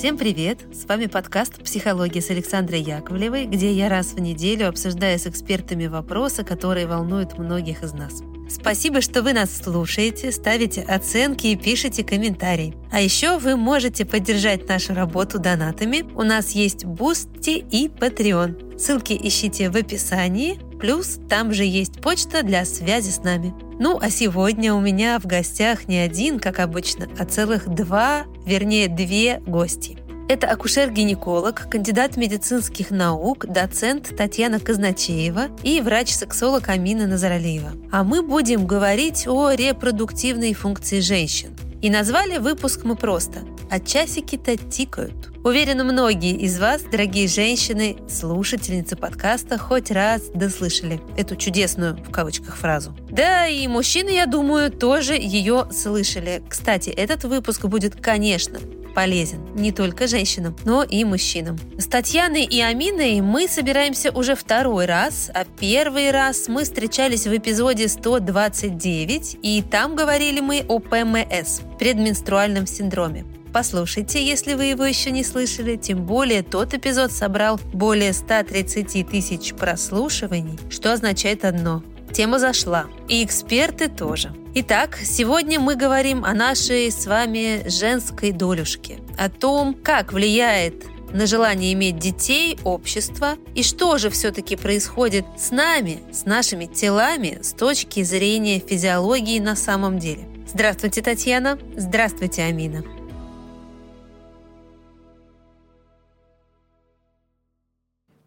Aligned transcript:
Всем 0.00 0.16
привет! 0.16 0.60
С 0.72 0.86
вами 0.86 1.04
подкаст 1.04 1.62
«Психология» 1.62 2.22
с 2.22 2.30
Александрой 2.30 2.80
Яковлевой, 2.80 3.44
где 3.44 3.70
я 3.70 3.90
раз 3.90 4.14
в 4.14 4.18
неделю 4.18 4.66
обсуждаю 4.66 5.18
с 5.18 5.26
экспертами 5.26 5.88
вопросы, 5.88 6.42
которые 6.42 6.86
волнуют 6.86 7.36
многих 7.36 7.82
из 7.82 7.92
нас. 7.92 8.22
Спасибо, 8.48 9.02
что 9.02 9.22
вы 9.22 9.34
нас 9.34 9.54
слушаете, 9.54 10.32
ставите 10.32 10.80
оценки 10.80 11.48
и 11.48 11.56
пишете 11.56 12.02
комментарии. 12.02 12.74
А 12.90 13.02
еще 13.02 13.36
вы 13.36 13.56
можете 13.56 14.06
поддержать 14.06 14.66
нашу 14.66 14.94
работу 14.94 15.38
донатами. 15.38 16.06
У 16.14 16.22
нас 16.22 16.52
есть 16.52 16.86
Boosty 16.86 17.62
и 17.70 17.88
Patreon. 17.88 18.78
Ссылки 18.78 19.12
ищите 19.12 19.68
в 19.68 19.76
описании. 19.76 20.58
Плюс 20.80 21.18
там 21.28 21.52
же 21.52 21.64
есть 21.66 22.00
почта 22.00 22.42
для 22.42 22.64
связи 22.64 23.10
с 23.10 23.18
нами. 23.18 23.52
Ну, 23.82 23.98
а 23.98 24.10
сегодня 24.10 24.74
у 24.74 24.80
меня 24.80 25.18
в 25.18 25.24
гостях 25.24 25.88
не 25.88 25.96
один, 25.96 26.38
как 26.38 26.58
обычно, 26.58 27.08
а 27.18 27.24
целых 27.24 27.66
два, 27.66 28.24
вернее, 28.44 28.88
две 28.88 29.40
гостьи. 29.46 29.96
Это 30.28 30.48
акушер-гинеколог, 30.48 31.66
кандидат 31.70 32.18
медицинских 32.18 32.90
наук, 32.90 33.46
доцент 33.46 34.14
Татьяна 34.14 34.60
Казначеева 34.60 35.48
и 35.62 35.80
врач-сексолог 35.80 36.68
Амина 36.68 37.06
Назаралиева. 37.06 37.72
А 37.90 38.04
мы 38.04 38.22
будем 38.22 38.66
говорить 38.66 39.26
о 39.26 39.50
репродуктивной 39.50 40.52
функции 40.52 41.00
женщин. 41.00 41.56
И 41.82 41.88
назвали 41.88 42.36
выпуск 42.36 42.82
мы 42.84 42.94
просто 42.94 43.40
«А 43.70 43.80
часики-то 43.80 44.58
тикают». 44.58 45.30
Уверена, 45.42 45.82
многие 45.82 46.36
из 46.36 46.58
вас, 46.58 46.82
дорогие 46.82 47.26
женщины, 47.26 47.96
слушательницы 48.06 48.96
подкаста, 48.96 49.56
хоть 49.56 49.90
раз 49.90 50.24
дослышали 50.34 51.00
эту 51.16 51.36
чудесную, 51.36 51.96
в 51.96 52.10
кавычках, 52.10 52.56
фразу. 52.56 52.94
Да, 53.08 53.46
и 53.46 53.66
мужчины, 53.66 54.10
я 54.10 54.26
думаю, 54.26 54.70
тоже 54.70 55.14
ее 55.14 55.68
слышали. 55.72 56.42
Кстати, 56.46 56.90
этот 56.90 57.24
выпуск 57.24 57.64
будет, 57.64 57.96
конечно, 57.98 58.60
полезен 58.94 59.40
не 59.54 59.72
только 59.72 60.06
женщинам, 60.06 60.56
но 60.64 60.82
и 60.82 61.04
мужчинам. 61.04 61.58
С 61.78 61.86
Татьяной 61.86 62.44
и 62.44 62.60
Аминой 62.60 63.20
мы 63.20 63.48
собираемся 63.48 64.10
уже 64.10 64.34
второй 64.34 64.86
раз, 64.86 65.30
а 65.34 65.44
первый 65.44 66.10
раз 66.10 66.48
мы 66.48 66.64
встречались 66.64 67.26
в 67.26 67.36
эпизоде 67.36 67.88
129, 67.88 69.38
и 69.42 69.62
там 69.62 69.94
говорили 69.94 70.40
мы 70.40 70.64
о 70.68 70.78
ПМС– 70.78 71.60
предменструальном 71.78 72.66
синдроме. 72.66 73.24
Послушайте, 73.52 74.24
если 74.24 74.54
вы 74.54 74.66
его 74.66 74.84
еще 74.84 75.10
не 75.10 75.24
слышали, 75.24 75.76
тем 75.76 76.06
более 76.06 76.42
тот 76.42 76.72
эпизод 76.72 77.10
собрал 77.10 77.58
более 77.72 78.12
130 78.12 79.08
тысяч 79.08 79.54
прослушиваний, 79.54 80.58
что 80.70 80.92
означает 80.92 81.44
одно– 81.44 81.82
Тема 82.12 82.38
зашла. 82.38 82.86
И 83.08 83.24
эксперты 83.24 83.88
тоже. 83.88 84.32
Итак, 84.54 84.98
сегодня 85.02 85.60
мы 85.60 85.76
говорим 85.76 86.24
о 86.24 86.34
нашей 86.34 86.90
с 86.90 87.06
вами 87.06 87.68
женской 87.68 88.32
долюшке. 88.32 88.98
О 89.16 89.28
том, 89.28 89.74
как 89.74 90.12
влияет 90.12 90.74
на 91.12 91.26
желание 91.26 91.72
иметь 91.72 91.98
детей, 91.98 92.58
общество, 92.64 93.36
и 93.54 93.62
что 93.62 93.98
же 93.98 94.10
все-таки 94.10 94.56
происходит 94.56 95.24
с 95.36 95.50
нами, 95.50 96.00
с 96.12 96.24
нашими 96.24 96.66
телами 96.66 97.38
с 97.42 97.52
точки 97.52 98.02
зрения 98.02 98.60
физиологии 98.60 99.38
на 99.38 99.56
самом 99.56 99.98
деле. 99.98 100.28
Здравствуйте, 100.46 101.02
Татьяна. 101.02 101.58
Здравствуйте, 101.76 102.42
Амина. 102.42 102.82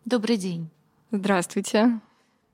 Добрый 0.06 0.38
день. 0.38 0.70
Здравствуйте. 1.12 2.00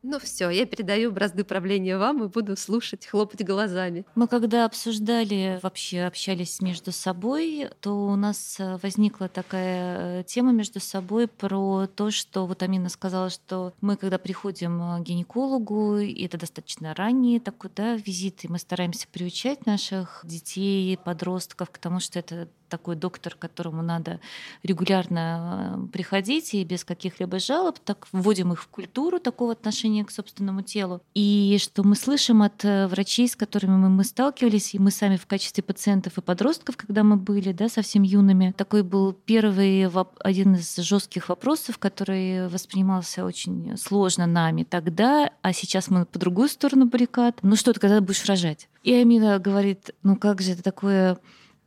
Ну 0.01 0.17
все, 0.19 0.49
я 0.49 0.65
передаю 0.65 1.11
бразды 1.11 1.43
правления 1.43 1.97
вам 1.97 2.23
и 2.23 2.27
буду 2.27 2.55
слушать, 2.55 3.05
хлопать 3.05 3.45
глазами. 3.45 4.05
Мы 4.15 4.27
когда 4.27 4.65
обсуждали, 4.65 5.59
вообще 5.61 6.03
общались 6.03 6.61
между 6.61 6.91
собой, 6.91 7.69
то 7.81 8.07
у 8.07 8.15
нас 8.15 8.59
э, 8.59 8.77
возникла 8.81 9.27
такая 9.27 10.21
э, 10.21 10.23
тема 10.23 10.53
между 10.53 10.79
собой 10.79 11.27
про 11.27 11.87
то, 11.87 12.11
что 12.11 12.45
вот 12.45 12.63
Амина 12.63 12.87
сказала, 12.87 13.29
что 13.29 13.73
мы 13.81 13.97
когда 13.97 14.17
приходим 14.17 14.81
э, 14.81 14.99
к 14.99 15.03
гинекологу, 15.03 15.97
и 15.97 16.23
это 16.25 16.37
достаточно 16.37 16.93
ранний 16.93 17.39
такой 17.39 17.69
да, 17.75 17.95
визит, 17.95 18.45
и 18.45 18.47
мы 18.47 18.57
стараемся 18.57 19.07
приучать 19.11 19.65
наших 19.65 20.21
детей, 20.23 20.97
подростков 20.97 21.69
к 21.71 21.77
тому, 21.77 21.99
что 21.99 22.19
это 22.19 22.47
такой 22.69 22.95
доктор, 22.95 23.35
к 23.35 23.39
которому 23.39 23.81
надо 23.81 24.19
регулярно 24.63 25.75
э, 25.75 25.87
приходить 25.91 26.53
и 26.53 26.63
без 26.63 26.85
каких-либо 26.85 27.39
жалоб, 27.39 27.79
так 27.79 28.07
вводим 28.11 28.53
их 28.53 28.61
в 28.61 28.67
культуру 28.67 29.19
такого 29.19 29.51
отношения 29.51 30.05
к 30.05 30.11
собственному 30.11 30.61
телу. 30.61 31.01
И 31.13 31.57
что 31.59 31.83
мы 31.83 31.95
слышим 31.95 32.41
от 32.41 32.63
э, 32.63 32.87
врачей, 32.87 33.27
с 33.27 33.35
которыми 33.35 33.75
мы, 33.75 33.89
мы 33.89 34.03
сталкивались, 34.03 34.75
и 34.75 34.79
мы 34.79 34.91
сами 34.91 35.17
в 35.17 35.25
качестве 35.25 35.63
пациентов 35.63 36.17
и 36.17 36.21
подростков, 36.21 36.77
когда 36.77 37.03
мы 37.03 37.17
были 37.17 37.51
да, 37.51 37.69
совсем 37.69 38.03
юными, 38.03 38.53
такой 38.55 38.83
был 38.83 39.13
первый 39.13 39.89
один 40.19 40.55
из 40.55 40.75
жестких 40.77 41.29
вопросов, 41.29 41.77
который 41.77 42.47
воспринимался 42.47 43.25
очень 43.25 43.75
сложно 43.77 44.25
нами 44.27 44.63
тогда, 44.63 45.31
а 45.41 45.53
сейчас 45.53 45.89
мы 45.89 46.05
по 46.05 46.19
другую 46.19 46.49
сторону 46.49 46.85
баррикад. 46.85 47.39
Ну 47.41 47.55
что 47.55 47.73
ты, 47.73 47.79
когда 47.79 48.01
будешь 48.01 48.25
рожать? 48.25 48.69
И 48.83 48.93
Амина 48.93 49.39
говорит, 49.39 49.91
ну 50.03 50.15
как 50.15 50.41
же 50.41 50.51
это 50.51 50.63
такое 50.63 51.17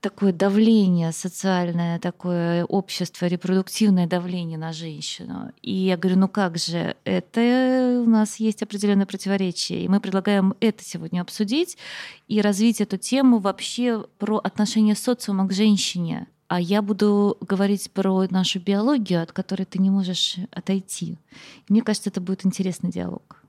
такое 0.03 0.33
давление 0.33 1.13
социальное, 1.13 1.99
такое 1.99 2.65
общество, 2.65 3.27
репродуктивное 3.27 4.07
давление 4.07 4.59
на 4.59 4.73
женщину. 4.73 5.53
И 5.63 5.73
я 5.73 5.97
говорю, 5.97 6.19
ну 6.19 6.29
как 6.29 6.59
же, 6.59 6.97
это 7.05 8.03
у 8.05 8.11
нас 8.11 8.37
есть 8.37 8.63
определенное 8.63 9.07
противоречие. 9.07 9.85
И 9.85 9.89
мы 9.89 10.01
предлагаем 10.01 10.55
это 10.61 10.85
сегодня 10.85 11.23
обсудить 11.23 11.79
и 12.29 12.41
развить 12.41 12.81
эту 12.81 12.99
тему 12.99 13.39
вообще 13.39 14.05
про 14.19 14.39
отношение 14.39 14.97
социума 14.97 15.47
к 15.49 15.53
женщине. 15.53 16.27
А 16.49 16.61
я 16.61 16.83
буду 16.83 17.39
говорить 17.41 17.91
про 17.93 18.27
нашу 18.29 18.61
биологию, 18.61 19.23
от 19.23 19.33
которой 19.33 19.65
ты 19.65 19.79
не 19.79 19.89
можешь 19.89 20.37
отойти. 20.51 21.17
И 21.69 21.73
мне 21.73 21.81
кажется, 21.81 22.11
это 22.11 22.21
будет 22.21 22.45
интересный 22.45 22.91
диалог. 22.91 23.42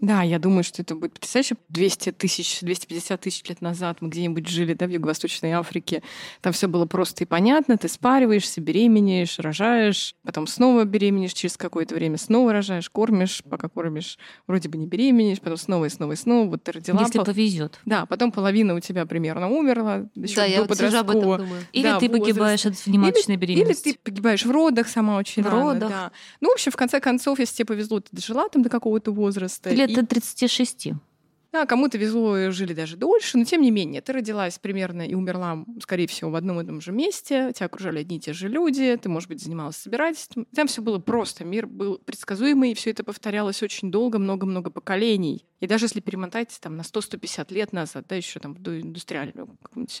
Да, 0.00 0.22
я 0.22 0.38
думаю, 0.38 0.62
что 0.62 0.82
это 0.82 0.94
будет 0.94 1.14
потрясающе. 1.14 1.56
200 1.70 2.12
тысяч, 2.12 2.60
250 2.60 3.20
тысяч 3.20 3.48
лет 3.48 3.60
назад 3.60 3.98
мы 4.00 4.08
где-нибудь 4.08 4.46
жили, 4.46 4.74
да, 4.74 4.86
в 4.86 4.90
Юго-Восточной 4.90 5.52
Африке. 5.52 6.02
Там 6.40 6.52
все 6.52 6.68
было 6.68 6.86
просто 6.86 7.24
и 7.24 7.26
понятно. 7.26 7.76
Ты 7.76 7.88
спариваешься, 7.88 8.60
беременеешь, 8.60 9.40
рожаешь, 9.40 10.14
потом 10.22 10.46
снова 10.46 10.84
беременеешь, 10.84 11.32
через 11.32 11.56
какое-то 11.56 11.96
время 11.96 12.16
снова 12.16 12.52
рожаешь, 12.52 12.88
кормишь, 12.90 13.42
пока 13.48 13.68
кормишь, 13.68 14.18
вроде 14.46 14.68
бы 14.68 14.78
не 14.78 14.86
беременеешь, 14.86 15.40
потом 15.40 15.56
снова 15.56 15.86
и 15.86 15.88
снова 15.88 16.12
и 16.12 16.16
снова. 16.16 16.48
Вот 16.48 16.62
ты 16.62 16.72
родила. 16.72 17.00
Если 17.00 17.18
пол... 17.18 17.24
повезет. 17.24 17.80
Да, 17.84 18.06
потом 18.06 18.30
половина 18.30 18.74
у 18.74 18.80
тебя 18.80 19.04
примерно 19.04 19.50
умерла, 19.50 20.06
еще 20.14 20.36
да, 20.36 20.42
до 20.42 20.48
я 20.48 20.64
подросткового. 20.64 21.12
Вот 21.12 21.24
об 21.24 21.32
этом 21.32 21.46
думаю. 21.46 21.66
Или 21.72 21.82
да, 21.82 21.98
ты 21.98 22.08
возраст. 22.08 22.24
погибаешь 22.24 22.66
от 22.66 22.86
внематочной 22.86 23.34
или, 23.34 23.40
беременности. 23.40 23.88
Или 23.88 23.94
ты 23.94 24.00
погибаешь 24.04 24.44
в 24.44 24.50
родах 24.50 24.86
сама 24.86 25.16
очень 25.16 25.42
в 25.42 25.46
рано. 25.46 25.74
родах. 25.74 25.90
Да. 25.90 26.12
Ну, 26.40 26.50
в 26.50 26.52
общем, 26.52 26.70
в 26.70 26.76
конце 26.76 27.00
концов, 27.00 27.40
если 27.40 27.56
тебе 27.56 27.66
повезло, 27.66 27.98
ты 27.98 28.08
дожила 28.12 28.48
там 28.48 28.62
до 28.62 28.68
какого-то 28.68 29.10
возраста. 29.10 29.70
Лет 29.88 29.96
до 29.96 30.06
36. 30.06 30.92
Да, 31.52 31.64
кому-то 31.64 31.96
везло, 31.96 32.50
жили 32.50 32.74
даже 32.74 32.96
дольше, 32.96 33.38
но 33.38 33.44
тем 33.44 33.62
не 33.62 33.70
менее, 33.70 34.02
ты 34.02 34.12
родилась 34.12 34.58
примерно 34.58 35.02
и 35.02 35.14
умерла, 35.14 35.64
скорее 35.82 36.06
всего, 36.06 36.30
в 36.30 36.34
одном 36.34 36.60
и 36.60 36.66
том 36.66 36.80
же 36.80 36.92
месте, 36.92 37.52
тебя 37.54 37.66
окружали 37.66 38.00
одни 38.00 38.18
и 38.18 38.20
те 38.20 38.34
же 38.34 38.48
люди, 38.48 38.98
ты, 39.00 39.08
может 39.08 39.28
быть, 39.28 39.42
занималась 39.42 39.76
собирательством. 39.76 40.46
Там 40.54 40.66
все 40.66 40.82
было 40.82 40.98
просто, 40.98 41.44
мир 41.44 41.66
был 41.66 41.98
предсказуемый, 41.98 42.72
и 42.72 42.74
все 42.74 42.90
это 42.90 43.02
повторялось 43.02 43.62
очень 43.62 43.90
долго, 43.90 44.18
много-много 44.18 44.70
поколений. 44.70 45.46
И 45.60 45.66
даже 45.66 45.86
если 45.86 46.00
перемотать 46.00 46.56
там 46.60 46.76
на 46.76 46.82
100-150 46.82 47.52
лет 47.54 47.72
назад, 47.72 48.04
да, 48.08 48.16
еще 48.16 48.40
там 48.40 48.54
в 48.54 48.68
индустриальную 48.68 49.58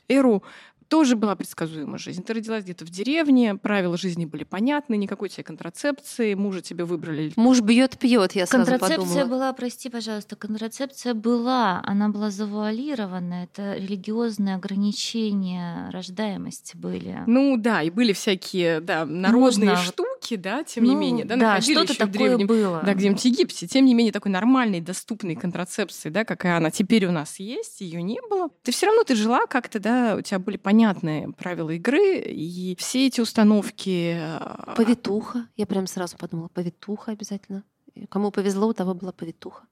эру, 0.08 0.42
тоже 0.88 1.16
была 1.16 1.36
предсказуема 1.36 1.98
жизнь. 1.98 2.22
Ты 2.22 2.34
родилась 2.34 2.64
где-то 2.64 2.84
в 2.84 2.90
деревне, 2.90 3.54
правила 3.54 3.96
жизни 3.96 4.24
были 4.24 4.44
понятны, 4.44 4.96
никакой 4.96 5.28
тебе 5.28 5.44
контрацепции, 5.44 6.34
мужа 6.34 6.62
тебе 6.62 6.84
выбрали. 6.84 7.32
Муж 7.36 7.60
бьет, 7.60 7.98
пьет, 7.98 8.32
я 8.32 8.46
сразу 8.46 8.70
Контрацепция 8.70 9.06
подумала. 9.06 9.26
была, 9.26 9.52
прости, 9.52 9.90
пожалуйста, 9.90 10.34
контрацепция 10.36 11.14
была, 11.14 11.37
она 11.46 12.08
была 12.08 12.30
завуалирована, 12.30 13.44
это 13.44 13.74
религиозные 13.74 14.56
ограничения 14.56 15.90
рождаемости 15.90 16.76
были. 16.76 17.22
Ну 17.26 17.56
да, 17.56 17.82
и 17.82 17.90
были 17.90 18.12
всякие, 18.12 18.80
да, 18.80 19.04
народные 19.04 19.70
Можно... 19.70 19.84
штуки, 19.84 20.36
да, 20.36 20.64
тем 20.64 20.84
ну, 20.84 20.90
не 20.90 20.96
менее, 20.96 21.24
да, 21.24 21.36
да 21.36 21.60
что-то 21.60 21.96
такое 21.96 22.06
в 22.06 22.10
древнем, 22.10 22.46
было. 22.46 22.82
Да, 22.84 22.94
где-нибудь 22.94 23.20
в 23.20 23.24
Египте, 23.24 23.66
тем 23.66 23.84
не 23.84 23.94
менее 23.94 24.12
такой 24.12 24.32
нормальной, 24.32 24.80
доступной 24.80 25.36
контрацепции, 25.36 26.08
да, 26.08 26.24
какая 26.24 26.56
она 26.56 26.70
теперь 26.70 27.06
у 27.06 27.12
нас 27.12 27.38
есть, 27.38 27.80
ее 27.80 28.02
не 28.02 28.20
было. 28.28 28.48
Ты 28.62 28.72
все 28.72 28.86
равно 28.86 29.04
ты 29.04 29.14
жила 29.14 29.46
как-то, 29.46 29.78
да, 29.78 30.16
у 30.18 30.22
тебя 30.22 30.38
были 30.38 30.56
понятны 30.56 30.88
понятные 30.88 31.32
правила 31.32 31.70
игры, 31.70 32.20
и 32.20 32.76
все 32.76 33.06
эти 33.06 33.20
установки... 33.20 34.16
А, 34.18 34.74
повитуха. 34.76 35.48
Я 35.56 35.66
прям 35.66 35.86
сразу 35.86 36.16
подумала, 36.16 36.48
повитуха 36.48 37.12
обязательно. 37.12 37.64
Кому 38.08 38.30
повезло, 38.30 38.68
у 38.68 38.72
того 38.72 38.94
была 38.94 39.12
повитуха. 39.12 39.66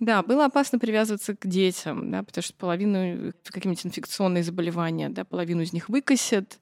Да, 0.00 0.22
было 0.22 0.46
опасно 0.46 0.78
привязываться 0.78 1.36
к 1.36 1.46
детям, 1.46 2.10
да, 2.10 2.22
потому 2.22 2.42
что 2.42 2.54
половину 2.54 3.32
какие-нибудь 3.44 3.86
инфекционные 3.86 4.42
заболевания, 4.42 5.08
да, 5.08 5.24
половину 5.24 5.62
из 5.62 5.72
них 5.72 5.88
выкосят. 5.88 6.58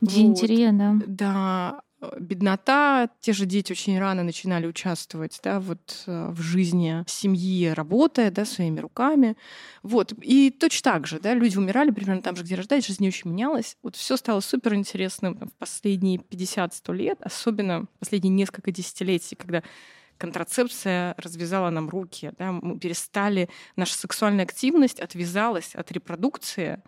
Дизентерия, 0.00 0.70
вот. 0.70 0.78
да. 0.78 0.94
Да. 1.06 1.80
э, 2.00 2.20
беднота, 2.20 3.10
те 3.20 3.32
же 3.32 3.44
дети 3.44 3.72
очень 3.72 3.98
рано 3.98 4.22
начинали 4.22 4.66
участвовать 4.66 5.40
да, 5.42 5.58
вот, 5.58 6.04
э, 6.06 6.30
в 6.30 6.40
жизни 6.40 7.02
семьи, 7.08 7.68
работая 7.68 8.30
да, 8.30 8.44
своими 8.44 8.78
руками. 8.78 9.36
Вот. 9.82 10.12
И 10.22 10.50
точно 10.50 10.92
так 10.92 11.06
же, 11.06 11.18
да, 11.18 11.34
люди 11.34 11.58
умирали 11.58 11.90
примерно 11.90 12.22
там 12.22 12.36
же, 12.36 12.44
где 12.44 12.54
рождались, 12.54 12.86
жизнь 12.86 13.02
не 13.02 13.08
очень 13.08 13.30
менялась. 13.30 13.76
Вот 13.82 13.96
все 13.96 14.16
стало 14.16 14.40
супер 14.40 14.74
интересным 14.74 15.38
в 15.38 15.52
последние 15.58 16.18
50-100 16.18 16.94
лет, 16.94 17.18
особенно 17.20 17.86
последние 17.98 18.32
несколько 18.32 18.70
десятилетий, 18.70 19.34
когда 19.34 19.64
контрацепция 20.18 21.14
развязала 21.18 21.70
нам 21.70 21.88
руки, 21.88 22.32
да, 22.38 22.52
мы 22.52 22.78
перестали, 22.78 23.48
наша 23.76 23.94
сексуальная 23.94 24.44
активность 24.44 25.00
отвязалась 25.00 25.74
от 25.74 25.92
репродукции, 25.92 26.82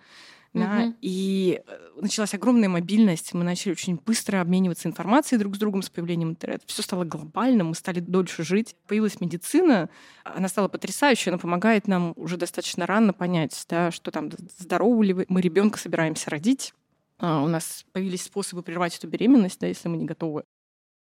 да, 0.54 0.84
угу. 0.86 0.94
и 1.02 1.60
э, 1.66 1.78
началась 2.00 2.34
огромная 2.34 2.69
мобильность. 2.69 3.34
Мы 3.34 3.44
начали 3.44 3.72
очень 3.72 3.96
быстро 3.96 4.40
обмениваться 4.40 4.88
информацией 4.88 5.38
друг 5.38 5.56
с 5.56 5.58
другом 5.58 5.82
с 5.82 5.90
появлением 5.90 6.30
интернета. 6.30 6.64
Все 6.66 6.82
стало 6.82 7.04
глобальным, 7.04 7.69
мы 7.69 7.75
стали 7.75 8.00
дольше 8.00 8.44
жить. 8.44 8.75
Появилась 8.86 9.20
медицина, 9.20 9.90
она 10.25 10.48
стала 10.48 10.69
потрясающей, 10.69 11.30
она 11.30 11.38
помогает 11.38 11.86
нам 11.86 12.14
уже 12.16 12.36
достаточно 12.36 12.86
рано 12.86 13.12
понять, 13.12 13.66
да, 13.69 13.90
что 13.90 14.10
там 14.10 14.30
здоровы 14.58 15.06
ли 15.06 15.26
мы 15.28 15.40
ребенка 15.40 15.78
собираемся 15.78 16.30
родить. 16.30 16.72
А, 17.19 17.42
у 17.42 17.48
нас 17.48 17.84
появились 17.92 18.22
способы 18.22 18.62
прервать 18.62 18.96
эту 18.96 19.08
беременность, 19.08 19.60
да, 19.60 19.66
если 19.66 19.88
мы 19.88 19.96
не 19.96 20.06
готовы 20.06 20.44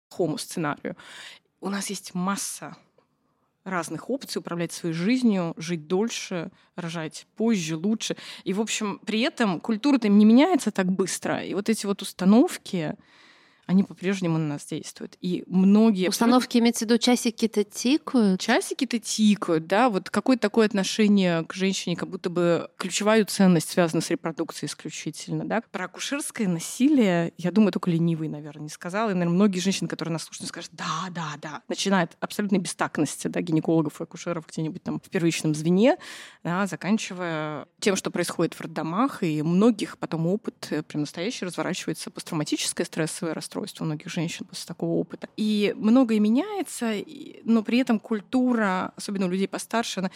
к 0.10 0.14
хому 0.14 0.38
сценарию. 0.38 0.96
У 1.66 1.70
нас 1.70 1.90
есть 1.90 2.14
масса 2.14 2.78
разных 3.64 4.12
опций 4.12 4.38
управлять 4.40 4.72
своей 4.72 4.94
жизнью, 4.94 5.56
жить 5.58 5.88
дольше, 5.88 6.52
рожать 6.76 7.26
позже, 7.36 7.76
лучше. 7.76 8.16
И, 8.44 8.54
в 8.54 8.62
общем, 8.62 9.02
при 9.04 9.22
этом 9.22 9.60
культура-то 9.60 10.08
не 10.08 10.26
меняется 10.26 10.70
так 10.70 10.92
быстро. 10.92 11.44
И 11.44 11.56
вот 11.56 11.68
эти 11.68 11.88
вот 11.88 12.04
установки, 12.04 12.94
они 13.66 13.84
по-прежнему 13.84 14.38
на 14.38 14.48
нас 14.48 14.66
действуют. 14.66 15.18
И 15.22 15.44
многие... 15.48 16.10
Установки 16.10 16.58
имеется 16.60 16.86
в 16.86 16.90
виду 16.90 17.00
часики-то 17.00 17.64
тикают? 17.64 18.40
Часики-то 18.40 19.00
тикают, 19.00 19.66
да. 19.66 19.90
Вот 19.90 20.10
какое-то 20.10 20.44
такое 20.44 20.68
отношение 20.68 21.44
к 21.46 21.54
женщине, 21.54 21.96
как 21.96 22.10
будто 22.10 22.30
бы 22.30 22.70
ключевая 22.78 23.26
ценность 23.26 23.70
связана 23.70 24.02
с 24.02 24.10
репродукцией 24.12 24.70
исключительно, 24.70 25.46
да. 25.46 25.62
Про 25.72 25.86
акушерское 25.86 26.48
насилие, 26.48 27.34
я 27.38 27.52
думаю, 27.52 27.72
только 27.72 27.90
ленивый, 27.90 28.28
наверное, 28.28 28.64
не 28.64 28.70
сказал. 28.70 29.10
И, 29.10 29.14
наверное, 29.14 29.34
многие 29.34 29.60
женщины, 29.60 29.88
которые 29.88 30.14
нас 30.14 30.24
слушают, 30.24 30.50
скажут, 30.50 30.72
да, 30.74 31.10
да, 31.10 31.34
да. 31.42 31.62
Начинает 31.68 32.16
абсолютной 32.20 32.60
бестактности, 32.60 33.28
да, 33.28 33.42
гинекологов 33.42 34.00
и 34.00 34.04
акушеров 34.04 34.46
где-нибудь 34.48 34.84
там 34.84 35.00
в 35.00 35.10
первичном 35.10 35.56
звене, 35.56 35.98
да, 36.44 36.68
заканчивая 36.68 37.68
тем, 37.80 37.96
что 37.96 38.12
происходит 38.12 38.54
в 38.54 38.62
роддомах, 38.62 39.24
и 39.24 39.42
многих 39.42 39.98
потом 39.98 40.28
опыт 40.28 40.68
э, 40.70 40.84
прям 40.84 41.02
настоящий 41.02 41.46
разворачивается 41.46 42.12
посттравматическое 42.12 42.86
стрессовое 42.86 43.34
расстройство 43.34 43.55
расстройство 43.56 43.84
у 43.84 43.88
многих 43.88 44.10
женщин 44.10 44.46
после 44.46 44.66
такого 44.68 44.92
опыта. 44.92 45.30
И 45.38 45.74
многое 45.78 46.20
меняется, 46.20 46.94
но 47.44 47.64
при 47.64 47.80
этом 47.80 48.00
культура, 48.00 48.94
особенно 48.96 49.26
у 49.26 49.30
людей 49.30 49.48
постарше, 49.48 50.02
она 50.02 50.12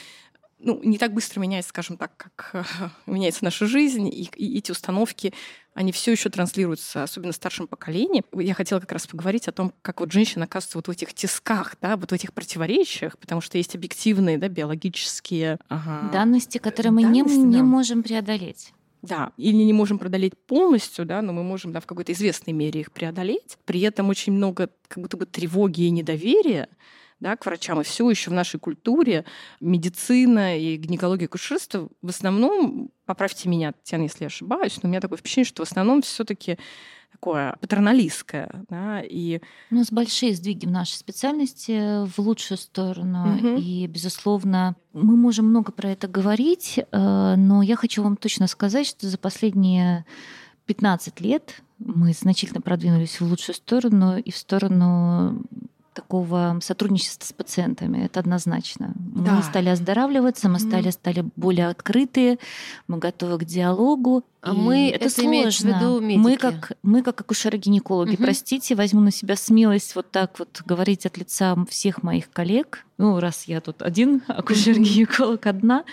ну, 0.62 0.82
не 0.84 0.98
так 0.98 1.14
быстро 1.14 1.40
меняется, 1.40 1.70
скажем 1.70 1.96
так, 1.96 2.12
как 2.18 2.68
меняется 3.06 3.46
наша 3.46 3.66
жизнь, 3.66 4.08
и, 4.10 4.30
и 4.36 4.58
эти 4.58 4.72
установки, 4.72 5.34
они 5.74 5.94
все 5.94 6.12
еще 6.12 6.30
транслируются, 6.30 7.04
особенно 7.04 7.32
старшим 7.32 7.66
поколением. 7.66 8.26
Я 8.34 8.54
хотела 8.54 8.82
как 8.82 8.92
раз 8.92 9.08
поговорить 9.08 9.48
о 9.48 9.54
том, 9.54 9.74
как 9.82 10.02
вот 10.02 10.12
женщина 10.12 10.44
оказывается 10.44 10.78
вот 10.78 10.88
в 10.90 10.92
этих 10.92 11.14
тисках, 11.14 11.78
да, 11.82 11.96
вот 11.96 12.12
в 12.12 12.14
этих 12.14 12.34
противоречиях, 12.34 13.18
потому 13.18 13.40
что 13.40 13.58
есть 13.58 13.74
объективные, 13.76 14.38
да, 14.38 14.50
биологические 14.50 15.60
ага, 15.70 16.12
данности, 16.12 16.58
которые 16.58 16.92
мы 16.92 17.04
данности, 17.04 17.38
не, 17.38 17.44
да. 17.44 17.50
не 17.58 17.62
можем 17.64 18.04
преодолеть. 18.04 18.74
Да, 19.02 19.32
или 19.38 19.56
не 19.56 19.72
можем 19.72 19.98
преодолеть 19.98 20.34
полностью, 20.46 21.06
да, 21.06 21.22
но 21.22 21.32
мы 21.32 21.44
можем 21.44 21.72
да, 21.72 21.80
в 21.80 21.86
какой-то 21.86 22.12
известной 22.12 22.54
мере 22.54 22.82
их 22.82 22.92
преодолеть. 22.92 23.58
При 23.66 23.80
этом 23.82 24.10
очень 24.10 24.34
много 24.34 24.70
как 24.88 25.02
будто 25.02 25.16
бы 25.16 25.26
тревоги 25.26 25.84
и 25.84 25.90
недоверия 25.90 26.68
да, 27.20 27.36
к 27.36 27.46
врачам. 27.46 27.82
И 27.82 27.84
все 27.84 28.10
еще 28.10 28.30
в 28.30 28.34
нашей 28.34 28.60
культуре 28.60 29.26
медицина 29.60 30.58
и 30.58 30.78
гинекология 30.78 31.28
кушерства 31.28 31.90
в 32.02 32.10
основном, 32.10 32.92
поправьте 33.06 33.50
меня, 33.50 33.74
Татьяна, 33.74 34.04
если 34.04 34.24
я 34.24 34.28
ошибаюсь, 34.28 34.78
но 34.82 34.88
у 34.88 34.90
меня 34.90 35.02
такое 35.02 35.18
впечатление, 35.18 35.48
что 35.48 35.66
в 35.66 35.70
основном 35.70 36.02
все-таки 36.02 36.58
такое 37.12 37.58
патерналистское. 37.60 38.66
Да, 38.70 39.02
и... 39.02 39.42
У 39.72 39.76
нас 39.76 39.92
большие 39.92 40.34
сдвиги 40.36 40.66
в 40.66 40.72
нашей 40.72 40.94
специальности 40.94 42.06
в 42.06 42.20
лучшую 42.20 42.58
сторону. 42.58 43.36
Угу. 43.36 43.48
И, 43.58 43.88
безусловно, 43.88 44.76
мы 44.94 45.18
можем 45.18 45.48
много 45.48 45.72
про 45.72 45.90
это 45.90 46.08
говорить, 46.08 46.80
э, 46.80 47.36
но 47.36 47.62
я 47.62 47.76
хочу 47.76 48.04
вам 48.04 48.16
точно 48.16 48.48
сказать, 48.48 48.88
что 48.88 49.08
за 49.08 49.18
последние 49.18 50.06
15 50.66 51.20
лет 51.22 51.62
мы 51.80 52.14
значительно 52.14 52.62
продвинулись 52.62 53.20
в 53.20 53.26
лучшую 53.26 53.56
сторону 53.56 54.18
и 54.18 54.32
в 54.32 54.38
сторону 54.38 55.42
такого 56.00 56.60
сотрудничества 56.62 57.26
с 57.26 57.34
пациентами, 57.34 58.06
это 58.06 58.22
однозначно. 58.22 58.94
Да. 58.96 59.34
Мы 59.34 59.44
стали 59.44 59.68
оздоравливаться, 59.68 60.48
мы 60.48 60.60
стали, 60.60 60.92
стали 60.92 61.26
более 61.36 61.68
открытые, 61.68 62.40
мы 62.88 63.00
готовы 63.00 63.40
к 63.40 63.44
диалогу. 63.44 64.24
А 64.42 64.54
мы 64.54 64.92
это, 64.92 65.06
это 65.06 65.22
сложно. 65.22 65.74
В 65.74 65.82
виду 65.82 66.00
медики. 66.00 66.20
Мы 66.22 66.38
как 66.38 66.72
мы 66.84 67.04
как 67.04 67.20
акушеры-гинекологи, 67.20 68.14
угу. 68.14 68.24
простите, 68.24 68.76
возьму 68.76 69.02
на 69.02 69.12
себя 69.12 69.36
смелость 69.36 69.94
вот 69.96 70.10
так 70.10 70.40
вот 70.40 70.62
говорить 70.66 71.06
от 71.06 71.18
лица 71.18 71.58
всех 71.70 72.02
моих 72.02 72.32
коллег. 72.32 72.86
Ну 72.98 73.20
раз 73.20 73.44
я 73.48 73.60
тут 73.60 73.82
один 73.82 74.22
акушер-гинеколог 74.30 75.46
одна, 75.46 75.84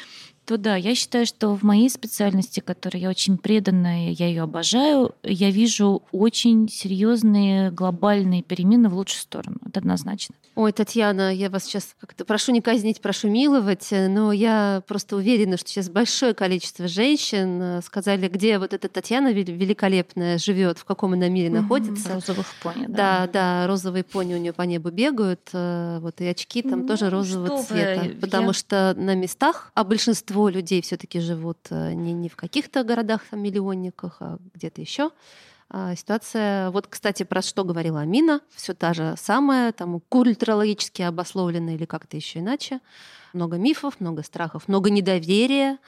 то 0.46 0.58
да, 0.58 0.76
я 0.76 0.94
считаю, 0.94 1.26
что 1.26 1.56
в 1.56 1.64
моей 1.64 1.90
специальности, 1.90 2.60
которой 2.60 2.98
я 2.98 3.10
очень 3.10 3.36
преданная, 3.36 4.12
я 4.12 4.28
ее 4.28 4.42
обожаю, 4.42 5.12
я 5.24 5.50
вижу 5.50 6.04
очень 6.12 6.68
серьезные 6.68 7.72
глобальные 7.72 8.44
перемены 8.44 8.88
в 8.88 8.94
лучшую 8.94 9.22
сторону. 9.22 9.58
Однозначно. 9.76 10.34
Ой, 10.54 10.72
Татьяна, 10.72 11.34
я 11.34 11.50
вас 11.50 11.64
сейчас 11.64 11.94
как-то 12.00 12.24
прошу 12.24 12.52
не 12.52 12.62
казнить, 12.62 13.02
прошу 13.02 13.28
миловать, 13.28 13.88
но 13.90 14.32
я 14.32 14.82
просто 14.86 15.16
уверена, 15.16 15.58
что 15.58 15.68
сейчас 15.68 15.90
большое 15.90 16.32
количество 16.32 16.88
женщин 16.88 17.60
э, 17.60 17.82
сказали, 17.82 18.28
где 18.28 18.58
вот 18.58 18.72
эта 18.72 18.88
Татьяна 18.88 19.32
великолепная 19.32 20.38
живет, 20.38 20.78
в 20.78 20.84
каком 20.84 21.12
она 21.12 21.28
мире 21.28 21.50
находится. 21.50 22.14
Розовых 22.14 22.46
пони, 22.62 22.86
да. 22.86 22.96
Да, 22.96 23.30
да, 23.32 23.66
розовые 23.66 24.02
пони 24.02 24.34
у 24.34 24.38
нее 24.38 24.54
по 24.54 24.62
небу 24.62 24.90
бегают, 24.90 25.50
э, 25.52 25.98
вот 26.00 26.20
и 26.22 26.26
очки 26.26 26.62
там 26.62 26.82
ну, 26.82 26.88
тоже 26.88 27.10
розового 27.10 27.62
цвета, 27.62 28.02
вы, 28.04 28.08
потому 28.14 28.48
я... 28.48 28.52
что 28.54 28.94
на 28.96 29.14
местах, 29.14 29.70
а 29.74 29.84
большинство 29.84 30.48
людей 30.48 30.80
все-таки 30.80 31.20
живут 31.20 31.58
э, 31.68 31.92
не, 31.92 32.14
не 32.14 32.30
в 32.30 32.36
каких-то 32.36 32.82
городах 32.82 33.20
там 33.30 33.42
миллионниках, 33.42 34.16
а 34.20 34.38
где-то 34.54 34.80
еще 34.80 35.10
ситуация, 35.96 36.70
вот, 36.70 36.86
кстати, 36.86 37.24
про 37.24 37.42
что 37.42 37.64
говорила 37.64 38.00
Амина, 38.00 38.40
все 38.54 38.72
та 38.72 38.94
же 38.94 39.14
самая, 39.18 39.72
там 39.72 40.00
культурологически 40.00 41.02
обусловлено 41.02 41.72
или 41.72 41.84
как-то 41.84 42.16
еще 42.16 42.38
иначе. 42.38 42.80
Много 43.32 43.56
мифов, 43.56 44.00
много 44.00 44.22
страхов, 44.22 44.68
много 44.68 44.90
недоверия. 44.90 45.78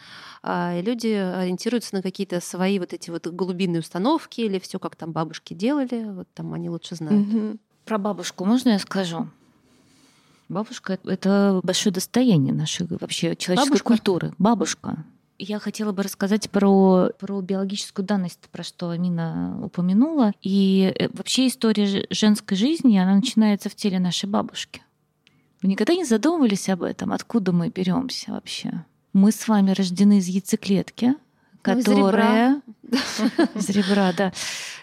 А, 0.42 0.76
и 0.76 0.82
люди 0.82 1.08
ориентируются 1.08 1.94
на 1.94 2.02
какие-то 2.02 2.40
свои 2.40 2.78
вот 2.78 2.92
эти 2.92 3.10
вот 3.10 3.26
глубинные 3.26 3.80
установки 3.80 4.40
или 4.40 4.58
все, 4.58 4.78
как 4.78 4.96
там 4.96 5.12
бабушки 5.12 5.54
делали, 5.54 6.04
вот 6.04 6.28
там 6.34 6.52
они 6.54 6.68
лучше 6.68 6.96
знают. 6.96 7.26
Угу. 7.28 7.58
Про 7.84 7.98
бабушку 7.98 8.44
можно 8.44 8.70
я 8.70 8.78
скажу? 8.78 9.28
Бабушка— 10.48 10.98
это 11.04 11.60
большое 11.62 11.92
достояние 11.92 12.54
нашей 12.54 12.86
вообще 12.86 13.36
человеческой 13.36 13.68
Бабушка? 13.68 13.86
культуры. 13.86 14.34
Бабушка. 14.38 15.04
Я 15.38 15.60
хотела 15.60 15.92
бы 15.92 16.02
рассказать 16.02 16.50
про, 16.50 17.10
про 17.18 17.40
биологическую 17.40 18.04
данность, 18.04 18.40
про 18.50 18.64
что 18.64 18.90
Амина 18.90 19.60
упомянула. 19.62 20.32
И 20.42 20.92
э, 20.98 21.08
вообще 21.12 21.46
история 21.46 22.06
женской 22.10 22.56
жизни, 22.56 22.98
она 22.98 23.14
начинается 23.14 23.68
в 23.68 23.76
теле 23.76 24.00
нашей 24.00 24.28
бабушки. 24.28 24.82
Вы 25.62 25.68
никогда 25.68 25.94
не 25.94 26.04
задумывались 26.04 26.68
об 26.68 26.82
этом? 26.82 27.12
Откуда 27.12 27.52
мы 27.52 27.68
беремся 27.68 28.32
вообще? 28.32 28.84
Мы 29.12 29.30
с 29.30 29.46
вами 29.46 29.70
рождены 29.70 30.18
из 30.18 30.26
яйцеклетки, 30.26 31.14
которая... 31.62 32.60
Ну, 32.82 32.98
из 33.54 33.68
ребра, 33.70 34.12
да. 34.12 34.32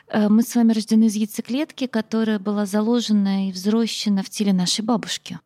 Э, 0.08 0.30
мы 0.30 0.42
с 0.42 0.56
вами 0.56 0.72
рождены 0.72 1.06
из 1.06 1.16
яйцеклетки, 1.16 1.88
которая 1.88 2.40
была 2.40 2.66
заложена 2.66 3.50
и 3.50 3.52
взрощена 3.52 4.24
в 4.24 4.30
теле 4.30 4.54
нашей 4.54 4.86
бабушки. 4.86 5.40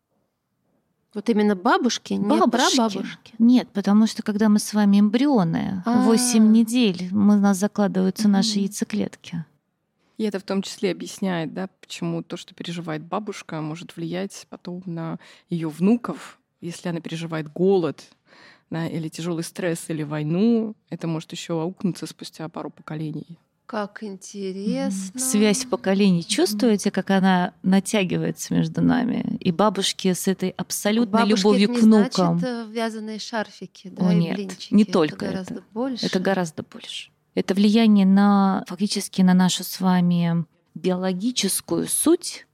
Вот 1.14 1.28
именно 1.30 1.56
бабушки, 1.56 2.14
не 2.14 2.28
бабушки. 2.28 2.76
прабабушки? 2.76 3.34
Нет, 3.40 3.68
потому 3.74 4.06
что 4.06 4.22
когда 4.22 4.48
мы 4.48 4.60
с 4.60 4.74
вами 4.74 5.00
эмбрионы, 5.00 5.82
А-а-а. 5.86 6.06
8 6.06 6.52
недель 6.52 7.08
мы, 7.12 7.38
у 7.38 7.40
нас 7.40 7.58
закладываются 7.58 8.28
mm-hmm. 8.28 8.32
наши 8.32 8.60
яйцеклетки. 8.60 9.46
И 10.18 10.24
это 10.24 10.40
в 10.40 10.44
том 10.44 10.62
числе 10.62 10.92
объясняет, 10.92 11.54
да, 11.54 11.70
почему 11.82 12.22
то, 12.22 12.38
что 12.38 12.54
переживает 12.54 13.04
бабушка, 13.04 13.62
может 13.62 13.96
влиять 13.96 14.46
потом 14.50 14.84
на 14.86 15.18
ее 15.50 15.70
внуков. 15.70 16.38
Если 16.62 16.90
она 16.90 17.00
переживает 17.00 17.52
голод, 17.52 18.04
да, 18.70 18.86
или 18.86 19.08
тяжелый 19.08 19.44
стресс, 19.44 19.90
или 19.90 20.04
войну, 20.04 20.76
это 20.90 21.08
может 21.08 21.32
еще 21.32 21.60
аукнуться 21.62 22.06
спустя 22.06 22.48
пару 22.50 22.70
поколений. 22.70 23.40
Как 23.70 24.02
интересно. 24.02 25.20
Связь 25.20 25.64
поколений. 25.64 26.24
Чувствуете, 26.24 26.90
как 26.90 27.12
она 27.12 27.54
натягивается 27.62 28.56
между 28.56 28.82
нами? 28.82 29.38
И 29.40 29.52
бабушки 29.52 30.12
с 30.12 30.28
этой 30.28 30.50
абсолютной 30.50 31.22
бабушки 31.22 31.38
любовью 31.38 31.70
это 31.70 31.80
к 31.80 31.84
внукам. 31.84 32.40
Значит, 32.40 32.68
э, 32.68 32.72
вязаные 32.72 33.20
шарфики, 33.20 33.90
да, 33.90 34.08
О, 34.08 34.12
и 34.12 34.16
нет, 34.16 34.36
блинчики. 34.38 34.74
не 34.74 34.86
только 34.86 35.26
это. 35.26 35.34
Гораздо 35.34 35.54
это. 35.54 35.64
больше. 35.72 36.06
Это 36.08 36.20
гораздо 36.20 36.64
больше. 36.64 37.12
Это 37.36 37.54
влияние 37.54 38.08
на 38.08 38.64
фактически 38.66 39.22
на 39.22 39.36
нашу 39.36 39.64
с 39.64 39.80
вами 39.80 40.46
биологическую 40.74 41.88
суть, 41.88 42.48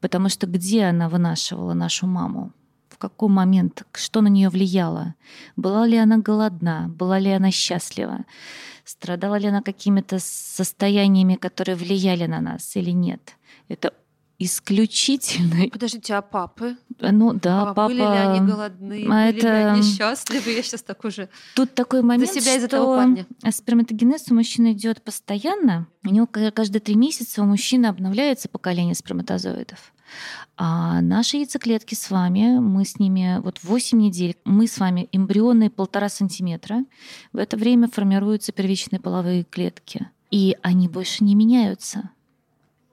потому 0.00 0.28
что 0.28 0.48
где 0.48 0.86
она 0.86 1.08
вынашивала 1.08 1.74
нашу 1.74 2.08
маму? 2.08 2.52
В 3.00 3.08
какой 3.08 3.30
момент? 3.30 3.84
Что 3.94 4.20
на 4.20 4.28
нее 4.28 4.50
влияло? 4.50 5.14
Была 5.56 5.86
ли 5.86 5.96
она 5.96 6.18
голодна? 6.18 6.90
Была 6.90 7.18
ли 7.18 7.30
она 7.30 7.50
счастлива? 7.50 8.26
Страдала 8.84 9.36
ли 9.38 9.46
она 9.48 9.62
какими-то 9.62 10.18
состояниями, 10.18 11.36
которые 11.36 11.76
влияли 11.76 12.26
на 12.26 12.42
нас 12.42 12.76
или 12.76 12.90
нет? 12.90 13.36
Это 13.68 13.94
исключительно... 14.38 15.70
Подождите, 15.72 16.12
а 16.12 16.20
папы? 16.20 16.76
Ну 16.98 17.32
да, 17.32 17.62
а 17.62 17.66
папа... 17.72 17.88
Были 17.88 18.00
ли 18.00 18.04
они 18.04 18.40
голодные, 18.46 19.06
а 19.06 19.28
были 19.28 19.38
это... 19.38 19.46
ли 19.46 19.64
они 19.64 19.82
счастливы? 19.82 20.50
Я 20.50 20.62
сейчас 20.62 20.82
так 20.82 21.02
уже... 21.02 21.30
Тут 21.54 21.72
такой 21.74 22.02
момент, 22.02 22.30
себя 22.30 22.52
что 22.52 22.66
этого 22.66 22.96
парня. 22.96 23.26
сперматогенез 23.50 24.26
у 24.30 24.34
мужчины 24.34 24.72
идет 24.72 25.02
постоянно. 25.02 25.86
У 26.04 26.10
него 26.10 26.26
каждые 26.26 26.82
три 26.82 26.96
месяца 26.96 27.40
у 27.40 27.46
мужчины 27.46 27.86
обновляется 27.86 28.50
поколение 28.50 28.94
сперматозоидов. 28.94 29.94
А 30.56 31.00
наши 31.00 31.38
яйцеклетки 31.38 31.94
с 31.94 32.10
вами, 32.10 32.58
мы 32.58 32.84
с 32.84 32.98
ними 32.98 33.40
вот 33.42 33.60
8 33.62 33.98
недель, 33.98 34.36
мы 34.44 34.66
с 34.66 34.78
вами 34.78 35.08
эмбрионы 35.12 35.70
полтора 35.70 36.08
сантиметра. 36.08 36.84
В 37.32 37.38
это 37.38 37.56
время 37.56 37.88
формируются 37.88 38.52
первичные 38.52 39.00
половые 39.00 39.44
клетки. 39.44 40.08
И 40.30 40.56
они 40.62 40.88
больше 40.88 41.24
не 41.24 41.34
меняются 41.34 42.10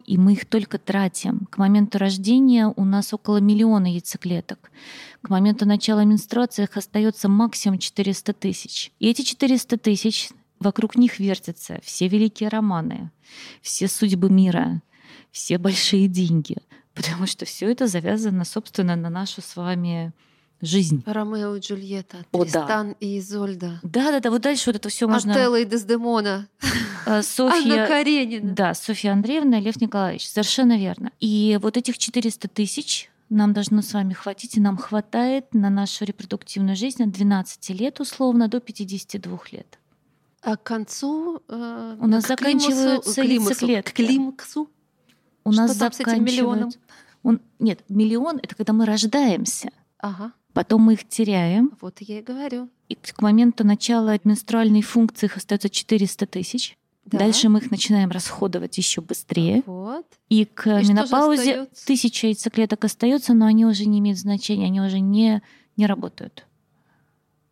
и 0.08 0.18
мы 0.18 0.34
их 0.34 0.46
только 0.46 0.80
тратим. 0.80 1.48
К 1.52 1.58
моменту 1.58 2.00
рождения 2.00 2.74
у 2.76 2.86
нас 2.86 3.14
около 3.14 3.38
миллиона 3.38 3.88
яйцеклеток. 3.88 4.72
К 5.22 5.30
моменту 5.30 5.66
начала 5.66 6.06
менструации 6.06 6.64
их 6.64 6.78
остается 6.78 7.28
максимум 7.28 7.78
400 7.78 8.34
тысяч. 8.34 8.92
И 9.00 9.10
эти 9.10 9.22
400 9.22 9.78
тысяч, 9.78 10.30
вокруг 10.60 10.96
них 10.96 11.20
вертятся 11.20 11.80
все 11.84 12.08
великие 12.08 12.48
романы, 12.50 13.12
все 13.62 13.90
судьбы 13.90 14.30
мира, 14.30 14.82
все 15.32 15.58
большие 15.58 16.08
деньги, 16.08 16.56
потому 16.98 17.28
что 17.28 17.46
все 17.46 17.72
это 17.72 17.88
завязано, 17.88 18.44
собственно, 18.44 18.96
на 18.96 19.10
нашу 19.10 19.42
с 19.42 19.56
вами 19.56 20.14
жизнь. 20.62 21.04
Ромео 21.06 21.56
и 21.56 21.60
Джульетта, 21.60 22.26
О, 22.32 22.44
Тристан 22.44 22.96
и 23.00 23.20
Изольда. 23.20 23.80
Да, 23.84 24.12
да, 24.12 24.20
да, 24.20 24.32
вот 24.32 24.42
дальше 24.42 24.64
вот 24.68 24.76
это 24.76 24.90
все 24.90 25.08
можно. 25.08 25.32
Отелло 25.32 25.60
и 25.60 25.66
Дездемона. 25.66 26.48
Э, 27.06 27.22
Софья... 27.22 27.74
Анна 27.74 27.88
Каренина. 27.88 28.54
Да, 28.54 28.74
Софья 28.74 29.14
Андреевна, 29.14 29.60
Лев 29.60 29.80
Николаевич, 29.80 30.28
совершенно 30.28 30.78
верно. 30.78 31.12
И 31.20 31.58
вот 31.62 31.78
этих 31.78 31.98
400 31.98 32.48
тысяч 32.48 33.10
нам 33.30 33.54
должно 33.54 33.82
с 33.82 33.94
вами 33.94 34.14
хватить, 34.14 34.58
и 34.58 34.60
нам 34.60 34.78
хватает 34.78 35.54
на 35.54 35.70
нашу 35.70 36.06
репродуктивную 36.06 36.76
жизнь 36.76 37.04
от 37.04 37.12
12 37.12 37.70
лет 37.80 38.00
условно 38.00 38.48
до 38.48 38.60
52 38.60 39.40
лет. 39.52 39.80
А 40.42 40.56
к 40.56 40.64
концу 40.64 41.42
э, 41.48 41.98
у 42.00 42.08
нас 42.08 42.24
к 42.24 42.28
заканчиваются 42.28 43.22
климусу, 43.22 43.50
яйцеклетки. 43.50 43.92
К 43.92 43.96
климаксу? 43.96 44.70
У 45.48 45.52
нас 45.52 45.72
Что 45.72 45.80
там 45.80 45.94
с 45.94 46.00
этим 46.02 46.26
миллионом? 46.26 46.72
Он... 47.24 47.40
Нет, 47.60 47.80
миллион— 47.88 48.40
это 48.44 48.56
когда 48.56 48.74
мы 48.74 48.86
рождаемся. 48.86 49.70
Ага, 50.00 50.34
Потом 50.54 50.82
мы 50.82 50.94
их 50.94 51.08
теряем. 51.08 51.72
вот 51.82 52.00
я 52.02 52.20
и 52.20 52.22
говорю. 52.22 52.70
И 52.90 52.96
к 52.96 53.22
моменту 53.22 53.66
начала 53.66 54.18
менструальной 54.24 54.82
функции 54.82 55.28
их 55.28 55.38
остается 55.38 55.70
400 55.70 56.26
тысяч. 56.26 56.78
Да. 57.06 57.20
Дальше 57.20 57.48
мы 57.48 57.60
их 57.60 57.72
начинаем 57.72 58.10
расходовать 58.12 58.78
еще 58.78 59.02
быстрее. 59.02 59.64
Вот. 59.66 60.06
И 60.30 60.46
к 60.46 60.68
И 60.68 60.90
менопаузе 60.90 61.68
тысяча 61.86 62.28
яйцеклеток 62.28 62.84
остается, 62.84 63.34
но 63.34 63.46
они 63.46 63.66
уже 63.66 63.86
не 63.86 64.00
имеют 64.00 64.20
значения, 64.20 64.66
они 64.66 64.82
уже 64.82 65.00
не, 65.00 65.42
не 65.78 65.86
работают. 65.86 66.46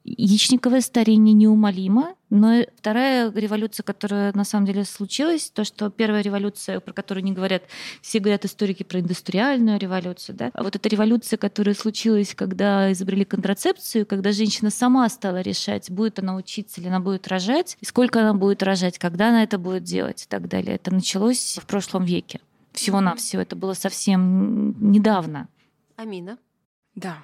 Яичниковое 0.08 0.82
старение 0.82 1.34
неумолимо, 1.34 2.14
но 2.30 2.64
вторая 2.78 3.32
революция, 3.32 3.84
которая 3.84 4.32
на 4.34 4.44
самом 4.44 4.68
деле 4.68 4.86
случилась, 4.86 5.50
то, 5.50 5.64
что 5.64 5.90
первая 5.90 6.22
революция, 6.22 6.80
про 6.80 6.94
которую 6.94 7.24
не 7.24 7.32
говорят, 7.32 7.64
все 8.04 8.20
говорят 8.20 8.46
историки 8.46 8.84
про 8.84 9.00
индустриальную 9.00 9.80
революцию, 9.80 10.36
да, 10.36 10.52
а 10.54 10.62
вот 10.62 10.76
эта 10.76 10.88
революция, 10.90 11.38
которая 11.38 11.74
случилась, 11.74 12.36
когда 12.36 12.92
изобрели 12.92 13.26
контрацепцию, 13.26 14.06
когда 14.06 14.32
женщина 14.32 14.70
сама 14.70 15.10
стала 15.10 15.42
решать, 15.42 15.90
будет 15.90 16.20
она 16.20 16.36
учиться 16.36 16.80
или 16.80 16.88
она 16.88 17.00
будет 17.00 17.28
рожать, 17.28 17.76
и 17.82 17.86
сколько 17.86 18.22
она 18.22 18.36
будет 18.36 18.62
рожать, 18.62 19.00
когда 19.00 19.30
она 19.30 19.42
это 19.42 19.58
будет 19.58 19.84
делать 19.84 20.24
и 20.24 20.28
так 20.28 20.48
далее. 20.48 20.76
Это 20.76 20.94
началось 20.94 21.58
в 21.60 21.66
прошлом 21.66 22.06
веке. 22.06 22.42
Всего-навсего. 22.74 23.42
Это 23.42 23.56
было 23.56 23.74
совсем 23.74 24.76
недавно. 24.92 25.48
Амина. 25.96 26.38
Да. 26.94 27.24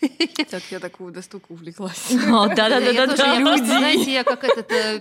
Так, 0.50 0.62
я 0.70 0.78
такую 0.80 1.12
достуку 1.12 1.54
увлеклась. 1.54 2.10
О, 2.28 2.48
да-да-да. 2.48 3.38
Люди. 3.38 3.64
знаете, 3.64 4.12
я 4.12 4.24
как 4.24 4.44
этот 4.44 4.70
э, 4.70 5.00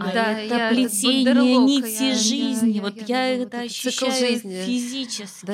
А. 0.00 0.12
Да, 0.12 0.40
это 0.40 0.74
плетение 0.74 1.56
нити 1.58 2.12
жизни. 2.14 2.80
вот 2.80 2.96
я- 3.08 3.28
это 3.34 3.60
ощущаю 3.60 4.38
физически. 4.40 5.46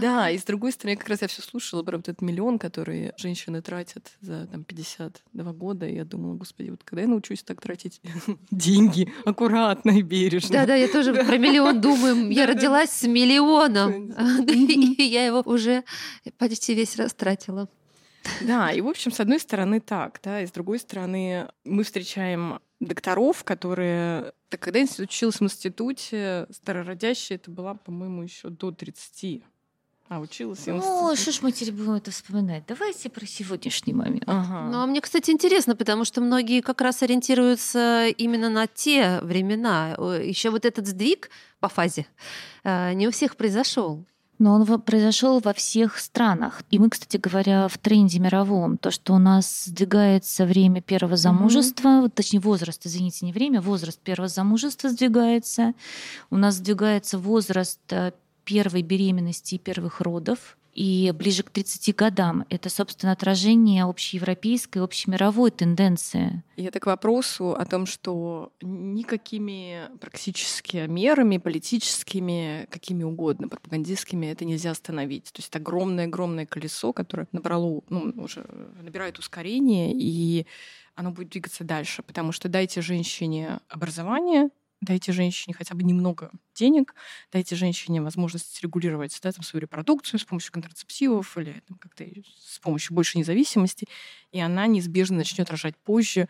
Да, 0.00 0.30
и 0.30 0.38
с 0.38 0.44
другой 0.44 0.72
стороны, 0.72 0.96
как 0.96 1.08
раз 1.08 1.22
я 1.22 1.28
все 1.28 1.42
слушала 1.42 1.82
про 1.82 1.96
вот 1.96 2.08
этот 2.08 2.22
миллион, 2.22 2.58
который 2.58 3.12
женщины 3.16 3.62
тратят 3.62 4.12
за 4.20 4.46
там 4.46 4.64
52 4.64 5.52
года, 5.52 5.86
и 5.86 5.94
я 5.96 6.04
думала, 6.04 6.34
господи, 6.34 6.70
вот 6.70 6.82
когда 6.84 7.02
я 7.02 7.08
научусь 7.08 7.42
так 7.42 7.60
тратить 7.60 8.00
деньги 8.50 9.12
аккуратно 9.24 9.90
и 9.98 10.02
бережно. 10.02 10.50
Да-да, 10.50 10.74
я 10.74 10.88
тоже 10.88 11.14
про 11.14 11.38
миллион 11.38 11.80
думаю. 11.80 12.30
Я 12.30 12.46
родилась 12.46 12.90
с 12.90 13.02
миллионом. 13.04 14.12
И 14.48 15.02
я 15.02 15.26
его 15.26 15.42
уже 15.44 15.84
почти 16.38 16.74
весь 16.74 16.96
растратила. 16.96 17.68
Да, 18.40 18.72
и 18.72 18.80
в 18.80 18.88
общем, 18.88 19.12
с 19.12 19.20
одной 19.20 19.38
стороны 19.38 19.80
так, 19.80 20.20
да, 20.22 20.40
и 20.40 20.46
с 20.46 20.50
другой 20.50 20.78
стороны 20.78 21.48
мы 21.64 21.84
встречаем 21.84 22.60
докторов, 22.80 23.44
которые... 23.44 24.32
Так 24.48 24.60
когда 24.60 24.78
я 24.78 24.86
училась 24.98 25.40
в 25.40 25.42
институте, 25.42 26.46
старородящая 26.50 27.38
это 27.38 27.50
была, 27.50 27.74
по-моему, 27.74 28.22
еще 28.22 28.48
до 28.48 28.70
30. 28.70 29.42
А 30.08 30.20
училась 30.20 30.66
я 30.66 30.74
Ну, 30.74 31.16
что 31.16 31.32
ж 31.32 31.40
мы 31.40 31.50
теперь 31.50 31.72
будем 31.72 31.92
это 31.92 32.10
вспоминать? 32.10 32.64
Давайте 32.68 33.08
про 33.08 33.26
сегодняшний 33.26 33.94
момент. 33.94 34.24
Ага. 34.26 34.70
Ну, 34.70 34.82
а 34.82 34.86
мне, 34.86 35.00
кстати, 35.00 35.30
интересно, 35.30 35.74
потому 35.74 36.04
что 36.04 36.20
многие 36.20 36.60
как 36.60 36.82
раз 36.82 37.02
ориентируются 37.02 38.08
именно 38.08 38.50
на 38.50 38.66
те 38.66 39.20
времена. 39.22 39.96
Еще 40.22 40.50
вот 40.50 40.66
этот 40.66 40.86
сдвиг 40.86 41.30
по 41.58 41.68
фазе 41.68 42.06
э, 42.64 42.92
не 42.92 43.08
у 43.08 43.10
всех 43.10 43.36
произошел. 43.36 44.04
Но 44.38 44.54
он 44.54 44.80
произошел 44.82 45.40
во 45.40 45.52
всех 45.52 45.98
странах. 45.98 46.62
И 46.70 46.78
мы, 46.78 46.90
кстати 46.90 47.16
говоря, 47.16 47.68
в 47.68 47.78
тренде 47.78 48.18
мировом. 48.18 48.78
То, 48.78 48.90
что 48.90 49.14
у 49.14 49.18
нас 49.18 49.66
сдвигается 49.66 50.44
время 50.44 50.82
первого 50.82 51.16
замужества, 51.16 52.00
вот, 52.00 52.14
точнее 52.14 52.40
возраст, 52.40 52.84
извините, 52.84 53.26
не 53.26 53.32
время, 53.32 53.60
возраст 53.60 54.00
первого 54.00 54.28
замужества 54.28 54.90
сдвигается. 54.90 55.72
У 56.30 56.36
нас 56.36 56.56
сдвигается 56.56 57.18
возраст 57.18 57.80
э, 57.90 58.12
первой 58.44 58.82
беременности 58.82 59.54
и 59.54 59.58
первых 59.58 60.00
родов. 60.00 60.56
И 60.74 61.12
ближе 61.14 61.42
к 61.44 61.50
30 61.50 61.94
годам 61.94 62.44
это, 62.50 62.68
собственно, 62.68 63.12
отражение 63.12 63.84
общеевропейской, 63.84 64.82
общемировой 64.82 65.50
тенденции. 65.50 66.42
И 66.56 66.64
это 66.64 66.80
к 66.80 66.86
вопросу 66.86 67.52
о 67.52 67.64
том, 67.64 67.86
что 67.86 68.52
никакими 68.60 69.88
практически 70.00 70.86
мерами, 70.88 71.38
политическими, 71.38 72.66
какими 72.70 73.04
угодно, 73.04 73.48
пропагандистскими, 73.48 74.26
это 74.26 74.44
нельзя 74.44 74.72
остановить. 74.72 75.24
То 75.32 75.38
есть 75.38 75.48
это 75.48 75.58
огромное-огромное 75.58 76.46
колесо, 76.46 76.92
которое 76.92 77.28
набрало, 77.30 77.82
ну, 77.88 78.12
уже 78.16 78.44
набирает 78.82 79.18
ускорение, 79.18 79.92
и 79.94 80.46
оно 80.96 81.10
будет 81.12 81.30
двигаться 81.30 81.64
дальше. 81.64 82.02
Потому 82.02 82.32
что 82.32 82.48
дайте 82.48 82.82
женщине 82.82 83.60
образование, 83.68 84.50
дайте 84.84 85.12
женщине 85.12 85.54
хотя 85.56 85.74
бы 85.74 85.82
немного 85.82 86.30
денег, 86.54 86.94
дайте 87.32 87.56
женщине 87.56 88.02
возможность 88.02 88.62
регулировать 88.62 89.18
да, 89.22 89.32
там, 89.32 89.42
свою 89.42 89.62
репродукцию 89.62 90.20
с 90.20 90.24
помощью 90.24 90.52
контрацептивов 90.52 91.36
или 91.38 91.62
там, 91.66 91.78
как-то 91.78 92.04
с 92.38 92.58
помощью 92.60 92.94
большей 92.94 93.18
независимости, 93.18 93.86
и 94.32 94.40
она 94.40 94.66
неизбежно 94.66 95.18
начнет 95.18 95.50
рожать 95.50 95.76
позже 95.76 96.28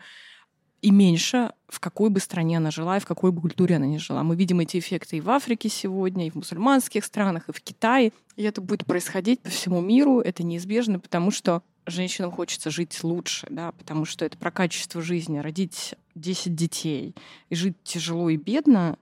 и 0.81 0.91
меньше, 0.91 1.51
в 1.67 1.79
какой 1.79 2.11
бы 2.11 2.19
стране 2.19 2.57
она 2.57 2.69
жила 2.69 2.97
и 2.97 2.99
в 2.99 3.05
какой 3.05 3.31
бы 3.31 3.41
культуре 3.41 3.77
она 3.77 3.87
ни 3.87 3.97
жила. 3.97 4.23
Мы 4.23 4.35
видим 4.35 4.59
эти 4.59 4.77
эффекты 4.77 5.17
и 5.17 5.21
в 5.21 5.29
Африке 5.31 5.67
сегодня, 5.67 6.27
и 6.27 6.29
в 6.29 6.35
мусульманских 6.35 7.03
странах, 7.03 7.49
и 7.49 7.51
в 7.51 7.61
Китае. 7.61 8.11
И 8.35 8.43
это 8.43 8.61
будет 8.61 8.85
происходить 8.85 9.41
по 9.41 9.49
всему 9.49 9.81
миру. 9.81 10.19
Это 10.19 10.43
неизбежно, 10.43 10.99
потому 10.99 11.31
что 11.31 11.63
женщинам 11.87 12.31
хочется 12.31 12.69
жить 12.69 13.03
лучше, 13.03 13.47
да, 13.49 13.71
потому 13.71 14.05
что 14.05 14.25
это 14.25 14.37
про 14.37 14.51
качество 14.51 15.01
жизни. 15.01 15.39
Родить 15.39 15.95
10 16.15 16.55
детей 16.55 17.15
и 17.49 17.55
жить 17.55 17.75
тяжело 17.83 18.29
и 18.29 18.37
бедно 18.37 18.97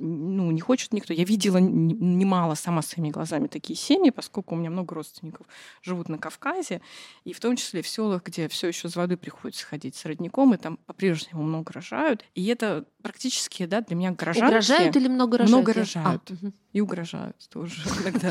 ну, 0.00 0.50
не 0.50 0.60
хочет 0.60 0.92
никто. 0.92 1.12
Я 1.12 1.24
видела 1.24 1.58
немало 1.58 2.54
сама 2.54 2.82
своими 2.82 3.10
глазами 3.10 3.46
такие 3.46 3.76
семьи, 3.76 4.10
поскольку 4.10 4.54
у 4.54 4.58
меня 4.58 4.70
много 4.70 4.94
родственников 4.94 5.46
живут 5.82 6.08
на 6.08 6.18
Кавказе, 6.18 6.80
и 7.24 7.32
в 7.32 7.40
том 7.40 7.56
числе 7.56 7.82
в 7.82 7.88
селах, 7.88 8.24
где 8.24 8.48
все 8.48 8.68
еще 8.68 8.88
с 8.88 8.96
воды 8.96 9.16
приходится 9.16 9.64
ходить 9.66 9.94
с 9.96 10.04
родником, 10.04 10.54
и 10.54 10.56
там 10.56 10.78
по-прежнему 10.78 11.42
много 11.42 11.72
рожают. 11.72 12.24
И 12.34 12.46
это 12.46 12.86
практически, 13.02 13.66
да, 13.66 13.80
для 13.80 13.96
меня 13.96 14.12
горожанки 14.12 14.52
Угрожают 14.52 14.96
или 14.96 15.08
много 15.08 15.38
рожают? 15.38 15.62
много 15.62 15.72
рожают. 15.72 16.30
А, 16.30 16.34
мгм. 16.34 16.54
и 16.72 16.80
угрожают 16.80 17.48
тоже 17.50 17.82
иногда. 18.02 18.30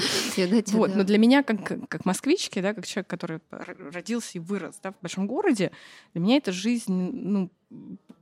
Вот, 0.74 0.96
но 0.96 1.04
для 1.04 1.18
меня, 1.18 1.44
как, 1.44 1.88
как 1.88 2.06
москвички, 2.06 2.60
да, 2.60 2.74
как 2.74 2.86
человек, 2.86 3.08
который 3.08 3.40
родился 3.50 4.38
и 4.38 4.40
вырос 4.40 4.80
да, 4.82 4.92
в 4.92 5.00
большом 5.02 5.28
городе, 5.28 5.72
для 6.14 6.22
меня 6.22 6.38
эта 6.38 6.52
жизнь, 6.52 6.92
ну, 6.92 7.52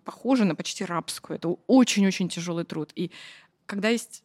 похожа 0.04 0.46
на 0.46 0.56
почти 0.56 0.86
рабскую. 0.86 1.38
Это 1.38 1.50
очень-очень 1.68 2.30
тяжелый 2.30 2.66
труд. 2.66 2.92
И 2.96 3.12
когда 3.66 3.90
есть 3.90 4.24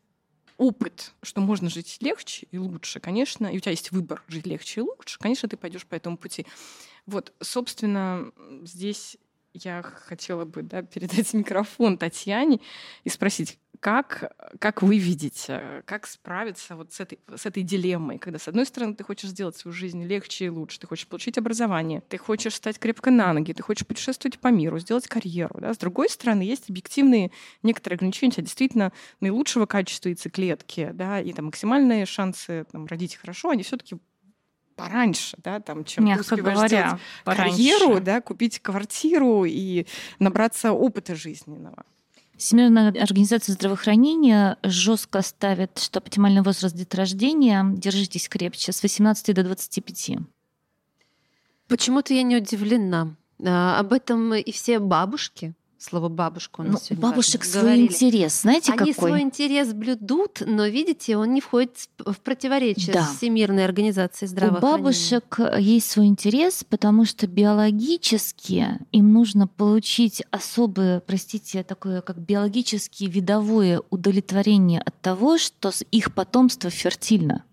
опыт, 0.56 1.12
что 1.22 1.40
можно 1.40 1.68
жить 1.68 1.98
легче 2.00 2.46
и 2.50 2.58
лучше, 2.58 3.00
конечно, 3.00 3.46
и 3.46 3.56
у 3.56 3.60
тебя 3.60 3.72
есть 3.72 3.92
выбор 3.92 4.22
жить 4.28 4.46
легче 4.46 4.80
и 4.80 4.84
лучше, 4.84 5.18
конечно, 5.18 5.48
ты 5.48 5.56
пойдешь 5.56 5.86
по 5.86 5.94
этому 5.94 6.16
пути. 6.16 6.46
Вот, 7.04 7.32
собственно, 7.40 8.32
здесь 8.62 9.16
я 9.64 9.82
хотела 9.82 10.44
бы 10.44 10.62
да, 10.62 10.82
передать 10.82 11.32
микрофон 11.34 11.98
Татьяне 11.98 12.60
и 13.04 13.08
спросить, 13.08 13.58
как, 13.80 14.34
как 14.58 14.82
вы 14.82 14.98
видите, 14.98 15.82
как 15.84 16.06
справиться 16.06 16.76
вот 16.76 16.92
с 16.92 17.00
этой, 17.00 17.18
с 17.34 17.46
этой 17.46 17.62
дилеммой, 17.62 18.18
когда, 18.18 18.38
с 18.38 18.48
одной 18.48 18.66
стороны, 18.66 18.94
ты 18.94 19.04
хочешь 19.04 19.30
сделать 19.30 19.56
свою 19.56 19.74
жизнь 19.74 20.04
легче 20.04 20.46
и 20.46 20.48
лучше, 20.48 20.80
ты 20.80 20.86
хочешь 20.86 21.06
получить 21.06 21.38
образование, 21.38 22.02
ты 22.08 22.18
хочешь 22.18 22.54
стать 22.54 22.78
крепко 22.78 23.10
на 23.10 23.32
ноги, 23.32 23.52
ты 23.52 23.62
хочешь 23.62 23.86
путешествовать 23.86 24.38
по 24.38 24.48
миру, 24.48 24.78
сделать 24.78 25.06
карьеру. 25.08 25.60
Да? 25.60 25.74
С 25.74 25.78
другой 25.78 26.08
стороны, 26.08 26.42
есть 26.42 26.70
объективные 26.70 27.30
некоторые 27.62 27.96
ограничения, 27.96 28.34
действительно 28.36 28.92
наилучшего 29.20 29.66
качества 29.66 30.08
яйцеклетки, 30.08 30.90
да, 30.92 31.20
и 31.20 31.32
там 31.32 31.46
максимальные 31.46 32.06
шансы 32.06 32.66
там, 32.72 32.86
родить 32.86 33.16
хорошо, 33.16 33.50
они 33.50 33.62
все 33.62 33.76
таки 33.76 33.98
пораньше, 34.76 35.36
да, 35.42 35.60
там, 35.60 35.84
чем 35.84 36.04
Мягко 36.04 36.24
ты 36.24 36.34
успеваешь 36.34 36.56
говоря, 36.56 36.86
сделать 36.86 37.02
пораньше. 37.24 37.56
карьеру, 37.56 38.00
да, 38.00 38.20
купить 38.20 38.60
квартиру 38.60 39.44
и 39.44 39.86
набраться 40.18 40.72
опыта 40.72 41.16
жизненного. 41.16 41.84
Всемирная 42.36 42.88
организация 42.88 43.54
здравоохранения 43.54 44.58
жестко 44.62 45.22
ставит, 45.22 45.78
что 45.78 45.98
оптимальный 45.98 46.42
возраст 46.42 46.76
деторождения, 46.76 47.64
держитесь 47.64 48.28
крепче, 48.28 48.72
с 48.72 48.82
18 48.82 49.34
до 49.34 49.42
25. 49.42 50.18
Почему-то 51.68 52.12
я 52.12 52.22
не 52.22 52.36
удивлена. 52.36 53.16
А, 53.44 53.80
об 53.80 53.92
этом 53.92 54.34
и 54.34 54.52
все 54.52 54.78
бабушки 54.78 55.54
Слово 55.78 56.08
бабушка 56.08 56.62
у 56.62 56.64
нас 56.64 56.88
Ну, 56.90 56.96
бабушек 56.96 57.44
свой 57.44 57.62
Говорили. 57.62 57.82
интерес, 57.88 58.40
знаете 58.42 58.72
Они 58.72 58.92
какой? 58.92 59.10
свой 59.10 59.20
интерес 59.20 59.74
блюдут, 59.74 60.42
но, 60.46 60.66
видите, 60.66 61.16
он 61.18 61.34
не 61.34 61.42
входит 61.42 61.88
в 61.98 62.14
противоречие 62.20 62.94
Да. 62.94 63.04
с 63.04 63.16
Всемирной 63.18 63.64
организацией 63.66 64.28
У 64.28 64.30
здравоохранения. 64.30 64.78
бабушек 64.78 65.36
э, 65.38 65.60
есть 65.60 65.90
свой 65.90 66.06
интерес, 66.06 66.64
потому 66.68 67.04
что 67.04 67.26
биологически 67.26 68.78
им 68.92 69.12
нужно 69.12 69.46
получить 69.46 70.22
особое, 70.30 71.00
простите, 71.00 71.62
такое 71.62 72.00
как 72.00 72.18
биологически 72.18 73.04
видовое 73.04 73.82
удовлетворение 73.90 74.80
от 74.80 74.98
того, 75.00 75.36
что 75.38 75.70
их 75.90 76.14
потомство 76.14 76.70
фертильно. 76.70 77.44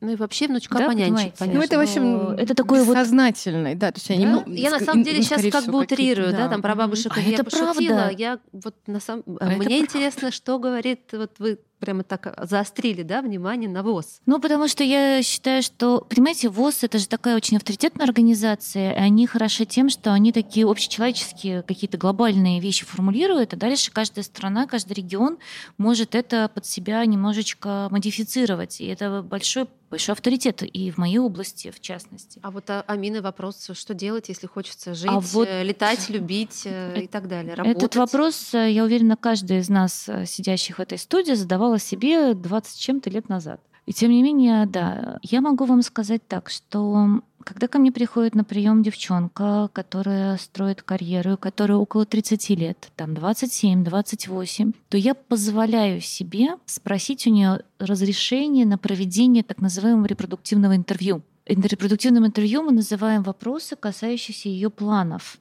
Ну 0.00 0.12
и 0.12 0.16
вообще 0.16 0.48
внучка 0.48 0.76
Да, 0.78 0.86
понянчить. 0.86 1.32
Ну, 1.40 1.62
это 1.62 1.78
вообще 1.78 1.94
что 1.94 2.00
м, 2.02 2.30
это 2.32 2.54
такое 2.54 2.84
вот- 2.84 2.94
бессознательное, 2.94 3.74
да, 3.74 3.90
то 3.90 3.98
есть 3.98 4.10
они, 4.10 4.26
Да? 4.26 4.42
ну, 4.46 4.52
я 4.54 4.70
на 4.70 4.80
самом 4.80 4.98
ну, 4.98 5.04
деле 5.04 5.22
сейчас 5.22 5.38
скорее 5.38 5.50
как 5.52 5.64
бы 5.66 5.78
утрирую, 5.80 6.32
да, 6.32 6.38
да. 6.38 6.48
там 6.48 6.62
про 6.62 6.74
бабушек 6.74 7.12
А 7.16 7.20
я 7.20 7.34
это 7.34 7.44
пошутила. 7.44 7.72
правда. 7.74 8.10
Я 8.16 8.38
вот 8.52 8.74
на 8.86 9.00
самом 9.00 9.22
А 9.40 9.46
это 9.46 9.46
мне 9.46 9.56
правда. 9.56 9.76
интересно, 9.78 10.30
что 10.30 10.58
говорит 10.58 11.00
вот 11.12 11.32
вы 11.38 11.58
прямо 11.84 12.02
так 12.02 12.34
заострили, 12.48 13.02
да, 13.02 13.20
внимание 13.20 13.68
на 13.68 13.82
ВОЗ. 13.82 14.20
Ну, 14.24 14.40
потому 14.40 14.68
что 14.68 14.82
я 14.82 15.22
считаю, 15.22 15.62
что, 15.62 16.00
понимаете, 16.08 16.48
ВОЗ— 16.48 16.78
это 16.82 16.98
же 16.98 17.06
такая 17.06 17.36
очень 17.36 17.58
авторитетная 17.58 18.06
организация, 18.06 18.92
и 18.92 18.96
они 18.96 19.26
хороши 19.26 19.66
тем, 19.66 19.90
что 19.90 20.12
они 20.12 20.32
такие 20.32 20.66
общечеловеческие 20.66 21.62
какие-то 21.62 21.98
глобальные 21.98 22.60
вещи 22.60 22.86
формулируют, 22.86 23.52
а 23.52 23.56
дальше 23.56 23.90
каждая 23.92 24.24
страна, 24.24 24.66
каждый 24.66 24.94
регион 24.94 25.36
может 25.76 26.14
это 26.14 26.50
под 26.54 26.64
себя 26.64 27.04
немножечко 27.04 27.88
модифицировать. 27.90 28.80
И 28.80 28.86
это 28.86 29.22
большой, 29.22 29.66
большой 29.90 30.14
авторитет 30.14 30.62
и 30.62 30.90
в 30.90 30.98
моей 30.98 31.18
области, 31.18 31.70
в 31.70 31.80
частности. 31.80 32.40
А 32.42 32.50
вот 32.50 32.68
а, 32.70 32.82
Амины 32.86 33.20
вопрос, 33.20 33.70
что 33.74 33.94
делать, 33.94 34.28
если 34.28 34.46
хочется 34.46 34.94
жить, 34.94 35.10
А 35.10 35.20
вот- 35.20 35.48
э, 35.48 35.62
летать, 35.62 36.08
любить 36.08 36.62
э, 36.64 37.02
и 37.02 37.06
так 37.06 37.28
далее, 37.28 37.54
работать? 37.54 37.82
Этот 37.82 37.96
вопрос, 37.96 38.54
э, 38.54 38.70
я 38.70 38.84
уверена, 38.84 39.16
каждый 39.16 39.58
из 39.58 39.68
нас, 39.68 40.08
э, 40.08 40.26
сидящих 40.26 40.78
в 40.78 40.80
этой 40.80 40.98
студии, 40.98 41.34
задавала 41.74 41.78
себе 41.78 42.34
20 42.34 42.72
с 42.72 42.76
чем-то 42.76 43.10
лет 43.10 43.28
назад. 43.28 43.60
И 43.86 43.92
тем 43.92 44.10
не 44.10 44.22
менее, 44.22 44.66
да, 44.66 45.18
я 45.22 45.40
могу 45.42 45.66
вам 45.66 45.82
сказать 45.82 46.26
так, 46.26 46.48
что 46.48 47.20
когда 47.44 47.68
ко 47.68 47.78
мне 47.78 47.92
приходит 47.92 48.34
на 48.34 48.42
прием 48.42 48.82
девчонка, 48.82 49.68
которая 49.74 50.38
строит 50.38 50.82
карьеру, 50.82 51.36
которая 51.36 51.76
около 51.76 52.06
30 52.06 52.50
лет, 52.50 52.90
там 52.96 53.12
27-28, 53.12 54.74
то 54.88 54.96
я 54.96 55.14
позволяю 55.14 56.00
себе 56.00 56.56
спросить 56.64 57.26
у 57.26 57.30
нее 57.30 57.60
разрешение 57.78 58.64
на 58.64 58.78
проведение 58.78 59.42
так 59.42 59.60
называемого 59.60 60.06
репродуктивного 60.06 60.74
интервью. 60.76 61.22
Репродуктивным 61.46 62.24
интервью 62.24 62.62
мы 62.62 62.72
называем 62.72 63.22
вопросы, 63.22 63.76
касающиеся 63.76 64.48
ее 64.48 64.70
планов. 64.70 65.36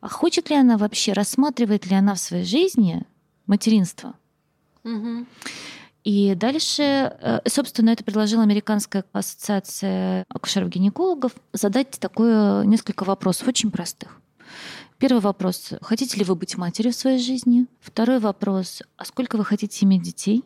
А 0.00 0.08
хочет 0.08 0.50
ли 0.50 0.56
она 0.56 0.76
вообще, 0.78 1.12
рассматривает 1.12 1.86
ли 1.86 1.94
она 1.94 2.14
в 2.14 2.18
своей 2.18 2.44
жизни 2.44 3.04
материнство? 3.46 4.14
Мгм. 4.88 5.26
И 6.04 6.34
дальше, 6.34 6.82
э, 6.82 7.40
собственно, 7.46 7.90
это 7.90 8.04
предложила 8.04 8.42
Американская 8.42 9.04
ассоциация 9.12 10.24
акушеров-гинекологов 10.28 11.32
задать 11.52 11.90
такое 12.00 12.64
несколько 12.64 13.04
вопросов, 13.04 13.48
очень 13.48 13.70
простых. 13.70 14.20
Первый 14.98 15.20
вопрос. 15.20 15.74
Хотите 15.82 16.18
ли 16.18 16.24
вы 16.24 16.34
быть 16.34 16.56
матерью 16.56 16.92
в 16.92 16.96
своей 16.96 17.18
жизни? 17.18 17.66
Второй 17.80 18.20
вопрос. 18.20 18.82
А 18.96 19.04
сколько 19.04 19.36
вы 19.36 19.44
хотите 19.44 19.84
иметь 19.84 20.02
детей? 20.02 20.44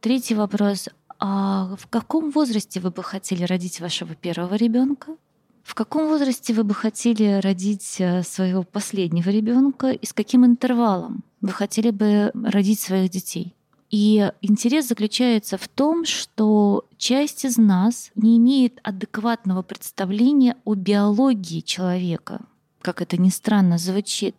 Третий 0.00 0.34
вопрос. 0.34 0.88
А 1.18 1.76
в 1.78 1.86
каком 1.86 2.30
возрасте 2.30 2.80
вы 2.80 2.90
бы 2.90 3.02
хотели 3.02 3.44
родить 3.44 3.80
вашего 3.80 4.14
первого 4.14 4.54
ребенка? 4.56 5.16
В 5.62 5.74
каком 5.74 6.08
возрасте 6.08 6.52
вы 6.52 6.64
бы 6.64 6.74
хотели 6.74 7.40
родить 7.40 7.96
э, 7.98 8.22
своего 8.22 8.64
последнего 8.64 9.30
ребенка 9.30 9.90
и 9.92 10.04
с 10.04 10.12
каким 10.12 10.44
интервалом 10.44 11.24
вы 11.40 11.50
хотели 11.50 11.90
бы 11.90 12.30
родить 12.34 12.80
своих 12.80 13.10
детей? 13.10 13.54
И 13.90 14.30
интерес 14.42 14.88
заключается 14.88 15.56
в 15.56 15.68
том, 15.68 16.04
что 16.04 16.86
часть 16.96 17.44
из 17.44 17.56
нас 17.56 18.10
не 18.14 18.38
имеет 18.38 18.80
адекватного 18.82 19.62
представления 19.62 20.56
о 20.64 20.74
биологии 20.74 21.60
человека, 21.60 22.40
как 22.80 23.02
это 23.02 23.16
ни 23.16 23.28
странно 23.28 23.78
звучит. 23.78 24.34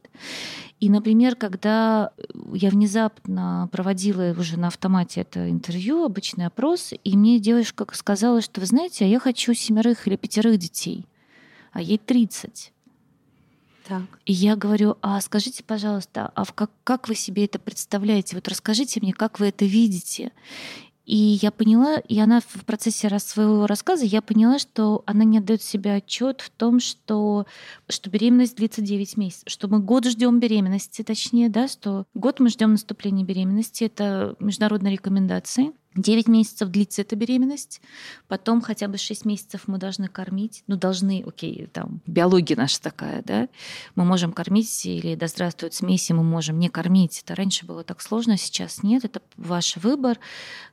И, 0.80 0.90
например, 0.90 1.36
когда 1.36 2.12
я 2.54 2.70
внезапно 2.70 3.70
проводила 3.72 4.36
уже 4.38 4.60
на 4.60 4.68
автомате 4.68 5.22
это 5.22 5.50
интервью, 5.50 6.04
обычный 6.04 6.48
опрос, 6.48 6.94
и 7.04 7.16
мне 7.16 7.40
девушка 7.40 7.88
сказала, 7.94 8.42
что, 8.42 8.60
вы 8.60 8.68
знаете, 8.68 9.06
а 9.06 9.08
я 9.08 9.20
хочу 9.20 9.54
семерых 9.54 10.06
или 10.08 10.18
пятерых 10.18 10.58
детей, 10.58 11.06
а 11.72 11.82
ей 11.82 11.98
30. 11.98 12.74
Так. 13.88 14.02
И 14.26 14.34
я 14.34 14.56
говорю, 14.56 14.98
а 15.02 15.22
скажите, 15.22 15.64
пожалуйста, 15.64 16.32
а 16.34 16.44
в 16.44 16.54
как, 16.54 16.72
как 16.84 17.08
вы 17.08 17.16
себе 17.16 17.46
это 17.46 17.60
представляете? 17.60 18.36
Вот 18.36 18.48
расскажите 18.48 19.00
мне, 19.00 19.14
как 19.14 19.40
вы 19.40 19.48
это 19.48 19.66
видите. 19.66 20.32
И 21.06 21.38
я 21.42 21.52
поняла, 21.52 21.98
и 22.00 22.20
она 22.20 22.42
в 22.42 22.66
процессе 22.66 23.20
своего 23.20 23.68
рассказа, 23.68 24.06
я 24.06 24.24
поняла, 24.24 24.58
что 24.58 25.04
она 25.06 25.24
не 25.24 25.38
отдает 25.38 25.62
себе 25.62 25.94
отчет 25.94 26.42
в 26.42 26.50
том, 26.50 26.80
что, 26.80 27.46
что 27.88 28.10
беременность 28.10 28.56
длится 28.56 28.82
9 28.82 29.16
месяцев, 29.18 29.44
что 29.46 29.68
мы 29.68 29.80
год 29.80 30.06
ждем 30.06 30.40
беременности, 30.40 31.04
точнее, 31.04 31.50
да, 31.50 31.68
что 31.68 32.06
год 32.16 32.40
мы 32.40 32.50
ждем 32.50 32.72
наступления 32.72 33.24
беременности, 33.24 33.84
это 33.84 34.36
международные 34.40 34.94
рекомендации. 34.94 35.74
9 35.96 36.28
месяцев 36.28 36.70
длится 36.70 37.02
эта 37.02 37.16
беременность, 37.16 37.82
потом 38.28 38.62
хотя 38.62 38.88
бы 38.88 38.98
6 38.98 39.26
месяцев 39.26 39.64
мы 39.68 39.78
должны 39.78 40.08
кормить, 40.08 40.64
ну 40.68 40.76
должны, 40.76 41.24
окей, 41.26 41.68
там 41.72 42.02
биология 42.06 42.58
наша 42.58 42.82
такая, 42.82 43.24
да, 43.24 43.48
мы 43.96 44.04
можем 44.04 44.34
кормить 44.34 44.86
или 44.86 45.16
да 45.16 45.28
здравствует 45.28 45.74
смеси, 45.74 46.12
мы 46.12 46.24
можем 46.24 46.60
не 46.60 46.70
кормить. 46.70 47.22
Это 47.24 47.36
раньше 47.36 47.66
было 47.66 47.84
так 47.84 48.02
сложно, 48.02 48.38
сейчас 48.38 48.84
нет, 48.84 49.06
это 49.06 49.22
ваш 49.38 49.78
выбор. 49.78 50.20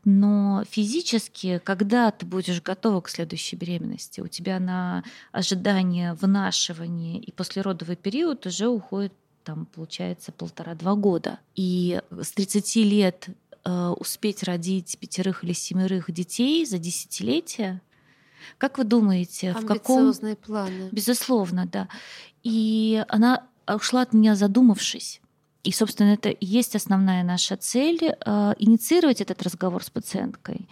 Но 0.04 0.64
физически, 0.68 1.60
когда 1.62 2.10
ты 2.10 2.26
будешь 2.26 2.60
готова 2.60 3.00
к 3.00 3.08
следующей 3.08 3.56
беременности, 3.56 4.20
у 4.20 4.26
тебя 4.26 4.58
на 4.58 5.04
ожидание 5.30 6.14
вынашивания 6.14 7.20
и 7.20 7.30
послеродовый 7.30 7.96
период 7.96 8.46
уже 8.46 8.66
уходит 8.66 9.12
там, 9.44 9.66
получается, 9.66 10.32
полтора-два 10.32 10.94
года. 10.94 11.38
И 11.54 12.00
с 12.10 12.30
30 12.32 12.76
лет 12.76 13.28
успеть 13.64 14.42
родить 14.42 14.98
пятерых 14.98 15.44
или 15.44 15.52
семерых 15.52 16.10
детей 16.10 16.66
за 16.66 16.78
десятилетие, 16.78 17.80
как 18.58 18.78
вы 18.78 18.84
думаете, 18.84 19.52
в 19.52 19.66
каком... 19.66 20.12
Планы. 20.44 20.88
Безусловно, 20.90 21.66
да. 21.66 21.88
И 22.42 23.04
она 23.08 23.46
ушла 23.66 24.02
от 24.02 24.12
меня 24.12 24.34
задумавшись. 24.34 25.20
И, 25.62 25.70
собственно, 25.70 26.14
это 26.14 26.28
и 26.28 26.44
есть 26.44 26.74
основная 26.74 27.22
наша 27.22 27.56
цель 27.56 28.00
э, 28.02 28.54
инициировать 28.58 29.20
этот 29.20 29.42
разговор 29.42 29.84
с 29.84 29.90
пациенткой. 29.90 30.68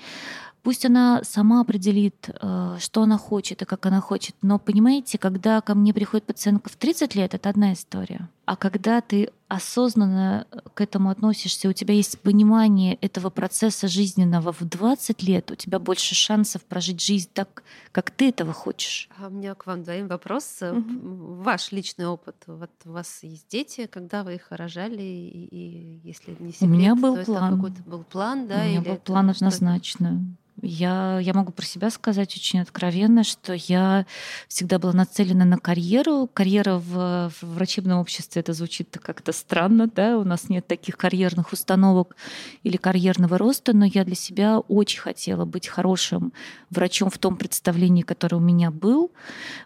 Пусть 0.62 0.85
она 0.85 1.22
сама 1.22 1.61
определит, 1.61 2.29
э, 2.29 2.76
что 2.81 3.03
она 3.03 3.16
хочет 3.16 3.62
и 3.62 3.64
как 3.64 3.87
она 3.87 4.00
хочет. 4.00 4.35
Но 4.42 4.59
понимаете, 4.59 5.16
когда 5.16 5.61
ко 5.61 5.74
мне 5.74 5.94
приходит 5.94 6.26
пациентка 6.26 6.70
в 6.70 6.76
30 6.76 7.14
лет, 7.14 7.35
это 7.35 7.48
одна 7.48 7.72
история. 7.72 8.29
А 8.50 8.56
когда 8.56 9.00
ты 9.00 9.30
осознанно 9.46 10.44
к 10.74 10.80
этому 10.80 11.10
относишься, 11.10 11.68
у 11.68 11.72
тебя 11.72 11.94
есть 11.94 12.18
понимание 12.18 12.96
этого 12.96 13.30
процесса 13.30 13.86
жизненного 13.86 14.52
в 14.52 14.62
20 14.62 15.22
лет, 15.22 15.52
у 15.52 15.54
тебя 15.54 15.78
больше 15.78 16.16
шансов 16.16 16.64
прожить 16.64 17.00
жизнь 17.00 17.28
так, 17.32 17.62
как 17.92 18.10
ты 18.10 18.30
этого 18.30 18.52
хочешь. 18.52 19.08
А 19.20 19.28
у 19.28 19.30
меня 19.30 19.54
к 19.54 19.66
вам 19.66 19.84
двоим 19.84 20.08
вопрос. 20.08 20.62
Угу. 20.62 21.42
Ваш 21.44 21.70
личный 21.70 22.08
опыт. 22.08 22.34
Вот 22.48 22.72
у 22.86 22.90
вас 22.90 23.20
есть 23.22 23.46
дети, 23.48 23.86
когда 23.86 24.24
вы 24.24 24.34
их 24.34 24.48
рожали, 24.50 25.00
и, 25.00 25.46
и 25.46 26.00
если 26.02 26.36
не 26.40 26.50
секрет, 26.50 26.68
у 26.68 26.72
меня 26.72 26.96
был 26.96 27.18
то 27.18 27.24
план. 27.26 27.54
какой-то 27.54 27.82
был 27.84 28.02
план, 28.02 28.48
да? 28.48 28.64
У 28.64 28.66
меня 28.66 28.80
был 28.80 28.96
план 28.96 29.30
однозначно. 29.30 30.24
Я, 30.62 31.18
я 31.20 31.32
могу 31.32 31.52
про 31.52 31.64
себя 31.64 31.90
сказать 31.90 32.34
очень 32.36 32.60
откровенно, 32.60 33.24
что 33.24 33.54
я 33.54 34.06
всегда 34.48 34.78
была 34.78 34.92
нацелена 34.92 35.44
на 35.44 35.58
карьеру. 35.58 36.28
Карьера 36.32 36.76
в, 36.76 37.30
в 37.30 37.42
врачебном 37.42 37.98
обществе 37.98 38.39
это 38.40 38.53
звучит 38.53 38.98
как-то 39.00 39.33
странно, 39.33 39.87
да, 39.87 40.18
у 40.18 40.24
нас 40.24 40.48
нет 40.48 40.66
таких 40.66 40.96
карьерных 40.96 41.53
установок 41.53 42.16
или 42.62 42.76
карьерного 42.76 43.38
роста, 43.38 43.74
но 43.76 43.85
я 43.85 44.05
для 44.05 44.14
себя 44.14 44.59
очень 44.59 45.00
хотела 45.00 45.44
быть 45.44 45.68
хорошим 45.68 46.33
врачом 46.70 47.11
в 47.11 47.18
том 47.18 47.37
представлении, 47.37 48.03
которое 48.03 48.37
у 48.37 48.40
меня 48.40 48.70
был, 48.70 49.12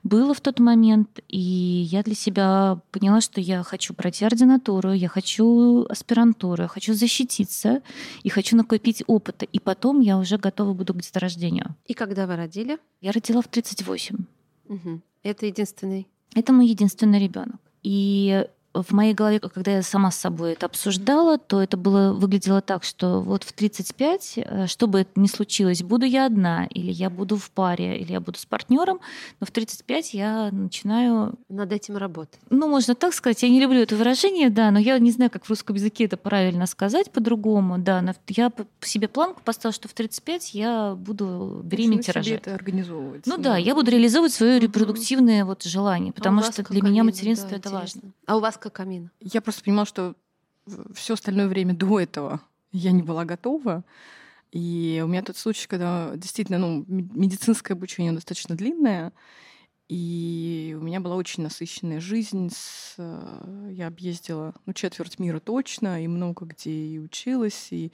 было 0.02 0.34
в 0.34 0.40
тот 0.40 0.58
момент. 0.58 1.20
И 1.28 1.38
я 1.38 2.02
для 2.02 2.14
себя 2.14 2.80
поняла, 2.90 3.20
что 3.20 3.40
я 3.40 3.62
хочу 3.62 3.94
пройти 3.94 4.24
ординатуру, 4.24 4.92
я 4.92 5.08
хочу 5.08 5.86
аспирантуру, 5.88 6.62
я 6.62 6.68
хочу 6.68 6.94
защититься 6.94 7.82
и 8.22 8.28
хочу 8.28 8.56
накопить 8.56 9.02
опыта. 9.06 9.44
И 9.46 9.58
потом 9.58 10.00
я 10.00 10.18
уже 10.18 10.38
готова 10.38 10.74
буду 10.74 10.94
к 10.94 11.00
деторождению. 11.00 11.74
И 11.86 11.94
когда 11.94 12.26
вы 12.26 12.36
родили? 12.36 12.78
Я 13.00 13.12
родила 13.12 13.40
в 13.40 13.48
38. 13.48 14.16
Угу. 14.68 15.00
Это 15.22 15.46
единственный? 15.46 16.06
Это 16.34 16.52
мой 16.52 16.66
единственный 16.66 17.18
ребенок. 17.18 17.60
И 17.82 18.46
в 18.74 18.92
моей 18.92 19.14
голове, 19.14 19.38
когда 19.40 19.72
я 19.72 19.82
сама 19.82 20.10
с 20.10 20.16
собой 20.16 20.52
это 20.52 20.66
обсуждала, 20.66 21.38
то 21.38 21.62
это 21.62 21.76
было, 21.76 22.12
выглядело 22.12 22.60
так, 22.60 22.82
что 22.82 23.20
вот 23.20 23.44
в 23.44 23.52
35, 23.52 24.34
э, 24.36 24.66
что 24.66 24.86
бы 24.88 25.00
это 25.00 25.10
ни 25.14 25.28
случилось, 25.28 25.82
буду 25.82 26.04
я 26.04 26.26
одна, 26.26 26.66
или 26.66 26.90
я 26.90 27.08
буду 27.08 27.36
в 27.36 27.50
паре, 27.50 27.98
или 27.98 28.12
я 28.12 28.20
буду 28.20 28.38
с 28.38 28.46
партнером, 28.46 29.00
но 29.40 29.46
в 29.46 29.50
35 29.50 30.14
я 30.14 30.50
начинаю... 30.50 31.34
Над 31.48 31.72
этим 31.72 31.96
работать. 31.96 32.40
Ну, 32.50 32.68
можно 32.68 32.94
так 32.94 33.14
сказать. 33.14 33.42
Я 33.42 33.48
не 33.48 33.60
люблю 33.60 33.80
это 33.80 33.94
выражение, 33.94 34.50
да, 34.50 34.70
но 34.70 34.78
я 34.78 34.98
не 34.98 35.12
знаю, 35.12 35.30
как 35.30 35.44
в 35.44 35.50
русском 35.50 35.76
языке 35.76 36.04
это 36.04 36.16
правильно 36.16 36.66
сказать 36.66 37.10
по-другому, 37.12 37.78
да. 37.78 38.02
Но 38.02 38.14
я 38.28 38.50
себе 38.80 39.06
планку 39.08 39.40
поставила, 39.44 39.72
что 39.72 39.88
в 39.88 39.92
35 39.92 40.54
я 40.54 40.94
буду 40.96 41.60
беременеть 41.62 42.08
и 42.08 42.12
рожать. 42.12 42.32
это 42.40 42.54
организовывать. 42.54 43.26
Ну 43.26 43.38
да, 43.38 43.56
я 43.56 43.74
буду 43.74 43.90
реализовывать 43.90 44.32
свое 44.32 44.58
репродуктивное 44.58 45.44
вот 45.44 45.62
желание, 45.62 46.12
потому 46.12 46.40
а 46.40 46.44
что 46.44 46.62
для 46.64 46.82
меня 46.82 47.04
материнство 47.04 47.50
да, 47.50 47.56
это 47.56 47.68
интересно. 47.68 48.00
важно. 48.02 48.12
А 48.26 48.36
у 48.36 48.40
вас 48.40 48.56
как 48.64 48.74
камин. 48.74 49.10
Я 49.20 49.42
просто 49.42 49.62
понимала, 49.62 49.86
что 49.86 50.14
все 50.94 51.14
остальное 51.14 51.48
время 51.48 51.74
до 51.74 52.00
этого 52.00 52.40
я 52.72 52.92
не 52.92 53.02
была 53.02 53.24
готова. 53.24 53.84
И 54.52 55.02
у 55.04 55.08
меня 55.08 55.22
тот 55.22 55.36
случай, 55.36 55.66
когда 55.66 56.12
действительно 56.16 56.58
ну, 56.58 56.84
медицинское 56.88 57.74
обучение 57.74 58.12
достаточно 58.12 58.56
длинное, 58.56 59.12
и 59.88 60.76
у 60.78 60.82
меня 60.82 61.00
была 61.00 61.16
очень 61.16 61.42
насыщенная 61.42 62.00
жизнь. 62.00 62.50
С, 62.50 62.94
э, 62.96 63.68
я 63.72 63.88
объездила 63.88 64.54
ну, 64.64 64.72
четверть 64.72 65.18
мира 65.18 65.40
точно, 65.40 66.02
и 66.02 66.08
много 66.08 66.46
где 66.46 66.70
и 66.70 66.98
училась, 66.98 67.68
и 67.70 67.92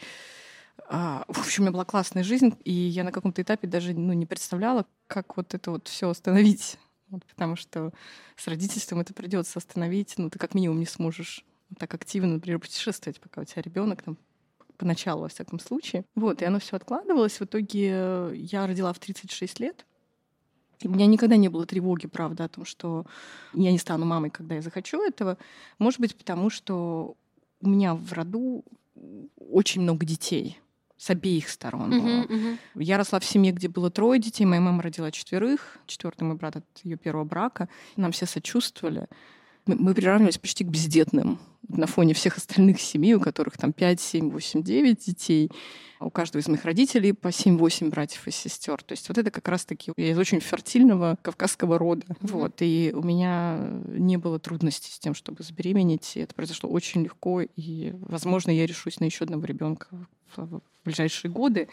а, 0.89 1.25
в 1.29 1.41
общем, 1.41 1.63
у 1.63 1.65
меня 1.65 1.73
была 1.73 1.85
классная 1.85 2.23
жизнь, 2.23 2.55
и 2.65 2.73
я 2.73 3.05
на 3.05 3.13
каком-то 3.13 3.43
этапе 3.43 3.67
даже 3.67 3.93
ну, 3.95 4.13
не 4.13 4.27
представляла, 4.27 4.87
как 5.07 5.37
вот 5.37 5.55
это 5.55 5.73
вот 5.73 5.89
все 5.89 6.11
остановить. 6.11 6.79
Вот, 7.11 7.25
потому 7.27 7.57
что 7.57 7.93
с 8.37 8.47
родительством 8.47 9.01
это 9.01 9.13
придется 9.13 9.59
остановить. 9.59 10.15
Ну, 10.17 10.31
ты 10.31 10.39
как 10.39 10.55
минимум 10.55 10.79
не 10.79 10.87
сможешь 10.87 11.45
так 11.79 11.93
активно, 11.95 12.35
например, 12.35 12.59
путешествовать, 12.59 13.21
пока 13.21 13.41
у 13.41 13.45
тебя 13.45 13.63
ребенок 13.63 14.03
там 14.03 14.17
поначалу, 14.77 15.23
во 15.23 15.29
всяком 15.29 15.59
случае. 15.61 16.05
Вот, 16.15 16.41
и 16.41 16.45
оно 16.45 16.59
все 16.59 16.77
откладывалось. 16.77 17.39
В 17.39 17.45
итоге 17.45 18.31
я 18.35 18.67
родила 18.67 18.93
в 18.93 18.99
36 18.99 19.61
лет. 19.61 19.85
И 20.81 20.89
у 20.89 20.91
меня 20.91 21.07
никогда 21.07 21.37
не 21.37 21.49
было 21.49 21.67
тревоги, 21.67 22.07
правда, 22.07 22.45
о 22.45 22.49
том, 22.49 22.65
что 22.65 23.05
я 23.53 23.71
не 23.71 23.79
стану 23.79 24.07
мамой, 24.07 24.31
когда 24.31 24.55
я 24.55 24.63
захочу 24.63 25.03
этого. 25.03 25.37
Может 25.79 26.01
быть, 26.01 26.17
потому 26.17 26.49
что 26.49 27.15
у 27.61 27.69
меня 27.69 27.95
в 27.95 28.13
роду 28.15 28.65
очень 29.37 29.83
много 29.83 30.07
детей 30.07 30.59
с 31.01 31.09
обеих 31.09 31.49
сторон. 31.49 31.95
Uh-huh, 31.95 32.29
uh-huh. 32.29 32.59
Я 32.75 32.99
росла 32.99 33.21
в 33.21 33.25
семье, 33.25 33.53
где 33.53 33.69
было 33.69 33.91
трое 33.91 34.21
детей. 34.21 34.45
Моя 34.45 34.61
мама 34.61 34.83
родила 34.83 35.11
четверых. 35.11 35.79
Четвертый 35.87 36.25
мой 36.25 36.37
брат 36.37 36.57
от 36.57 36.65
ее 36.85 36.99
первого 36.99 37.25
брака. 37.25 37.71
Нам 37.97 38.13
все 38.13 38.27
сочувствовали. 38.27 39.07
Мы, 39.65 39.77
мы 39.77 39.95
приравнивались 39.95 40.37
почти 40.37 40.63
к 40.63 40.69
бездетным 40.69 41.39
на 41.69 41.87
фоне 41.87 42.13
всех 42.13 42.37
остальных 42.37 42.83
семей, 42.83 43.15
у 43.15 43.21
которых 43.21 43.57
там 43.57 43.73
5, 43.73 43.99
7, 43.99 44.31
8, 44.31 44.63
9 44.63 45.07
детей. 45.07 45.51
У 46.01 46.11
каждого 46.11 46.43
из 46.43 46.49
моих 46.49 46.67
родителей 46.67 47.15
по 47.15 47.29
7-8 47.29 47.89
братьев 47.89 48.29
и 48.29 48.31
сестер. 48.31 48.83
То 48.83 48.93
есть 48.93 49.09
вот 49.09 49.17
это 49.17 49.31
как 49.31 49.49
раз-таки 49.49 49.93
я 49.97 50.11
из 50.11 50.19
очень 50.19 50.41
фертильного 50.41 51.17
кавказского 51.23 51.79
рода. 51.79 52.05
Mm-hmm. 52.09 52.33
Вот. 52.33 52.57
И 52.61 52.93
у 52.95 53.03
меня 53.03 53.59
не 53.87 54.19
было 54.19 54.39
трудностей 54.39 54.93
с 54.93 54.99
тем, 54.99 55.15
чтобы 55.15 55.45
забеременеть. 55.45 56.17
И 56.17 56.21
это 56.21 56.35
произошло 56.35 56.69
очень 56.69 57.05
легко. 57.05 57.41
И, 57.41 57.95
возможно, 58.01 58.51
я 58.51 58.67
решусь 58.67 59.01
на 59.01 59.05
еще 59.05 59.25
одного 59.25 59.47
ребенка 59.47 59.89
в 60.37 60.63
ближайшие 60.85 61.31
годы. 61.31 61.69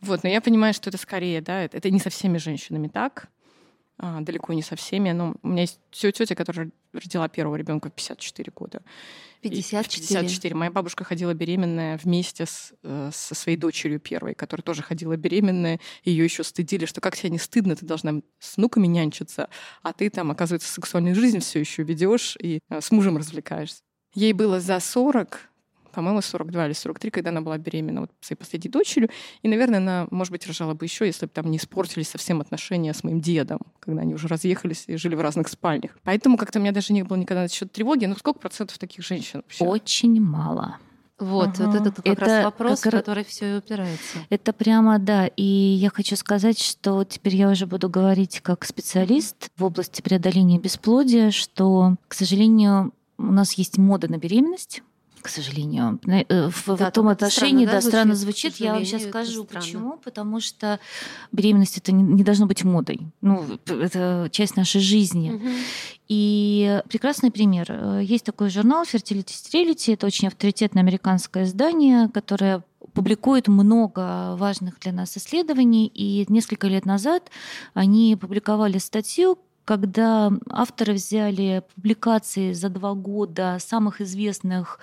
Вот, 0.00 0.22
но 0.22 0.28
я 0.28 0.40
понимаю, 0.40 0.74
что 0.74 0.90
это 0.90 0.98
скорее, 0.98 1.40
да, 1.40 1.62
это, 1.62 1.76
это 1.76 1.90
не 1.90 2.00
со 2.00 2.10
всеми 2.10 2.38
женщинами 2.38 2.88
так, 2.88 3.28
а, 4.00 4.20
далеко 4.20 4.52
не 4.52 4.62
со 4.62 4.76
всеми. 4.76 5.10
Но 5.10 5.34
у 5.42 5.48
меня 5.48 5.62
есть 5.62 5.80
тетя, 5.90 6.34
которая 6.34 6.70
родила 6.92 7.28
первого 7.28 7.56
ребенка 7.56 7.90
в 7.90 7.92
54 7.92 8.52
года. 8.54 8.82
54? 9.42 9.98
54. 10.00 10.54
Моя 10.54 10.70
бабушка 10.70 11.04
ходила 11.04 11.34
беременная 11.34 11.98
вместе 11.98 12.46
с, 12.46 12.72
э, 12.82 13.10
со 13.12 13.34
своей 13.34 13.56
дочерью 13.56 14.00
первой, 14.00 14.34
которая 14.34 14.62
тоже 14.62 14.82
ходила 14.82 15.16
беременная. 15.16 15.80
Ее 16.04 16.24
еще 16.24 16.44
стыдили, 16.44 16.86
что 16.86 17.00
как 17.00 17.16
тебе 17.16 17.30
не 17.30 17.38
стыдно, 17.38 17.76
ты 17.76 17.86
должна 17.86 18.20
с 18.38 18.56
внуками 18.56 18.86
нянчиться, 18.86 19.48
а 19.82 19.92
ты 19.92 20.10
там, 20.10 20.30
оказывается, 20.30 20.72
сексуальную 20.72 21.14
жизнь 21.14 21.40
все 21.40 21.60
еще 21.60 21.82
ведешь 21.82 22.36
и 22.40 22.60
э, 22.68 22.80
с 22.80 22.90
мужем 22.90 23.16
развлекаешься. 23.16 23.82
Ей 24.14 24.32
было 24.32 24.60
за 24.60 24.80
40, 24.80 25.40
по-моему, 25.92 26.20
42 26.20 26.66
или 26.66 26.72
43, 26.72 27.10
когда 27.10 27.30
она 27.30 27.40
была 27.40 27.58
беременна 27.58 28.02
вот 28.02 28.10
своей 28.20 28.38
последней 28.38 28.70
дочерью. 28.70 29.10
И, 29.42 29.48
наверное, 29.48 29.78
она, 29.78 30.06
может 30.10 30.30
быть, 30.32 30.46
рожала 30.46 30.74
бы 30.74 30.84
еще, 30.84 31.06
если 31.06 31.26
бы 31.26 31.32
там 31.32 31.50
не 31.50 31.58
испортились 31.58 32.08
совсем 32.08 32.40
отношения 32.40 32.94
с 32.94 33.04
моим 33.04 33.20
дедом, 33.20 33.60
когда 33.80 34.02
они 34.02 34.14
уже 34.14 34.28
разъехались 34.28 34.84
и 34.86 34.96
жили 34.96 35.14
в 35.14 35.20
разных 35.20 35.48
спальнях. 35.48 35.98
Поэтому 36.04 36.36
как-то 36.36 36.58
у 36.58 36.62
меня 36.62 36.72
даже 36.72 36.92
не 36.92 37.02
было 37.02 37.16
никогда 37.16 37.42
насчет 37.42 37.72
тревоги. 37.72 38.06
Ну, 38.06 38.16
сколько 38.16 38.40
процентов 38.40 38.78
таких 38.78 39.04
женщин 39.04 39.42
вообще? 39.42 39.64
Очень 39.64 40.20
мало. 40.20 40.78
Вот, 41.18 41.58
ага. 41.58 41.66
вот 41.66 41.74
это 41.80 41.90
как 41.90 42.06
это 42.06 42.24
раз 42.24 42.44
вопрос, 42.44 42.80
как... 42.80 42.92
который 42.92 43.24
все 43.24 43.56
упирается. 43.56 44.18
Это 44.30 44.52
прямо, 44.52 44.98
да. 45.00 45.26
И 45.26 45.42
я 45.42 45.90
хочу 45.90 46.14
сказать, 46.14 46.60
что 46.60 47.02
теперь 47.04 47.34
я 47.34 47.50
уже 47.50 47.66
буду 47.66 47.88
говорить 47.88 48.40
как 48.40 48.64
специалист 48.64 49.50
в 49.56 49.64
области 49.64 50.00
преодоления 50.00 50.60
бесплодия, 50.60 51.32
что, 51.32 51.96
к 52.06 52.14
сожалению, 52.14 52.92
у 53.18 53.32
нас 53.32 53.54
есть 53.54 53.78
мода 53.78 54.08
на 54.08 54.18
беременность 54.18 54.82
к 55.28 55.30
сожалению. 55.30 56.00
Э, 56.06 56.48
в, 56.48 56.76
да, 56.78 56.88
в 56.88 56.92
том 56.92 57.08
отношении, 57.08 57.66
странно, 57.66 57.66
да, 57.66 57.72
да, 57.72 57.80
странно 57.82 58.14
звучит. 58.14 58.56
Я 58.56 58.72
вам 58.72 58.84
сейчас 58.84 59.04
скажу, 59.04 59.44
почему. 59.44 59.98
Потому 59.98 60.40
что 60.40 60.80
беременность 61.32 61.76
это 61.76 61.92
не, 61.92 62.02
не 62.02 62.24
должно 62.24 62.46
быть 62.46 62.64
модой. 62.64 63.00
Ну, 63.20 63.44
это 63.66 64.28
часть 64.32 64.56
нашей 64.56 64.80
жизни. 64.80 65.32
Угу. 65.32 65.48
И 66.08 66.80
прекрасный 66.88 67.30
пример. 67.30 67.66
Э, 67.68 68.00
есть 68.02 68.24
такой 68.24 68.48
журнал 68.48 68.84
Fertility 68.84 69.26
Sterility. 69.26 69.92
Это 69.92 70.06
очень 70.06 70.28
авторитетное 70.28 70.82
американское 70.82 71.44
издание, 71.44 72.08
которое 72.08 72.64
публикует 72.94 73.48
много 73.48 74.34
важных 74.36 74.80
для 74.80 74.92
нас 74.92 75.14
исследований. 75.18 75.88
И 75.94 76.24
несколько 76.30 76.68
лет 76.68 76.86
назад 76.86 77.30
они 77.74 78.16
публиковали 78.18 78.78
статью, 78.78 79.38
когда 79.68 80.32
авторы 80.48 80.94
взяли 80.94 81.62
публикации 81.74 82.54
за 82.54 82.70
два 82.70 82.94
года 82.94 83.58
самых 83.60 84.00
известных 84.00 84.80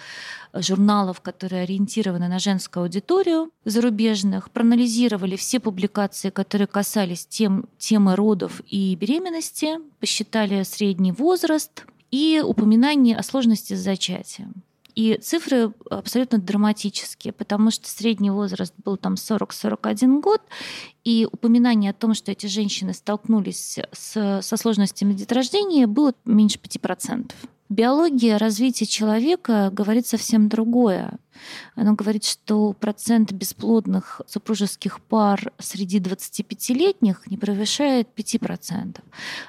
журналов, 0.54 1.22
которые 1.22 1.64
ориентированы 1.64 2.28
на 2.28 2.38
женскую 2.38 2.84
аудиторию 2.84 3.50
зарубежных, 3.66 4.52
проанализировали 4.52 5.38
все 5.38 5.60
публикации, 5.60 6.30
которые 6.30 6.68
касались 6.68 7.26
тем, 7.26 7.66
темы 7.80 8.16
родов 8.16 8.62
и 8.70 8.96
беременности, 8.96 9.80
посчитали 10.00 10.62
средний 10.62 11.14
возраст 11.14 11.84
и 12.12 12.44
упоминание 12.46 13.18
о 13.18 13.24
сложности 13.24 13.74
с 13.74 13.80
зачатием. 13.80 14.54
И 14.96 15.18
цифры 15.22 15.74
абсолютно 15.90 16.38
драматические, 16.38 17.34
потому 17.34 17.70
что 17.70 17.88
средний 17.90 18.32
возраст 18.32 18.74
был 18.84 18.98
там 18.98 19.16
40-41 19.16 20.22
год, 20.22 20.42
и 21.04 21.28
упоминание 21.30 21.92
о 21.92 21.94
том, 21.94 22.14
что 22.14 22.32
эти 22.32 22.48
женщины 22.48 22.94
столкнулись 22.94 23.80
с, 23.92 24.42
со 24.42 24.58
сложностями 24.58 25.14
деторождения, 25.14 25.86
было 25.86 26.14
меньше 26.24 26.58
5%. 26.58 27.34
Биология 27.68 28.38
развития 28.38 28.86
человека 28.86 29.72
говорит 29.74 30.06
совсем 30.06 30.50
другое. 30.50 31.18
Она 31.76 31.94
говорит, 31.94 32.24
что 32.24 32.74
процент 32.74 33.32
бесплодных 33.32 34.22
супружеских 34.28 35.02
пар 35.02 35.52
среди 35.58 36.00
25-летних 36.00 37.26
не 37.26 37.38
превышает 37.38 38.08
5%, 38.16 39.02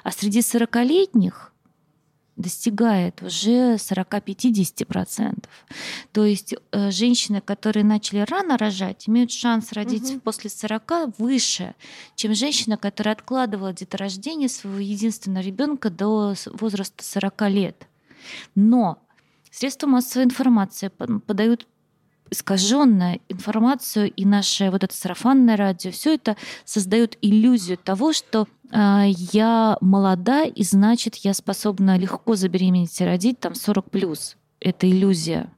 а 0.03 0.11
среди 0.11 0.39
40-летних 0.39 1.53
достигает 2.37 3.21
уже 3.21 3.75
40-50%. 3.75 5.45
То 6.13 6.25
есть 6.25 6.53
э, 6.71 6.91
женщины, 6.91 7.41
которые 7.41 7.83
начали 7.83 8.19
рано 8.19 8.57
рожать, 8.57 9.09
имеют 9.09 9.31
шанс 9.31 9.73
родить 9.73 10.11
угу. 10.11 10.19
после 10.21 10.49
40 10.49 11.17
выше, 11.17 11.75
чем 12.15 12.33
женщина, 12.35 12.77
которая 12.77 13.15
откладывала 13.15 13.73
деторождение 13.73 14.49
своего 14.49 14.79
единственного 14.79 15.43
ребенка 15.43 15.89
до 15.89 16.35
возраста 16.53 17.03
40 17.03 17.41
лет. 17.49 17.87
Но 18.55 18.99
средства 19.51 19.87
массовой 19.87 20.25
информации 20.25 20.89
подают 20.89 21.67
искаженная 22.29 23.19
информацию 23.29 24.11
и 24.11 24.25
наше 24.25 24.69
вот 24.69 24.83
это 24.83 24.95
сарафанное 24.95 25.57
радио, 25.57 25.91
все 25.91 26.15
это 26.15 26.35
создает 26.65 27.17
иллюзию 27.21 27.77
того, 27.77 28.13
что 28.13 28.47
э, 28.71 29.03
я 29.31 29.77
молода, 29.81 30.43
и 30.43 30.63
значит, 30.63 31.15
я 31.17 31.33
способна 31.33 31.97
легко 31.97 32.35
забеременеть 32.35 32.99
и 33.01 33.05
родить 33.05 33.39
там 33.39 33.55
40 33.55 33.89
плюс. 33.89 34.37
Это 34.59 34.89
иллюзия. 34.89 35.51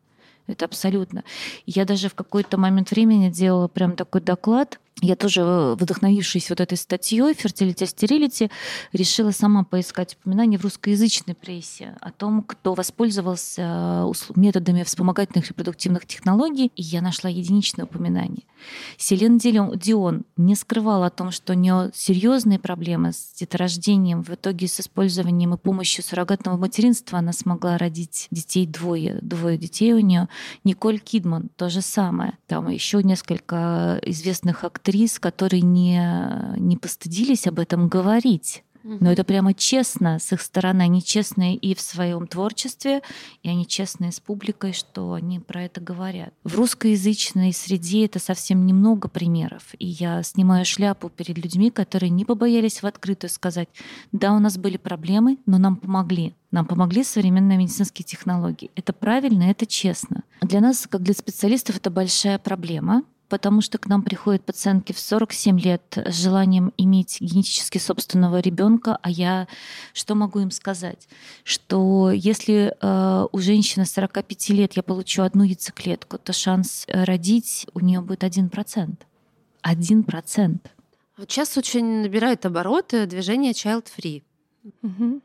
Это 0.47 0.65
абсолютно. 0.65 1.23
Я 1.67 1.85
даже 1.85 2.09
в 2.09 2.15
какой-то 2.15 2.57
момент 2.57 2.89
времени 2.89 3.29
делала 3.29 3.67
прям 3.67 3.95
такой 3.95 4.21
доклад 4.21 4.79
я 5.01 5.15
тоже, 5.15 5.41
э, 5.41 5.75
вдохновившись 5.75 6.49
вот 6.49 6.59
этой 6.59 6.77
статьей 6.77 7.31
«Fertility 7.31 7.85
Sterility», 7.85 8.51
решила 8.91 9.31
сама 9.31 9.63
поискать 9.63 10.17
упоминания 10.19 10.57
в 10.57 10.63
русскоязычной 10.63 11.35
прессе 11.35 11.95
о 12.01 12.11
том, 12.11 12.43
кто 12.43 12.73
воспользовался 12.73 13.61
э, 14.05 14.11
методами 14.35 14.83
вспомогательных 14.83 15.47
репродуктивных 15.49 16.05
технологий, 16.05 16.71
и 16.75 16.81
я 16.81 17.01
нашла 17.01 17.29
единичное 17.29 17.85
упоминание. 17.85 18.43
Селен 18.97 19.37
Дион 19.37 20.25
не 20.35 20.55
скрывала 20.55 21.05
о 21.05 21.09
том, 21.09 21.31
что 21.31 21.53
у 21.53 21.55
нее 21.55 21.91
серьезные 21.93 22.59
проблемы 22.59 23.13
с 23.13 23.33
деторождением. 23.39 24.23
В 24.23 24.31
итоге 24.31 24.67
с 24.67 24.81
использованием 24.81 25.53
и 25.53 25.57
помощью 25.57 26.03
суррогатного 26.03 26.57
материнства 26.57 27.19
она 27.19 27.31
смогла 27.31 27.77
родить 27.77 28.27
детей 28.31 28.67
двое. 28.67 29.19
Двое 29.21 29.57
детей 29.57 29.93
у 29.93 29.99
нее. 29.99 30.27
Николь 30.65 30.99
Кидман 30.99 31.49
то 31.55 31.69
же 31.69 31.81
самое. 31.81 32.37
Там 32.47 32.67
еще 32.67 33.01
несколько 33.01 33.99
известных 34.03 34.65
актрис 34.65 34.88
актрис, 34.89 35.19
которые 35.19 35.61
не, 35.61 36.01
не 36.57 36.77
постыдились 36.77 37.47
об 37.47 37.59
этом 37.59 37.87
говорить. 37.87 38.63
Но 38.81 39.11
это 39.11 39.23
прямо 39.25 39.53
честно 39.53 40.19
с 40.19 40.31
их 40.31 40.41
стороны. 40.41 40.83
Они 40.83 41.03
честные 41.03 41.55
и 41.55 41.75
в 41.75 41.81
своем 41.81 42.25
творчестве, 42.27 43.01
и 43.43 43.49
они 43.49 43.67
честные 43.67 44.11
с 44.11 44.19
публикой, 44.19 44.73
что 44.73 45.13
они 45.13 45.39
про 45.39 45.63
это 45.63 45.81
говорят. 45.81 46.33
В 46.43 46.55
русскоязычной 46.55 47.53
среде 47.53 48.05
это 48.05 48.19
совсем 48.19 48.65
немного 48.65 49.09
примеров. 49.09 49.75
И 49.77 49.85
я 49.85 50.23
снимаю 50.23 50.65
шляпу 50.65 51.09
перед 51.09 51.37
людьми, 51.37 51.69
которые 51.71 52.09
не 52.09 52.25
побоялись 52.25 52.81
в 52.81 52.85
открытую 52.85 53.29
сказать, 53.29 53.67
да, 54.13 54.33
у 54.33 54.39
нас 54.39 54.57
были 54.57 54.77
проблемы, 54.77 55.37
но 55.45 55.57
нам 55.57 55.75
помогли. 55.75 56.35
Нам 56.49 56.65
помогли 56.65 57.03
современные 57.03 57.57
медицинские 57.57 58.05
технологии. 58.05 58.71
Это 58.75 58.93
правильно, 58.93 59.43
это 59.43 59.65
честно. 59.67 60.23
Для 60.41 60.61
нас, 60.61 60.87
как 60.89 61.03
для 61.03 61.13
специалистов, 61.13 61.75
это 61.75 61.91
большая 61.91 62.39
проблема, 62.39 63.03
потому 63.29 63.61
что 63.61 63.77
к 63.77 63.87
нам 63.87 64.01
приходят 64.01 64.43
пациентки 64.43 64.91
в 64.91 64.99
47 64.99 65.59
лет 65.59 65.97
с 65.97 66.21
желанием 66.21 66.73
иметь 66.77 67.21
генетически 67.21 67.77
собственного 67.77 68.39
ребенка, 68.39 68.97
а 69.01 69.09
я 69.09 69.47
что 69.93 70.15
могу 70.15 70.39
им 70.39 70.51
сказать? 70.51 71.07
Что 71.43 72.11
если 72.11 72.75
э, 72.79 73.27
у 73.31 73.37
женщины 73.39 73.85
45 73.85 74.49
лет 74.49 74.73
я 74.73 74.83
получу 74.83 75.21
одну 75.21 75.43
яйцеклетку, 75.43 76.17
то 76.17 76.33
шанс 76.33 76.85
родить 76.89 77.67
у 77.73 77.79
нее 77.79 78.01
будет 78.01 78.23
1%. 78.23 78.97
1%. 79.63 80.59
Вот 81.17 81.31
сейчас 81.31 81.57
очень 81.57 82.01
набирает 82.01 82.45
обороты 82.45 83.05
движение 83.05 83.51
Child 83.51 83.87
Free. 83.97 84.23
Угу. 84.81 85.21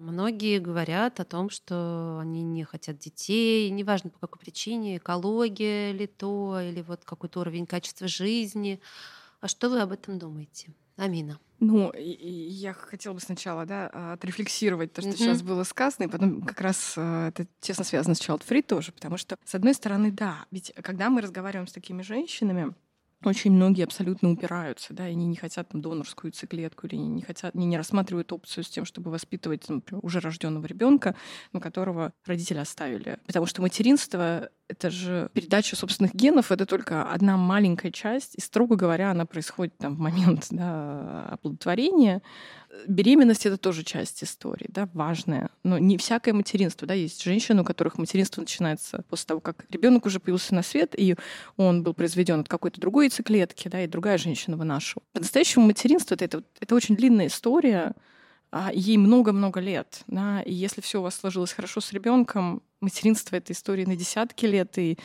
Многие 0.00 0.60
говорят 0.60 1.20
о 1.20 1.26
том, 1.26 1.50
что 1.50 2.18
они 2.22 2.42
не 2.42 2.64
хотят 2.64 2.98
детей, 2.98 3.68
неважно 3.68 4.08
по 4.08 4.18
какой 4.18 4.40
причине, 4.40 4.96
экология 4.96 5.92
ли 5.92 6.06
то, 6.06 6.58
или 6.58 6.80
вот 6.80 7.04
какой-то 7.04 7.40
уровень 7.40 7.66
качества 7.66 8.08
жизни. 8.08 8.80
А 9.42 9.48
что 9.48 9.68
вы 9.68 9.78
об 9.80 9.92
этом 9.92 10.18
думаете? 10.18 10.72
Амина. 10.96 11.38
Ну, 11.58 11.92
я 11.94 12.72
хотела 12.72 13.12
бы 13.12 13.20
сначала, 13.20 13.66
да, 13.66 14.14
отрефлексировать 14.14 14.94
то, 14.94 15.02
что 15.02 15.10
mm-hmm. 15.10 15.16
сейчас 15.16 15.42
было 15.42 15.64
сказано, 15.64 16.06
и 16.06 16.10
потом 16.10 16.40
как 16.42 16.62
раз 16.62 16.94
э, 16.96 17.28
это 17.28 17.46
тесно 17.60 17.84
связано 17.84 18.14
с 18.14 18.20
Child 18.20 18.42
Free 18.48 18.62
тоже, 18.62 18.92
потому 18.92 19.18
что, 19.18 19.36
с 19.44 19.54
одной 19.54 19.74
стороны, 19.74 20.10
да, 20.10 20.46
ведь 20.50 20.72
когда 20.82 21.10
мы 21.10 21.20
разговариваем 21.20 21.66
с 21.66 21.72
такими 21.72 22.00
женщинами, 22.00 22.74
очень 23.24 23.52
многие 23.52 23.84
абсолютно 23.84 24.30
упираются, 24.30 24.94
да, 24.94 25.04
они 25.04 25.26
не 25.26 25.36
хотят 25.36 25.68
там, 25.68 25.82
донорскую 25.82 26.32
циклетку, 26.32 26.86
или 26.86 26.96
не 26.96 27.22
хотят, 27.22 27.54
не, 27.54 27.66
не 27.66 27.76
рассматривают 27.76 28.32
опцию 28.32 28.64
с 28.64 28.68
тем, 28.68 28.84
чтобы 28.84 29.10
воспитывать 29.10 29.68
например, 29.68 30.04
уже 30.04 30.20
рожденного 30.20 30.66
ребенка, 30.66 31.14
но 31.52 31.60
которого 31.60 32.12
родители 32.24 32.58
оставили. 32.58 33.18
Потому 33.26 33.46
что 33.46 33.60
материнство— 33.60 34.48
это 34.68 34.90
же 34.90 35.30
передача 35.34 35.76
собственных 35.76 36.14
генов, 36.14 36.50
это 36.50 36.64
только 36.64 37.10
одна 37.10 37.36
маленькая 37.36 37.92
часть, 37.92 38.36
и, 38.36 38.40
строго 38.40 38.76
говоря, 38.76 39.10
она 39.10 39.26
происходит 39.26 39.76
там 39.76 39.96
в 39.96 39.98
момент 39.98 40.46
да, 40.50 41.26
оплодотворения, 41.30 42.22
беременность 42.86 43.46
это 43.46 43.56
тоже 43.56 43.82
часть 43.82 44.22
истории, 44.22 44.66
да, 44.68 44.88
важная. 44.94 45.50
Но 45.62 45.78
не 45.78 45.96
всякое 45.96 46.32
материнство, 46.32 46.86
да, 46.86 46.94
есть 46.94 47.22
женщины, 47.22 47.62
у 47.62 47.64
которых 47.64 47.98
материнство 47.98 48.40
начинается 48.40 49.04
после 49.08 49.26
того, 49.26 49.40
как 49.40 49.64
ребенок 49.70 50.06
уже 50.06 50.20
появился 50.20 50.54
на 50.54 50.62
свет, 50.62 50.94
и 50.96 51.16
он 51.56 51.82
был 51.82 51.94
произведен 51.94 52.40
от 52.40 52.48
какой-то 52.48 52.80
другой 52.80 53.06
яйцеклетки, 53.06 53.68
да, 53.68 53.82
и 53.82 53.86
другая 53.86 54.18
женщина 54.18 54.56
вынашивала. 54.56 55.04
По-настоящему 55.12 55.66
материнство 55.66 56.14
это, 56.14 56.24
это, 56.24 56.44
это 56.60 56.74
очень 56.74 56.96
длинная 56.96 57.26
история, 57.26 57.94
а 58.52 58.70
ей 58.72 58.96
много-много 58.96 59.60
лет, 59.60 60.02
да, 60.06 60.42
и 60.42 60.52
если 60.52 60.80
все 60.80 61.00
у 61.00 61.02
вас 61.02 61.14
сложилось 61.14 61.52
хорошо 61.52 61.80
с 61.80 61.92
ребенком, 61.92 62.62
материнство 62.80 63.36
это 63.36 63.52
история 63.52 63.86
на 63.86 63.96
десятки 63.96 64.46
лет, 64.46 64.76
и 64.78 64.98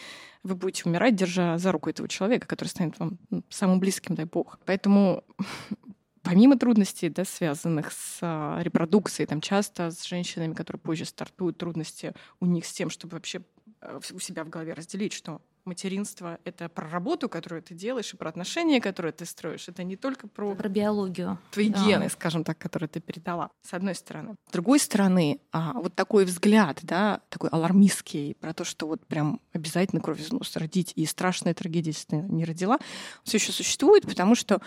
вы 0.43 0.55
будете 0.55 0.83
умирать, 0.85 1.15
держа 1.15 1.57
за 1.57 1.71
руку 1.71 1.89
этого 1.89 2.07
человека, 2.07 2.47
который 2.47 2.69
станет 2.69 2.97
вам 2.99 3.17
ну, 3.29 3.43
самым 3.49 3.79
близким, 3.79 4.15
дай 4.15 4.25
бог. 4.25 4.59
Поэтому 4.65 5.23
помимо 6.25 6.57
трудностей, 6.57 7.09
да, 7.09 7.23
связанных 7.23 7.91
с 7.91 8.17
а, 8.21 8.59
репродукцией, 8.61 9.27
там 9.27 9.39
часто 9.41 9.91
с 9.91 10.03
женщинами, 10.03 10.53
которые 10.53 10.79
позже 10.79 11.05
стартуют, 11.05 11.57
трудности 11.57 12.13
у 12.39 12.45
них 12.45 12.65
с 12.65 12.73
тем, 12.73 12.89
чтобы 12.89 13.13
вообще 13.13 13.41
э, 13.81 13.99
у 14.11 14.19
себя 14.19 14.43
в 14.43 14.49
голове 14.49 14.73
разделить, 14.73 15.13
что 15.13 15.41
материнство— 15.65 16.39
это 16.43 16.69
про 16.69 16.89
работу, 16.89 17.27
которую 17.27 17.61
ты 17.61 17.73
делаешь, 17.73 18.13
и 18.13 18.17
про 18.17 18.29
отношения, 18.29 18.79
которые 18.79 19.11
ты 19.11 19.25
строишь. 19.25 19.67
Это 19.67 19.83
не 19.83 19.95
только 19.95 20.27
про... 20.27 20.55
Про 20.55 20.69
биологию. 20.69 21.39
Твои 21.51 21.69
да. 21.69 21.83
гены, 21.83 22.09
скажем 22.09 22.43
так, 22.43 22.57
которые 22.57 22.87
ты 22.87 22.99
передала, 22.99 23.49
с 23.61 23.73
одной 23.73 23.95
стороны. 23.95 24.35
С 24.47 24.51
другой 24.51 24.79
стороны, 24.79 25.39
а, 25.51 25.73
вот 25.73 25.95
такой 25.95 26.25
взгляд, 26.25 26.79
да, 26.83 27.21
такой 27.29 27.49
алармистский, 27.49 28.35
про 28.35 28.53
то, 28.53 28.63
что 28.63 28.87
вот 28.87 29.05
прям 29.05 29.39
обязательно 29.53 30.01
кровь 30.01 30.21
из 30.21 30.31
носа 30.31 30.59
родить, 30.59 30.93
и 30.95 31.05
страшная 31.05 31.53
трагедия, 31.53 31.91
если 31.91 32.07
ты 32.07 32.15
не 32.17 32.45
родила, 32.45 32.79
все 33.23 33.37
еще 33.37 33.51
существует, 33.51 34.03
потому 34.03 34.35
что 34.35 34.61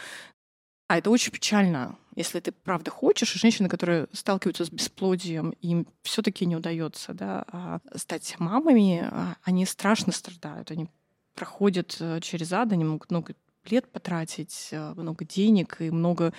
а 0.89 0.97
это 0.97 1.11
очень 1.11 1.33
печально, 1.33 1.97
если 2.17 2.41
ты 2.41 2.51
правда 2.51 2.91
хочешь, 2.91 3.37
и 3.37 3.39
женщины, 3.39 3.69
которые 3.69 4.09
сталкиваются 4.13 4.65
с 4.65 4.71
бесплодием, 4.71 5.51
им 5.61 5.87
все-таки 6.03 6.47
не 6.47 6.57
удается 6.57 7.13
да, 7.15 7.45
а 7.53 7.81
стать 7.95 8.35
мамами, 8.41 9.07
а, 9.09 9.37
они 9.43 9.67
страшно 9.67 10.13
страдают, 10.13 10.71
они 10.71 10.89
проходят 11.35 11.97
э, 12.01 12.21
через 12.21 12.53
ад, 12.53 12.73
они 12.73 12.85
могут 12.85 13.11
много 13.11 13.35
лет 13.67 13.93
потратить, 13.93 14.71
э, 14.73 14.95
много 14.97 15.25
денег 15.25 15.77
и 15.81 15.91
много 15.91 16.33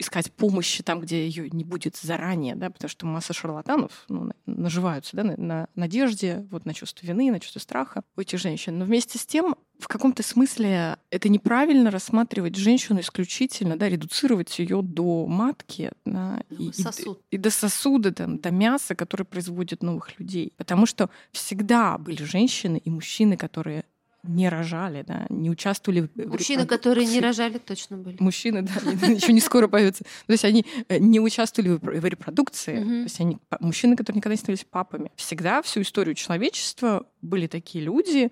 искать 0.00 0.32
помощи 0.32 0.82
там, 0.82 1.00
где 1.00 1.26
ее 1.26 1.50
не 1.50 1.62
будет 1.62 1.96
заранее, 1.96 2.54
да, 2.54 2.70
потому 2.70 2.88
что 2.88 3.06
масса 3.06 3.32
шарлатанов 3.32 4.04
ну, 4.08 4.30
наживаются 4.46 5.16
да, 5.16 5.24
на, 5.24 5.36
на 5.36 5.68
надежде, 5.74 6.46
вот, 6.50 6.64
на 6.64 6.74
чувство 6.74 7.06
вины, 7.06 7.30
на 7.30 7.38
чувство 7.38 7.60
страха 7.60 8.02
у 8.16 8.20
этих 8.20 8.38
женщин. 8.38 8.78
Но 8.78 8.84
вместе 8.86 9.18
с 9.18 9.26
тем, 9.26 9.56
в 9.78 9.88
каком-то 9.88 10.22
смысле 10.22 10.96
это 11.10 11.28
неправильно 11.28 11.90
рассматривать 11.90 12.56
женщину 12.56 13.00
исключительно, 13.00 13.76
да, 13.76 13.88
редуцировать 13.88 14.58
ее 14.58 14.80
до 14.82 15.26
матки 15.26 15.92
да, 16.04 16.42
и, 16.48 16.72
Сосуд. 16.72 17.20
и, 17.30 17.36
и 17.36 17.38
до 17.38 17.50
сосуда, 17.50 18.12
там, 18.12 18.38
до 18.38 18.50
мяса, 18.50 18.94
который 18.94 19.24
производит 19.24 19.82
новых 19.82 20.18
людей. 20.18 20.52
Потому 20.56 20.86
что 20.86 21.10
всегда 21.32 21.98
были 21.98 22.22
женщины 22.22 22.78
и 22.78 22.90
мужчины, 22.90 23.36
которые 23.36 23.84
не 24.22 24.48
рожали, 24.48 25.02
да, 25.06 25.26
не 25.28 25.50
участвовали 25.50 26.02
в 26.14 26.26
Мужчины, 26.26 26.66
которые 26.66 27.06
не 27.06 27.20
рожали, 27.20 27.58
точно 27.58 27.96
были. 27.96 28.16
Мужчины, 28.20 28.62
да, 28.62 28.72
еще 29.06 29.32
не 29.32 29.40
скоро 29.40 29.68
появятся. 29.68 30.04
То 30.26 30.32
есть 30.32 30.44
они 30.44 30.66
э, 30.88 30.98
не 30.98 31.20
участвовали 31.20 31.78
в 31.80 32.04
репродукции. 32.04 32.82
То 32.82 33.02
есть 33.04 33.20
они 33.20 33.38
мужчины, 33.60 33.96
которые 33.96 34.18
никогда 34.18 34.34
не 34.34 34.38
становились 34.38 34.66
папами. 34.68 35.10
Всегда 35.16 35.62
всю 35.62 35.82
историю 35.82 36.14
человечества 36.14 37.06
были 37.22 37.46
такие 37.46 37.84
люди, 37.84 38.30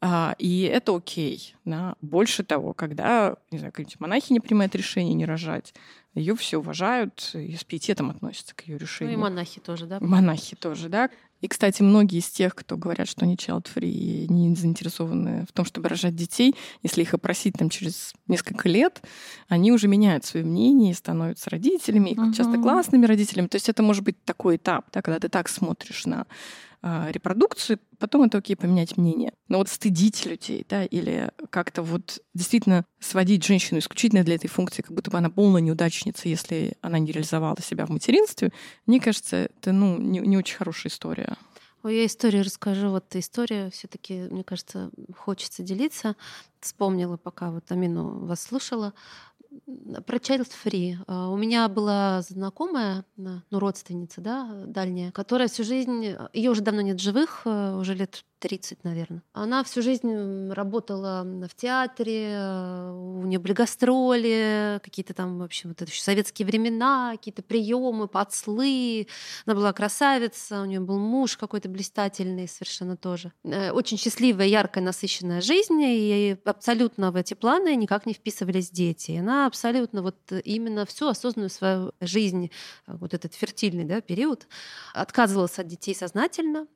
а, 0.00 0.36
и 0.38 0.62
это 0.62 0.94
окей. 0.94 1.54
Да. 1.64 1.96
Больше 2.00 2.44
того, 2.44 2.72
когда, 2.72 3.36
не 3.50 3.58
знаю, 3.58 3.72
какие-нибудь 3.72 4.00
монахи 4.00 4.32
не 4.32 4.40
принимают 4.40 4.74
решение 4.74 5.14
не 5.14 5.24
рожать, 5.24 5.74
ее 6.14 6.36
все 6.36 6.58
уважают 6.58 7.30
и 7.34 7.54
с 7.54 7.64
пиететом 7.64 8.10
относятся 8.10 8.54
к 8.54 8.66
ее 8.66 8.78
решению. 8.78 9.18
Ну 9.18 9.20
и 9.20 9.22
монахи 9.22 9.60
тоже, 9.60 9.86
да? 9.86 9.98
Монахи 10.00 10.56
тоже, 10.56 10.88
да. 10.88 11.10
И, 11.40 11.48
кстати, 11.48 11.82
многие 11.82 12.18
из 12.18 12.28
тех, 12.28 12.54
кто 12.54 12.76
говорят, 12.76 13.08
что 13.08 13.24
они 13.24 13.36
child-free 13.36 13.88
и 13.88 14.26
не 14.28 14.54
заинтересованы 14.56 15.46
в 15.48 15.52
том, 15.52 15.64
чтобы 15.64 15.88
рожать 15.88 16.16
детей, 16.16 16.54
если 16.82 17.02
их 17.02 17.14
опросить 17.14 17.54
там 17.54 17.70
через 17.70 18.12
несколько 18.26 18.68
лет, 18.68 19.02
они 19.48 19.70
уже 19.70 19.86
меняют 19.86 20.24
свое 20.24 20.44
мнение 20.44 20.90
и 20.90 20.94
становятся 20.94 21.50
родителями, 21.50 22.10
uh-huh. 22.10 22.32
часто 22.32 22.60
классными 22.60 23.06
родителями. 23.06 23.46
То 23.46 23.56
есть 23.56 23.68
это 23.68 23.82
может 23.82 24.02
быть 24.02 24.22
такой 24.24 24.56
этап, 24.56 24.86
да, 24.92 25.00
когда 25.00 25.20
ты 25.20 25.28
так 25.28 25.48
смотришь 25.48 26.06
на 26.06 26.26
э, 26.82 27.10
репродукцию, 27.12 27.78
потом 27.98 28.24
это 28.24 28.38
окей 28.38 28.56
поменять 28.56 28.96
мнение. 28.96 29.32
Но 29.48 29.58
вот 29.58 29.68
стыдить 29.68 30.26
людей, 30.26 30.64
да, 30.68 30.84
или 30.84 31.30
как-то 31.50 31.82
вот 31.82 32.20
действительно 32.34 32.84
сводить 33.00 33.44
женщину 33.44 33.80
исключительно 33.80 34.24
для 34.24 34.36
этой 34.36 34.48
функции, 34.48 34.82
как 34.82 34.92
будто 34.92 35.10
бы 35.10 35.18
она 35.18 35.30
полная 35.30 35.60
неудачница, 35.60 36.28
если 36.28 36.74
она 36.80 36.98
не 36.98 37.12
реализовала 37.12 37.60
себя 37.60 37.86
в 37.86 37.90
материнстве, 37.90 38.52
мне 38.86 39.00
кажется, 39.00 39.36
это 39.36 39.72
ну, 39.72 39.98
не, 39.98 40.20
не 40.20 40.36
очень 40.36 40.56
хорошая 40.56 40.90
история. 40.90 41.36
Ой, 41.84 41.96
я 41.96 42.06
историю 42.06 42.44
расскажу. 42.44 42.90
Вот 42.90 43.14
история 43.14 43.70
все-таки, 43.70 44.22
мне 44.30 44.42
кажется, 44.42 44.90
хочется 45.16 45.62
делиться. 45.62 46.16
Вспомнила, 46.60 47.16
пока 47.16 47.52
вот 47.52 47.70
Амину 47.70 48.26
вас 48.26 48.42
слушала 48.42 48.94
про 50.06 50.16
child 50.16 50.48
free. 50.64 50.96
А, 51.06 51.28
у 51.30 51.36
меня 51.36 51.68
была 51.68 52.22
знакомая, 52.22 53.04
ну, 53.16 53.40
родственница, 53.50 54.20
да, 54.20 54.64
дальняя, 54.66 55.10
которая 55.12 55.48
всю 55.48 55.64
жизнь, 55.64 56.14
ее 56.32 56.50
уже 56.50 56.62
давно 56.62 56.80
нет 56.80 57.00
живых, 57.00 57.42
уже 57.44 57.94
лет 57.94 58.24
30, 58.38 58.84
наверное. 58.84 59.22
Она 59.32 59.64
всю 59.64 59.82
жизнь 59.82 60.50
работала 60.52 61.24
в 61.24 61.54
театре, 61.54 62.30
э, 62.32 62.90
у 62.92 63.26
нее 63.26 63.38
были 63.38 63.52
гастроли, 63.52 64.80
какие-то 64.82 65.14
там, 65.14 65.38
в 65.38 65.42
общем, 65.42 65.70
вот 65.70 65.82
это 65.82 65.90
еще 65.90 66.02
советские 66.02 66.46
времена, 66.46 67.12
какие-то 67.12 67.42
приемы, 67.42 68.08
подслы. 68.08 69.06
Она 69.46 69.54
была 69.54 69.72
красавица, 69.72 70.62
у 70.62 70.64
нее 70.64 70.80
был 70.80 70.98
муж 70.98 71.36
какой-то 71.36 71.68
блистательный 71.68 72.48
совершенно 72.48 72.96
тоже. 72.96 73.32
Э, 73.44 73.70
очень 73.72 73.98
счастливая, 73.98 74.46
яркая, 74.46 74.84
насыщенная 74.84 75.40
жизнь, 75.40 75.80
и 75.82 76.36
абсолютно 76.44 77.10
в 77.10 77.16
эти 77.16 77.34
планы 77.34 77.74
никак 77.76 78.06
не 78.06 78.14
вписывались 78.14 78.70
дети. 78.70 79.12
Она 79.12 79.46
абсолютно 79.46 80.02
вот 80.02 80.16
именно 80.44 80.86
всю 80.86 81.08
осознанную 81.08 81.50
свою 81.50 81.92
жизнь, 82.00 82.50
э, 82.86 82.96
вот 82.96 83.14
этот 83.14 83.34
фертильный 83.34 83.84
да, 83.84 84.00
период, 84.00 84.46
отказывалась 84.94 85.58
от 85.58 85.66
детей 85.66 85.94
сознательно, 85.94 86.66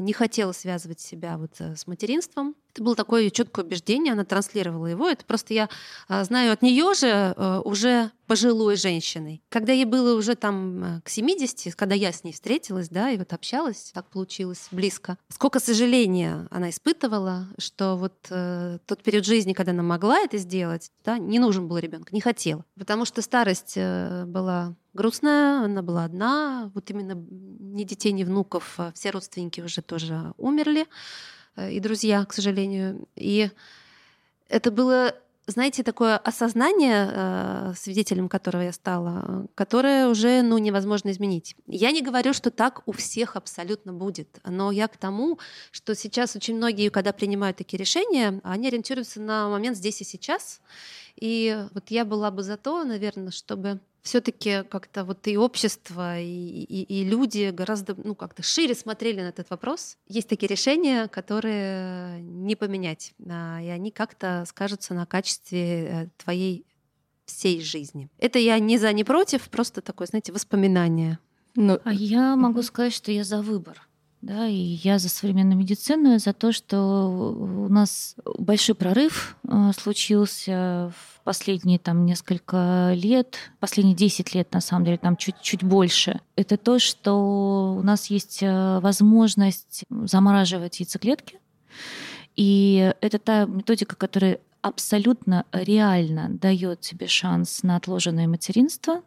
не 0.00 0.12
хотела 0.12 0.52
связывать 0.52 1.00
себя 1.00 1.38
вот 1.38 1.52
э, 1.60 1.76
с 1.76 1.86
материнством. 1.86 2.54
Это 2.72 2.82
было 2.82 2.96
такое 2.96 3.30
четкое 3.30 3.64
убеждение, 3.64 4.12
она 4.12 4.24
транслировала 4.24 4.86
его. 4.86 5.08
Это 5.08 5.24
просто 5.24 5.54
я 5.54 5.68
э, 6.08 6.24
знаю 6.24 6.52
от 6.52 6.62
нее 6.62 6.94
же 6.94 7.34
уже 7.64 8.10
пожилой 8.26 8.76
женщиной. 8.76 9.42
Когда 9.50 9.72
ей 9.72 9.84
было 9.84 10.16
уже 10.16 10.36
там 10.36 11.02
к 11.04 11.08
70, 11.10 11.74
когда 11.74 11.94
я 11.94 12.12
с 12.12 12.24
ней 12.24 12.32
встретилась, 12.32 12.88
да, 12.88 13.10
и 13.10 13.18
вот 13.18 13.32
общалась, 13.34 13.90
так 13.92 14.08
получилось 14.08 14.68
близко. 14.70 15.18
Сколько 15.28 15.60
сожаления 15.60 16.46
она 16.50 16.70
испытывала, 16.70 17.48
что 17.58 17.96
вот 17.96 18.14
э, 18.30 18.78
тот 18.86 19.02
период 19.02 19.26
жизни, 19.26 19.52
когда 19.52 19.72
она 19.72 19.82
могла 19.82 20.20
это 20.20 20.38
сделать, 20.38 20.90
да, 21.04 21.18
не 21.18 21.38
нужен 21.38 21.68
был 21.68 21.78
ребенок, 21.78 22.12
не 22.12 22.20
хотела. 22.20 22.64
Потому 22.78 23.04
что 23.04 23.20
старость 23.20 23.74
э, 23.76 24.24
была 24.26 24.74
грустная, 24.94 25.64
она 25.64 25.82
была 25.82 26.04
одна, 26.04 26.70
вот 26.74 26.90
именно 26.90 27.14
ни 27.14 27.84
детей, 27.84 28.12
ни 28.12 28.24
внуков, 28.24 28.74
а 28.78 28.92
все 28.92 29.10
родственники 29.10 29.60
уже 29.60 29.82
тоже 29.82 30.32
умерли, 30.36 30.86
э, 31.56 31.72
и 31.72 31.80
друзья, 31.80 32.24
к 32.24 32.32
сожалению. 32.32 33.06
И 33.16 33.50
это 34.48 34.70
было 34.70 35.14
знаете, 35.46 35.82
такое 35.82 36.18
осознание, 36.18 37.10
э, 37.12 37.72
свидетелем 37.76 38.28
которого 38.28 38.62
я 38.62 38.72
стала, 38.72 39.46
которое 39.54 40.08
уже 40.08 40.42
ну, 40.42 40.58
невозможно 40.58 41.10
изменить. 41.10 41.56
Я 41.66 41.90
не 41.90 42.00
говорю, 42.00 42.32
что 42.32 42.50
так 42.50 42.82
у 42.86 42.92
всех 42.92 43.36
абсолютно 43.36 43.92
будет, 43.92 44.38
но 44.44 44.70
я 44.70 44.86
к 44.86 44.96
тому, 44.96 45.38
что 45.72 45.94
сейчас 45.94 46.36
очень 46.36 46.56
многие, 46.56 46.90
когда 46.90 47.12
принимают 47.12 47.56
такие 47.56 47.78
решения, 47.78 48.40
они 48.44 48.68
ориентируются 48.68 49.20
на 49.20 49.48
момент 49.48 49.76
здесь 49.76 50.00
и 50.00 50.04
сейчас. 50.04 50.60
И 51.16 51.66
вот 51.74 51.90
я 51.90 52.04
была 52.04 52.30
бы 52.30 52.42
за 52.42 52.56
то, 52.56 52.84
наверное, 52.84 53.32
чтобы 53.32 53.80
все-таки 54.02 54.64
как-то 54.64 55.04
вот 55.04 55.26
и 55.28 55.36
общество, 55.36 56.18
и, 56.18 56.26
и, 56.26 56.82
и 56.82 57.04
люди 57.04 57.50
гораздо 57.50 57.94
ну, 58.02 58.14
как-то 58.14 58.42
шире 58.42 58.74
смотрели 58.74 59.20
на 59.20 59.28
этот 59.28 59.48
вопрос. 59.50 59.96
Есть 60.08 60.28
такие 60.28 60.48
решения, 60.48 61.08
которые 61.08 62.20
не 62.20 62.56
поменять, 62.56 63.14
а, 63.28 63.60
и 63.62 63.68
они 63.68 63.90
как-то 63.90 64.44
скажутся 64.46 64.94
на 64.94 65.06
качестве 65.06 65.84
э, 65.84 66.08
твоей 66.16 66.66
всей 67.24 67.60
жизни. 67.60 68.10
Это 68.18 68.38
я 68.38 68.58
не 68.58 68.78
за, 68.78 68.92
не 68.92 69.04
против, 69.04 69.48
просто 69.48 69.80
такое, 69.80 70.08
знаете, 70.08 70.32
воспоминание. 70.32 71.18
Но... 71.54 71.78
А 71.84 71.92
я 71.92 72.34
могу 72.36 72.62
сказать, 72.62 72.92
что 72.92 73.12
я 73.12 73.24
за 73.24 73.40
выбор. 73.40 73.88
Да, 74.22 74.46
и 74.46 74.54
я 74.54 75.00
за 75.00 75.08
современную 75.08 75.58
медицину, 75.58 76.16
за 76.20 76.32
то, 76.32 76.52
что 76.52 77.08
у 77.10 77.68
нас 77.68 78.14
большой 78.38 78.76
прорыв 78.76 79.36
э, 79.42 79.72
случился 79.76 80.92
в 80.96 81.20
последние 81.24 81.80
там 81.80 82.06
несколько 82.06 82.92
лет, 82.94 83.36
последние 83.58 83.96
10 83.96 84.32
лет, 84.36 84.52
на 84.52 84.60
самом 84.60 84.84
деле, 84.84 84.98
там 84.98 85.16
чуть-чуть 85.16 85.64
больше. 85.64 86.20
Это 86.36 86.56
то, 86.56 86.78
что 86.78 87.74
у 87.76 87.82
нас 87.82 88.10
есть 88.10 88.44
э, 88.44 88.78
возможность 88.78 89.82
замораживать 89.90 90.78
яйцеклетки. 90.78 91.40
И 92.36 92.94
это 93.00 93.18
та 93.18 93.46
методика, 93.46 93.96
которая 93.96 94.38
абсолютно 94.60 95.46
реально 95.50 96.28
дает 96.30 96.80
тебе 96.80 97.08
шанс 97.08 97.64
на 97.64 97.74
отложенное 97.74 98.28
материнство, 98.28 99.02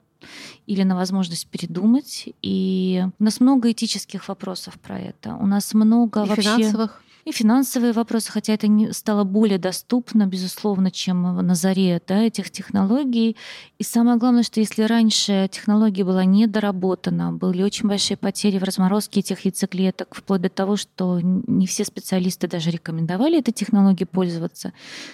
или 0.67 0.83
на 0.83 0.95
возможность 0.95 1.47
передумать. 1.47 2.29
И 2.41 3.05
у 3.19 3.23
нас 3.23 3.39
много 3.39 3.71
этических 3.71 4.27
вопросов 4.27 4.79
про 4.79 4.99
это. 4.99 5.35
У 5.35 5.45
нас 5.47 5.73
много 5.73 6.23
и 6.23 6.27
вообще... 6.27 6.41
финансовых 6.41 7.01
и 7.25 7.31
финансовые 7.31 7.91
вопросы, 7.91 8.31
хотя 8.31 8.53
это 8.53 8.67
не 8.67 8.93
стало 8.93 9.23
более 9.23 9.57
доступно, 9.57 10.27
безусловно, 10.27 10.91
чем 10.91 11.23
на 11.23 11.55
заре 11.55 11.99
да, 12.07 12.21
этих 12.21 12.51
технологий. 12.51 13.35
И 13.79 13.83
самое 13.83 14.19
главное, 14.19 14.43
что 14.43 14.59
если 14.59 14.83
раньше 14.83 15.49
технология 15.51 16.03
была 16.03 16.23
недоработана, 16.23 17.33
были 17.33 17.63
очень 17.63 17.89
большие 17.89 18.15
потери 18.15 18.59
в 18.59 18.63
разморозке 18.63 19.21
этих 19.21 19.43
яйцеклеток, 19.43 20.13
вплоть 20.13 20.41
до 20.41 20.49
того, 20.49 20.77
что 20.77 21.19
не 21.19 21.65
все 21.65 21.83
специалисты 21.83 22.47
даже 22.47 22.69
рекомендовали 22.69 23.39
этой 23.39 23.53
технологией 23.53 24.07
пользоваться, 24.07 24.73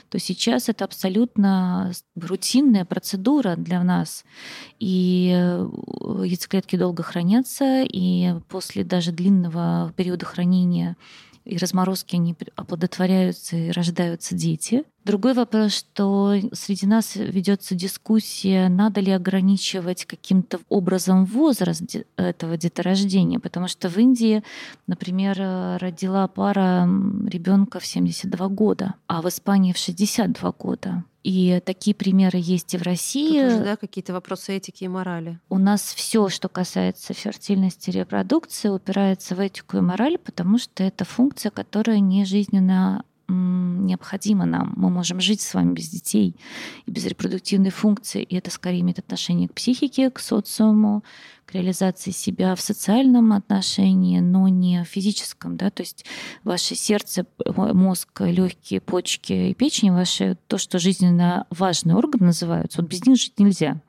то 0.09 0.19
сейчас 0.19 0.67
это 0.67 0.83
абсолютно 0.83 1.93
рутинная 2.15 2.83
процедура 2.83 3.55
для 3.55 3.81
нас. 3.83 4.25
И 4.79 5.31
э, 5.33 5.69
яйцеклетки 6.25 6.75
долго 6.75 7.03
хранятся, 7.03 7.83
и 7.83 8.33
после 8.49 8.83
даже 8.83 9.13
длинного 9.13 9.93
периода 9.95 10.25
хранения 10.25 10.97
и 11.45 11.57
разморозки 11.57 12.15
они 12.15 12.35
оплодотворяются 12.55 13.55
и 13.55 13.71
рождаются 13.71 14.35
дети. 14.35 14.83
Другой 15.03 15.33
вопрос, 15.33 15.73
что 15.73 16.35
среди 16.53 16.85
нас 16.85 17.15
ведется 17.15 17.73
дискуссия, 17.73 18.69
надо 18.69 19.01
ли 19.01 19.11
ограничивать 19.11 20.05
каким-то 20.05 20.59
образом 20.69 21.25
возраст 21.25 21.81
этого 22.17 22.55
деторождения, 22.57 23.39
потому 23.39 23.67
что 23.67 23.89
в 23.89 23.97
Индии, 23.97 24.43
например, 24.85 25.37
родила 25.81 26.27
пара 26.27 26.87
ребенка 27.27 27.79
в 27.79 27.85
72 27.85 28.47
года, 28.49 28.93
а 29.07 29.23
в 29.23 29.27
Испании 29.27 29.73
в 29.73 29.77
62 29.77 30.51
года. 30.51 31.03
И 31.23 31.61
такие 31.65 31.95
примеры 31.95 32.39
есть 32.41 32.73
и 32.73 32.77
в 32.77 32.81
России. 32.81 33.41
Тут 33.41 33.53
уже, 33.53 33.63
да, 33.63 33.75
какие-то 33.75 34.13
вопросы 34.13 34.55
этики 34.57 34.85
и 34.85 34.87
морали. 34.87 35.39
У 35.49 35.57
нас 35.57 35.81
все, 35.81 36.29
что 36.29 36.49
касается 36.49 37.13
фертильности 37.13 37.89
и 37.89 37.93
репродукции, 37.93 38.69
упирается 38.69 39.35
в 39.35 39.39
этику 39.39 39.77
и 39.77 39.81
мораль, 39.81 40.17
потому 40.17 40.57
что 40.57 40.83
это 40.83 41.05
функция, 41.05 41.51
которая 41.51 41.99
не 41.99 42.25
жизненно 42.25 43.03
необходимо 43.31 44.45
нам. 44.45 44.73
Мы 44.75 44.89
можем 44.89 45.19
жить 45.19 45.41
с 45.41 45.53
вами 45.53 45.73
без 45.73 45.89
детей 45.89 46.35
и 46.85 46.91
без 46.91 47.05
репродуктивной 47.05 47.69
функции, 47.69 48.23
и 48.23 48.35
это 48.35 48.51
скорее 48.51 48.81
имеет 48.81 48.99
отношение 48.99 49.47
к 49.47 49.53
психике, 49.53 50.09
к 50.09 50.19
социуму, 50.19 51.03
к 51.45 51.53
реализации 51.53 52.11
себя 52.11 52.55
в 52.55 52.61
социальном 52.61 53.33
отношении, 53.33 54.19
но 54.19 54.47
не 54.47 54.83
в 54.83 54.87
физическом. 54.87 55.57
Да? 55.57 55.69
То 55.69 55.81
есть 55.81 56.05
ваше 56.43 56.75
сердце, 56.75 57.25
мозг, 57.45 58.21
легкие, 58.21 58.81
почки 58.81 59.33
и 59.33 59.53
печень, 59.53 59.91
ваши, 59.91 60.37
то, 60.47 60.57
что 60.57 60.79
жизненно 60.79 61.45
важные 61.49 61.95
органы 61.95 62.27
называются, 62.27 62.81
вот 62.81 62.89
без 62.89 63.05
них 63.05 63.17
жить 63.17 63.39
нельзя. 63.39 63.81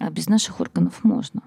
А 0.00 0.10
без 0.10 0.28
наших 0.28 0.60
органов 0.60 1.04
можно. 1.04 1.42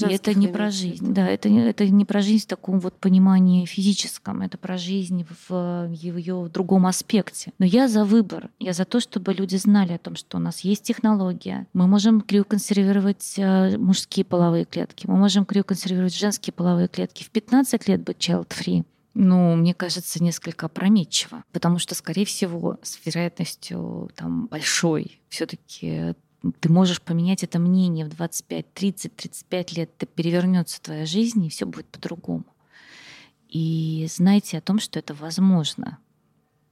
И 0.00 0.12
это 0.12 0.34
не 0.34 0.48
про 0.48 0.70
жизнь, 0.70 1.12
да, 1.12 1.28
это, 1.28 1.48
это 1.48 1.86
не 1.86 2.04
про 2.04 2.20
жизнь 2.22 2.44
в 2.44 2.48
таком 2.48 2.80
вот 2.80 2.94
понимании 2.94 3.64
физическом, 3.64 4.42
это 4.42 4.58
про 4.58 4.76
жизнь 4.76 5.26
в 5.48 5.90
ее 5.90 6.48
другом 6.52 6.86
аспекте. 6.86 7.52
Но 7.58 7.66
я 7.66 7.88
за 7.88 8.04
выбор, 8.04 8.50
я 8.58 8.72
за 8.72 8.84
то, 8.84 9.00
чтобы 9.00 9.34
люди 9.34 9.56
знали 9.56 9.92
о 9.92 9.98
том, 9.98 10.16
что 10.16 10.38
у 10.38 10.40
нас 10.40 10.60
есть 10.60 10.82
технология, 10.82 11.66
мы 11.72 11.86
можем 11.86 12.20
криоконсервировать 12.20 13.34
э, 13.36 13.76
мужские 13.78 14.24
половые 14.24 14.64
клетки, 14.64 15.06
мы 15.06 15.16
можем 15.16 15.44
криоконсервировать 15.44 16.16
женские 16.16 16.52
половые 16.52 16.88
клетки. 16.88 17.22
В 17.24 17.30
15 17.30 17.88
лет 17.88 18.02
быть 18.02 18.18
child-free, 18.18 18.84
ну, 19.14 19.54
мне 19.54 19.74
кажется, 19.74 20.22
несколько 20.22 20.66
опрометчиво, 20.66 21.44
потому 21.52 21.78
что, 21.78 21.94
скорее 21.94 22.24
всего, 22.24 22.78
с 22.82 22.98
вероятностью 23.04 24.10
там 24.16 24.46
большой 24.46 25.20
все-таки 25.28 26.14
ты 26.60 26.70
можешь 26.70 27.00
поменять 27.00 27.42
это 27.42 27.58
мнение 27.58 28.04
в 28.04 28.10
25, 28.10 28.72
30, 28.74 29.16
35 29.16 29.76
лет, 29.76 29.90
это 29.96 30.06
перевернется 30.06 30.80
твоя 30.80 31.06
жизнь, 31.06 31.44
и 31.44 31.48
все 31.48 31.66
будет 31.66 31.86
по-другому. 31.86 32.44
И 33.48 34.06
знайте 34.10 34.58
о 34.58 34.60
том, 34.60 34.80
что 34.80 34.98
это 34.98 35.14
возможно. 35.14 35.98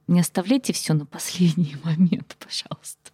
Не 0.07 0.19
оставляйте 0.19 0.73
все 0.73 0.93
на 0.93 1.05
последний 1.05 1.75
момент, 1.83 2.35
пожалуйста. 2.39 3.11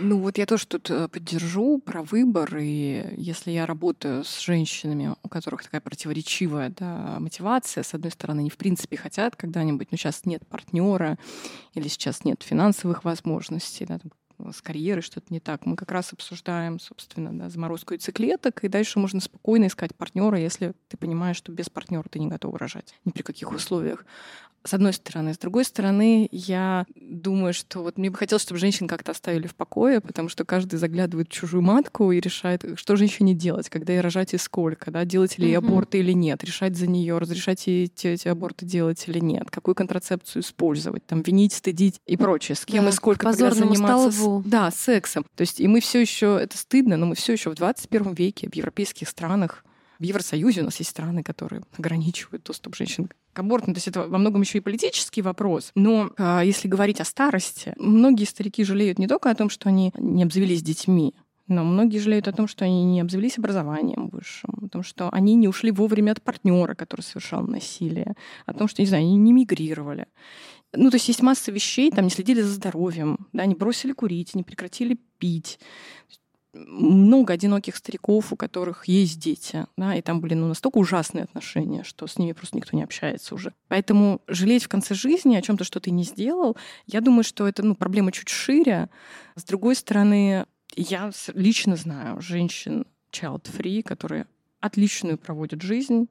Ну 0.00 0.18
вот 0.18 0.38
я 0.38 0.46
тоже 0.46 0.66
тут 0.66 0.90
э, 0.90 1.08
поддержу 1.08 1.78
про 1.78 2.02
выбор, 2.02 2.56
и 2.56 3.14
если 3.18 3.50
я 3.50 3.66
работаю 3.66 4.24
с 4.24 4.40
женщинами, 4.40 5.14
у 5.22 5.28
которых 5.28 5.62
такая 5.62 5.82
противоречивая 5.82 6.70
да, 6.70 7.18
мотивация, 7.20 7.84
с 7.84 7.92
одной 7.92 8.10
стороны, 8.10 8.40
они 8.40 8.50
в 8.50 8.56
принципе 8.56 8.96
хотят 8.96 9.36
когда-нибудь, 9.36 9.90
но 9.90 9.98
сейчас 9.98 10.24
нет 10.24 10.46
партнера 10.46 11.18
или 11.74 11.88
сейчас 11.88 12.24
нет 12.24 12.42
финансовых 12.42 13.04
возможностей, 13.04 13.84
да, 13.84 14.00
с 14.52 14.60
карьерой 14.62 15.02
что-то 15.02 15.26
не 15.30 15.40
так. 15.40 15.66
Мы 15.66 15.76
как 15.76 15.90
раз 15.90 16.12
обсуждаем, 16.12 16.78
собственно, 16.78 17.36
да, 17.36 17.48
заморозку 17.48 17.94
яйцеклеток, 17.94 18.64
и 18.64 18.68
дальше 18.68 18.98
можно 18.98 19.20
спокойно 19.20 19.66
искать 19.66 19.94
партнера, 19.94 20.38
если 20.38 20.74
ты 20.88 20.96
понимаешь, 20.96 21.36
что 21.36 21.52
без 21.52 21.70
партнера 21.70 22.04
ты 22.08 22.18
не 22.18 22.28
готов 22.28 22.54
рожать 22.56 22.94
ни 23.04 23.10
при 23.10 23.22
каких 23.22 23.52
условиях 23.52 24.04
с 24.66 24.72
одной 24.72 24.94
стороны. 24.94 25.34
С 25.34 25.38
другой 25.38 25.64
стороны, 25.64 26.28
я 26.32 26.86
думаю, 26.96 27.52
что 27.52 27.82
вот 27.82 27.98
мне 27.98 28.10
бы 28.10 28.16
хотелось, 28.16 28.42
чтобы 28.42 28.58
женщин 28.58 28.88
как-то 28.88 29.12
оставили 29.12 29.46
в 29.46 29.54
покое, 29.54 30.00
потому 30.00 30.30
что 30.30 30.44
каждый 30.44 30.76
заглядывает 30.76 31.28
в 31.28 31.32
чужую 31.32 31.62
матку 31.62 32.10
и 32.12 32.20
решает, 32.20 32.64
что 32.76 32.96
женщине 32.96 33.34
делать, 33.34 33.68
когда 33.68 33.92
ей 33.92 34.00
рожать 34.00 34.32
и 34.32 34.38
сколько, 34.38 34.90
да, 34.90 35.04
делать 35.04 35.38
ли 35.38 35.48
ей 35.48 35.58
аборты 35.58 35.98
или 35.98 36.12
нет, 36.12 36.42
решать 36.44 36.76
за 36.76 36.86
нее, 36.86 37.18
разрешать 37.18 37.66
ей 37.66 37.84
эти, 37.84 38.06
эти 38.06 38.28
аборты 38.28 38.64
делать 38.64 39.04
или 39.06 39.18
нет, 39.18 39.50
какую 39.50 39.74
контрацепцию 39.74 40.42
использовать, 40.42 41.06
там, 41.06 41.20
винить, 41.20 41.52
стыдить 41.52 42.00
и 42.06 42.16
прочее, 42.16 42.56
с 42.56 42.64
кем 42.64 42.84
да, 42.84 42.90
и 42.90 42.92
сколько 42.92 43.30
когда 43.30 43.50
заниматься. 43.50 44.10
С, 44.10 44.42
да, 44.44 44.70
сексом. 44.70 45.26
То 45.36 45.42
есть, 45.42 45.60
и 45.60 45.68
мы 45.68 45.80
все 45.80 46.00
еще, 46.00 46.38
это 46.40 46.56
стыдно, 46.56 46.96
но 46.96 47.06
мы 47.06 47.14
все 47.14 47.34
еще 47.34 47.50
в 47.50 47.54
21 47.54 48.14
веке 48.14 48.48
в 48.48 48.54
европейских 48.54 49.08
странах 49.08 49.64
в 49.98 50.02
Евросоюзе 50.02 50.62
у 50.62 50.64
нас 50.64 50.76
есть 50.78 50.90
страны, 50.90 51.22
которые 51.22 51.62
ограничивают 51.76 52.44
доступ 52.44 52.76
женщин 52.76 53.08
к 53.32 53.38
аборту. 53.38 53.66
То 53.66 53.78
есть 53.78 53.88
это 53.88 54.06
во 54.06 54.18
многом 54.18 54.42
еще 54.42 54.58
и 54.58 54.60
политический 54.60 55.22
вопрос. 55.22 55.72
Но 55.74 56.10
э, 56.16 56.42
если 56.44 56.68
говорить 56.68 57.00
о 57.00 57.04
старости, 57.04 57.74
многие 57.78 58.24
старики 58.24 58.64
жалеют 58.64 58.98
не 58.98 59.06
только 59.06 59.30
о 59.30 59.34
том, 59.34 59.50
что 59.50 59.68
они 59.68 59.92
не 59.96 60.22
обзавелись 60.22 60.62
детьми, 60.62 61.14
но 61.46 61.62
многие 61.62 61.98
жалеют 61.98 62.26
о 62.26 62.32
том, 62.32 62.48
что 62.48 62.64
они 62.64 62.84
не 62.84 63.00
обзавелись 63.00 63.38
образованием 63.38 64.08
высшим, 64.08 64.64
о 64.64 64.68
том, 64.68 64.82
что 64.82 65.10
они 65.10 65.34
не 65.34 65.46
ушли 65.46 65.70
вовремя 65.70 66.12
от 66.12 66.22
партнера, 66.22 66.74
который 66.74 67.02
совершал 67.02 67.42
насилие, 67.46 68.14
о 68.46 68.54
том, 68.54 68.66
что, 68.66 68.80
не 68.80 68.86
знаю, 68.86 69.04
они 69.04 69.16
не 69.16 69.32
мигрировали. 69.32 70.06
Ну, 70.72 70.90
то 70.90 70.96
есть 70.96 71.08
есть 71.08 71.22
масса 71.22 71.52
вещей, 71.52 71.90
там 71.90 72.04
не 72.04 72.10
следили 72.10 72.40
за 72.40 72.50
здоровьем, 72.50 73.28
да, 73.32 73.44
не 73.46 73.54
бросили 73.54 73.92
курить, 73.92 74.34
не 74.34 74.42
прекратили 74.42 74.98
пить 75.18 75.60
много 76.54 77.32
одиноких 77.32 77.76
стариков, 77.76 78.32
у 78.32 78.36
которых 78.36 78.86
есть 78.86 79.18
дети, 79.18 79.66
да, 79.76 79.94
и 79.94 80.02
там 80.02 80.20
были 80.20 80.34
ну, 80.34 80.48
настолько 80.48 80.78
ужасные 80.78 81.24
отношения, 81.24 81.82
что 81.84 82.06
с 82.06 82.18
ними 82.18 82.32
просто 82.32 82.56
никто 82.56 82.76
не 82.76 82.82
общается 82.82 83.34
уже. 83.34 83.52
Поэтому 83.68 84.20
жалеть 84.28 84.64
в 84.64 84.68
конце 84.68 84.94
жизни 84.94 85.36
о 85.36 85.42
чем-то, 85.42 85.64
что 85.64 85.80
ты 85.80 85.90
не 85.90 86.04
сделал, 86.04 86.56
я 86.86 87.00
думаю, 87.00 87.24
что 87.24 87.46
это 87.46 87.62
ну, 87.62 87.74
проблема 87.74 88.12
чуть 88.12 88.28
шире. 88.28 88.88
С 89.34 89.44
другой 89.44 89.74
стороны, 89.74 90.46
я 90.76 91.10
лично 91.34 91.76
знаю 91.76 92.20
женщин 92.20 92.86
child-free, 93.12 93.82
которые 93.82 94.26
отличную 94.60 95.18
проводят 95.18 95.62
жизнь, 95.62 96.08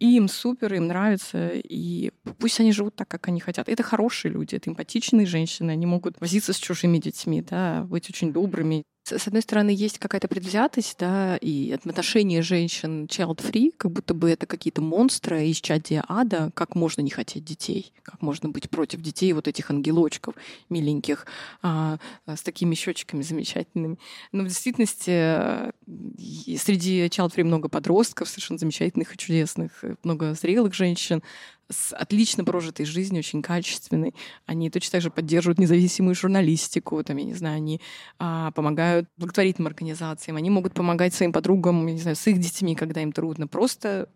и 0.00 0.16
им 0.16 0.28
супер, 0.28 0.74
им 0.74 0.86
нравится, 0.86 1.50
и 1.52 2.10
пусть 2.38 2.58
они 2.58 2.72
живут 2.72 2.96
так, 2.96 3.06
как 3.06 3.28
они 3.28 3.38
хотят. 3.38 3.68
Это 3.68 3.82
хорошие 3.82 4.32
люди, 4.32 4.54
это 4.56 4.70
эмпатичные 4.70 5.26
женщины, 5.26 5.70
они 5.70 5.84
могут 5.84 6.18
возиться 6.20 6.54
с 6.54 6.56
чужими 6.56 6.98
детьми, 6.98 7.42
да, 7.42 7.82
быть 7.82 8.08
очень 8.08 8.32
добрыми, 8.32 8.82
с 9.04 9.26
одной 9.26 9.42
стороны, 9.42 9.70
есть 9.70 9.98
какая-то 9.98 10.28
предвзятость, 10.28 10.96
да, 10.98 11.36
и 11.36 11.72
отношение 11.72 12.42
женщин 12.42 13.06
child-free, 13.06 13.74
как 13.76 13.90
будто 13.92 14.14
бы 14.14 14.30
это 14.30 14.46
какие-то 14.46 14.82
монстры 14.82 15.46
из 15.46 15.60
чадия 15.60 16.04
ада, 16.08 16.50
как 16.54 16.74
можно 16.74 17.00
не 17.00 17.10
хотеть 17.10 17.44
детей, 17.44 17.92
как 18.02 18.22
можно 18.22 18.48
быть 18.48 18.70
против 18.70 19.00
детей, 19.00 19.32
вот 19.32 19.48
этих 19.48 19.70
ангелочков 19.70 20.34
миленьких, 20.68 21.26
а, 21.62 21.98
а 22.26 22.36
с 22.36 22.42
такими 22.42 22.74
щечками 22.74 23.22
замечательными. 23.22 23.98
Но 24.32 24.44
в 24.44 24.46
действительности 24.46 25.72
среди 25.86 27.06
child-free 27.06 27.44
много 27.44 27.68
подростков, 27.68 28.28
совершенно 28.28 28.58
замечательных 28.58 29.14
и 29.14 29.18
чудесных, 29.18 29.84
много 30.02 30.34
зрелых 30.34 30.74
женщин, 30.74 31.22
с 31.70 31.94
отлично 31.94 32.44
прожитой 32.44 32.84
жизнью, 32.84 33.20
очень 33.20 33.42
качественной. 33.42 34.14
Они 34.46 34.70
точно 34.70 34.92
так 34.92 35.02
же 35.02 35.10
поддерживают 35.10 35.58
независимую 35.58 36.14
журналистику, 36.14 37.02
там, 37.02 37.16
я 37.16 37.24
не 37.24 37.34
знаю, 37.34 37.56
они 37.56 37.80
а, 38.18 38.50
помогают 38.52 39.08
благотворительным 39.16 39.68
организациям, 39.68 40.36
они 40.36 40.50
могут 40.50 40.74
помогать 40.74 41.14
своим 41.14 41.32
подругам, 41.32 41.86
я 41.86 41.94
не 41.94 42.00
знаю, 42.00 42.16
с 42.16 42.26
их 42.26 42.38
детьми, 42.38 42.74
когда 42.74 43.02
им 43.02 43.12
трудно. 43.12 43.46
Просто 43.46 44.08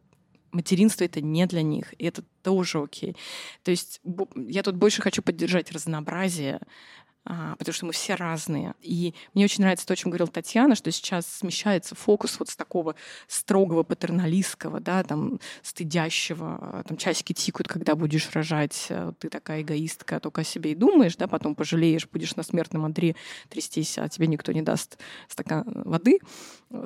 материнство 0.54 1.04
это 1.04 1.20
не 1.20 1.46
для 1.46 1.62
них, 1.62 1.94
и 1.98 2.06
это 2.06 2.22
тоже 2.42 2.78
окей. 2.78 3.16
То 3.62 3.70
есть 3.70 4.00
я 4.34 4.62
тут 4.62 4.76
больше 4.76 5.02
хочу 5.02 5.22
поддержать 5.22 5.72
разнообразие, 5.72 6.60
потому 7.24 7.72
что 7.72 7.86
мы 7.86 7.92
все 7.92 8.14
разные. 8.14 8.74
И 8.82 9.14
мне 9.34 9.44
очень 9.44 9.62
нравится 9.62 9.86
то, 9.86 9.94
о 9.94 9.96
чем 9.96 10.10
говорила 10.10 10.30
Татьяна, 10.30 10.74
что 10.74 10.90
сейчас 10.90 11.26
смещается 11.26 11.94
фокус 11.94 12.38
вот 12.38 12.48
с 12.50 12.56
такого 12.56 12.94
строгого 13.28 13.82
патерналистского, 13.82 14.80
да, 14.80 15.02
там, 15.02 15.40
стыдящего, 15.62 16.84
там, 16.86 16.96
часики 16.96 17.32
тикают, 17.32 17.68
когда 17.68 17.94
будешь 17.94 18.30
рожать, 18.32 18.86
э, 18.90 19.12
ты 19.18 19.28
такая 19.28 19.62
эгоистка, 19.62 20.20
только 20.20 20.42
о 20.42 20.44
себе 20.44 20.72
и 20.72 20.74
думаешь, 20.74 21.16
да, 21.16 21.26
потом 21.26 21.54
пожалеешь, 21.54 22.08
будешь 22.10 22.36
на 22.36 22.42
смертном 22.42 22.84
Андре 22.84 23.16
трястись, 23.48 23.98
а 23.98 24.08
тебе 24.08 24.26
никто 24.26 24.52
не 24.52 24.62
даст 24.62 24.98
стакан 25.28 25.64
воды, 25.84 26.20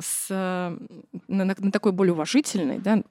с, 0.01 0.29
на, 0.29 1.45
на 1.45 1.73
такой 1.73 1.93
более 1.93 2.13
уважительный 2.13 2.79
да, 2.79 3.03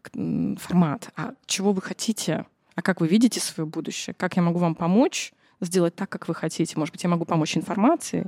формат. 0.59 1.09
А 1.15 1.33
чего 1.45 1.73
вы 1.73 1.81
хотите? 1.81 2.45
А 2.75 2.81
как 2.81 3.01
вы 3.01 3.07
видите 3.07 3.39
свое 3.39 3.67
будущее? 3.67 4.13
Как 4.13 4.35
я 4.35 4.43
могу 4.43 4.59
вам 4.59 4.75
помочь? 4.75 5.33
Сделать 5.61 5.95
так, 5.95 6.09
как 6.09 6.27
вы 6.27 6.35
хотите. 6.35 6.77
Может 6.77 6.93
быть, 6.93 7.03
я 7.03 7.09
могу 7.09 7.25
помочь 7.25 7.57
информацией, 7.57 8.25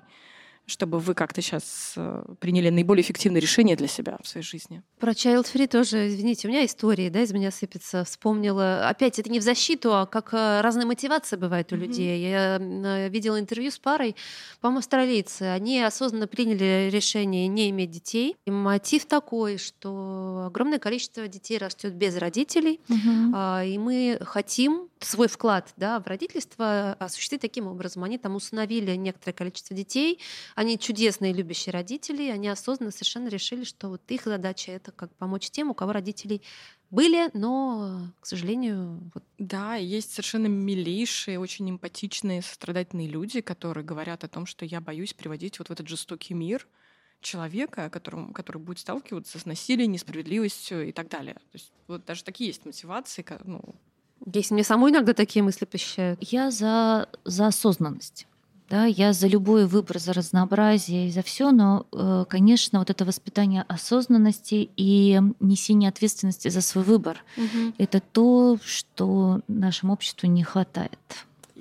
чтобы 0.70 1.00
вы 1.00 1.14
как-то 1.14 1.42
сейчас 1.42 1.94
э, 1.98 2.24
приняли 2.40 2.70
наиболее 2.70 3.04
эффективное 3.04 3.42
решение 3.42 3.76
для 3.76 3.88
себя 3.88 4.18
в 4.24 4.28
своей 4.28 4.46
жизни. 4.46 4.82
Про 5.00 5.12
Child 5.12 5.46
Free 5.54 5.68
тоже, 5.68 6.08
извините, 6.08 6.48
у 6.48 6.52
меня 6.52 6.66
истории, 6.66 7.10
да, 7.10 7.22
из 7.22 7.32
меня 7.32 7.52
сыпется. 7.52 8.04
Вспомнила. 8.04 8.88
Опять, 8.88 9.20
это 9.20 9.30
не 9.30 9.40
в 9.40 9.44
защиту, 9.44 9.96
а 9.96 10.06
как 10.06 10.34
э, 10.34 10.62
разная 10.62 10.86
мотивация 10.86 11.38
бывает 11.38 11.72
у 11.72 11.76
mm-hmm. 11.76 11.80
людей. 11.80 12.30
Я 12.30 12.58
э, 12.60 13.10
видела 13.10 13.40
интервью 13.40 13.72
с 13.72 13.80
парой, 13.80 14.16
по-моему, 14.62 14.80
австралийцы. 14.80 15.44
Они 15.44 15.82
осознанно 15.82 16.28
приняли 16.28 16.90
решение 16.92 17.48
не 17.48 17.70
иметь 17.70 17.92
детей. 17.92 18.36
И 18.46 18.52
мотив 18.52 19.06
такой, 19.06 19.58
что 19.58 20.46
огромное 20.48 20.80
количество 20.80 21.28
детей 21.28 21.58
растет 21.58 21.94
без 21.94 22.16
родителей, 22.18 22.80
mm-hmm. 22.88 23.68
и 23.68 23.78
мы 23.78 24.20
хотим 24.22 24.90
свой 25.00 25.28
вклад 25.28 25.74
да, 25.78 26.00
в 26.00 26.08
родительство 26.08 26.94
осуществить 27.00 27.42
таким 27.42 27.68
образом. 27.68 28.04
Они 28.04 28.18
там 28.18 28.36
установили 28.36 28.96
некоторое 28.96 29.34
количество 29.34 29.76
детей, 29.76 30.20
они 30.60 30.78
чудесные 30.78 31.32
любящие 31.32 31.72
родители, 31.72 32.24
и 32.24 32.30
они 32.30 32.50
осознанно 32.50 32.92
совершенно 32.92 33.30
решили, 33.30 33.64
что 33.64 33.88
вот 33.88 34.02
их 34.10 34.26
задача 34.26 34.74
это 34.74 34.92
как 34.92 35.10
помочь 35.16 35.50
тем, 35.50 35.70
у 35.70 35.74
кого 35.74 35.94
родителей 35.94 36.42
были, 36.90 37.30
но, 37.34 38.12
к 38.20 38.26
сожалению... 38.26 39.10
Вот... 39.14 39.24
Да, 39.38 39.76
есть 39.76 40.12
совершенно 40.12 40.48
милейшие, 40.48 41.40
очень 41.40 41.70
эмпатичные, 41.70 42.42
сострадательные 42.42 43.08
люди, 43.08 43.40
которые 43.40 43.86
говорят 43.86 44.26
о 44.26 44.28
том, 44.28 44.46
что 44.46 44.66
я 44.66 44.82
боюсь 44.82 45.14
приводить 45.14 45.60
вот 45.60 45.70
в 45.70 45.72
этот 45.72 45.88
жестокий 45.88 46.34
мир 46.34 46.68
человека, 47.22 47.90
которому, 47.90 48.34
который 48.34 48.62
будет 48.62 48.80
сталкиваться 48.80 49.40
с 49.40 49.46
насилием, 49.46 49.94
несправедливостью 49.94 50.90
и 50.90 50.92
так 50.92 51.08
далее. 51.08 51.36
То 51.36 51.54
есть 51.54 51.72
вот 51.88 52.04
даже 52.04 52.26
такие 52.26 52.50
есть 52.50 52.66
мотивации, 52.66 53.26
ну, 53.46 53.62
есть 54.26 54.52
мне 54.52 54.66
самой 54.66 54.92
иногда 54.92 55.14
такие 55.14 55.42
мысли 55.42 55.64
посещают. 55.64 56.20
Я 56.22 56.52
за, 56.52 57.08
за 57.24 57.48
осознанность. 57.48 58.28
Да, 58.70 58.86
я 58.86 59.14
за 59.14 59.28
любой 59.28 59.66
выбор, 59.66 60.00
за 60.00 60.14
разнообразие 60.14 61.08
и 61.08 61.12
за 61.12 61.24
все, 61.24 61.52
но, 61.52 61.88
э, 61.92 62.26
конечно, 62.30 62.80
вот 62.80 62.90
это 62.90 63.04
воспитание 63.04 63.64
осознанности 63.68 64.70
и 64.76 65.20
несение 65.40 65.90
ответственности 65.90 66.50
за 66.50 66.62
свой 66.62 66.84
выбор 66.84 67.24
угу. 67.36 67.74
это 67.78 68.00
то, 68.00 68.58
что 68.64 69.42
нашему 69.48 69.94
обществу 69.94 70.28
не 70.28 70.44
хватает 70.44 71.00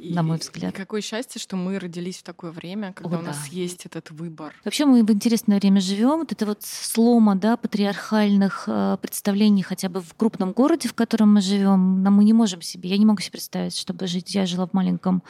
на 0.00 0.22
мой 0.22 0.38
взгляд. 0.38 0.72
И 0.72 0.76
какое 0.76 1.00
счастье, 1.00 1.40
что 1.40 1.56
мы 1.56 1.78
родились 1.78 2.18
в 2.18 2.22
такое 2.22 2.50
время, 2.50 2.92
когда 2.92 3.16
О, 3.16 3.20
у 3.20 3.22
нас 3.22 3.36
да. 3.36 3.56
есть 3.56 3.86
этот 3.86 4.10
выбор. 4.10 4.54
Вообще 4.64 4.84
мы 4.84 5.02
в 5.04 5.10
интересное 5.10 5.58
время 5.58 5.80
живем. 5.80 6.18
Вот 6.18 6.32
это 6.32 6.46
вот 6.46 6.62
слома 6.62 7.34
да, 7.34 7.56
патриархальных 7.56 8.64
э, 8.66 8.96
представлений 9.00 9.62
хотя 9.62 9.88
бы 9.88 10.00
в 10.00 10.14
крупном 10.14 10.52
городе, 10.52 10.88
в 10.88 10.94
котором 10.94 11.34
мы 11.34 11.40
живем, 11.40 12.02
нам 12.02 12.14
мы 12.14 12.24
не 12.24 12.32
можем 12.32 12.62
себе, 12.62 12.90
я 12.90 12.98
не 12.98 13.06
могу 13.06 13.20
себе 13.20 13.32
представить, 13.32 13.76
чтобы 13.76 14.06
жить. 14.06 14.34
Я 14.34 14.46
жила 14.46 14.66
в 14.66 14.72
маленьком 14.72 15.22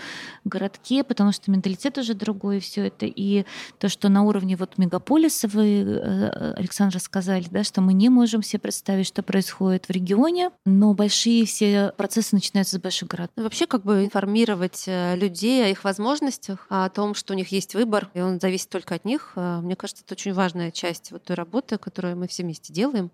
городке, 0.45 1.05
потому 1.05 1.33
что 1.33 1.51
менталитет 1.51 1.99
уже 1.99 2.15
другой, 2.15 2.59
и 2.59 2.61
все 2.61 2.87
это. 2.87 3.07
И 3.07 3.45
то, 3.79 3.89
что 3.89 4.09
на 4.09 4.23
уровне 4.23 4.57
вот 4.57 4.79
мегаполиса 4.79 5.49
вы, 5.49 5.83
э, 5.83 6.53
Александр, 6.55 6.99
сказали, 7.01 7.47
да, 7.51 7.65
что 7.65 7.81
мы 7.81 7.93
не 7.93 8.09
можем 8.09 8.43
себе 8.43 8.61
представить, 8.61 9.07
что 9.07 9.23
происходит 9.23 9.87
в 9.87 9.91
регионе, 9.91 10.51
но 10.65 10.95
большие 10.95 11.47
все 11.47 11.93
процессы 11.97 12.35
начинаются 12.35 12.77
с 12.77 12.81
больших 12.81 13.09
городов. 13.09 13.33
Вообще 13.37 13.67
как 13.67 13.83
бы 13.83 14.05
информировать 14.05 14.58
информировать 14.59 14.85
э, 14.87 15.17
людей 15.17 15.65
о 15.65 15.69
их 15.69 15.85
возможностях, 15.85 16.67
о 16.69 16.89
том, 16.89 17.15
что 17.15 17.33
у 17.35 17.37
них 17.37 17.49
есть 17.49 17.75
выбор, 17.75 18.11
и 18.15 18.21
он 18.21 18.41
зависит 18.41 18.69
только 18.69 18.95
от 18.95 19.05
них. 19.05 19.33
Э, 19.37 19.61
мне 19.61 19.77
кажется, 19.77 20.03
это 20.05 20.15
очень 20.15 20.33
важная 20.33 20.71
часть 20.71 21.13
вот 21.13 21.25
той 21.25 21.37
работы, 21.37 21.79
которую 21.79 22.17
мы 22.17 22.29
все 22.29 22.43
вместе 22.43 22.73
делаем 22.73 23.11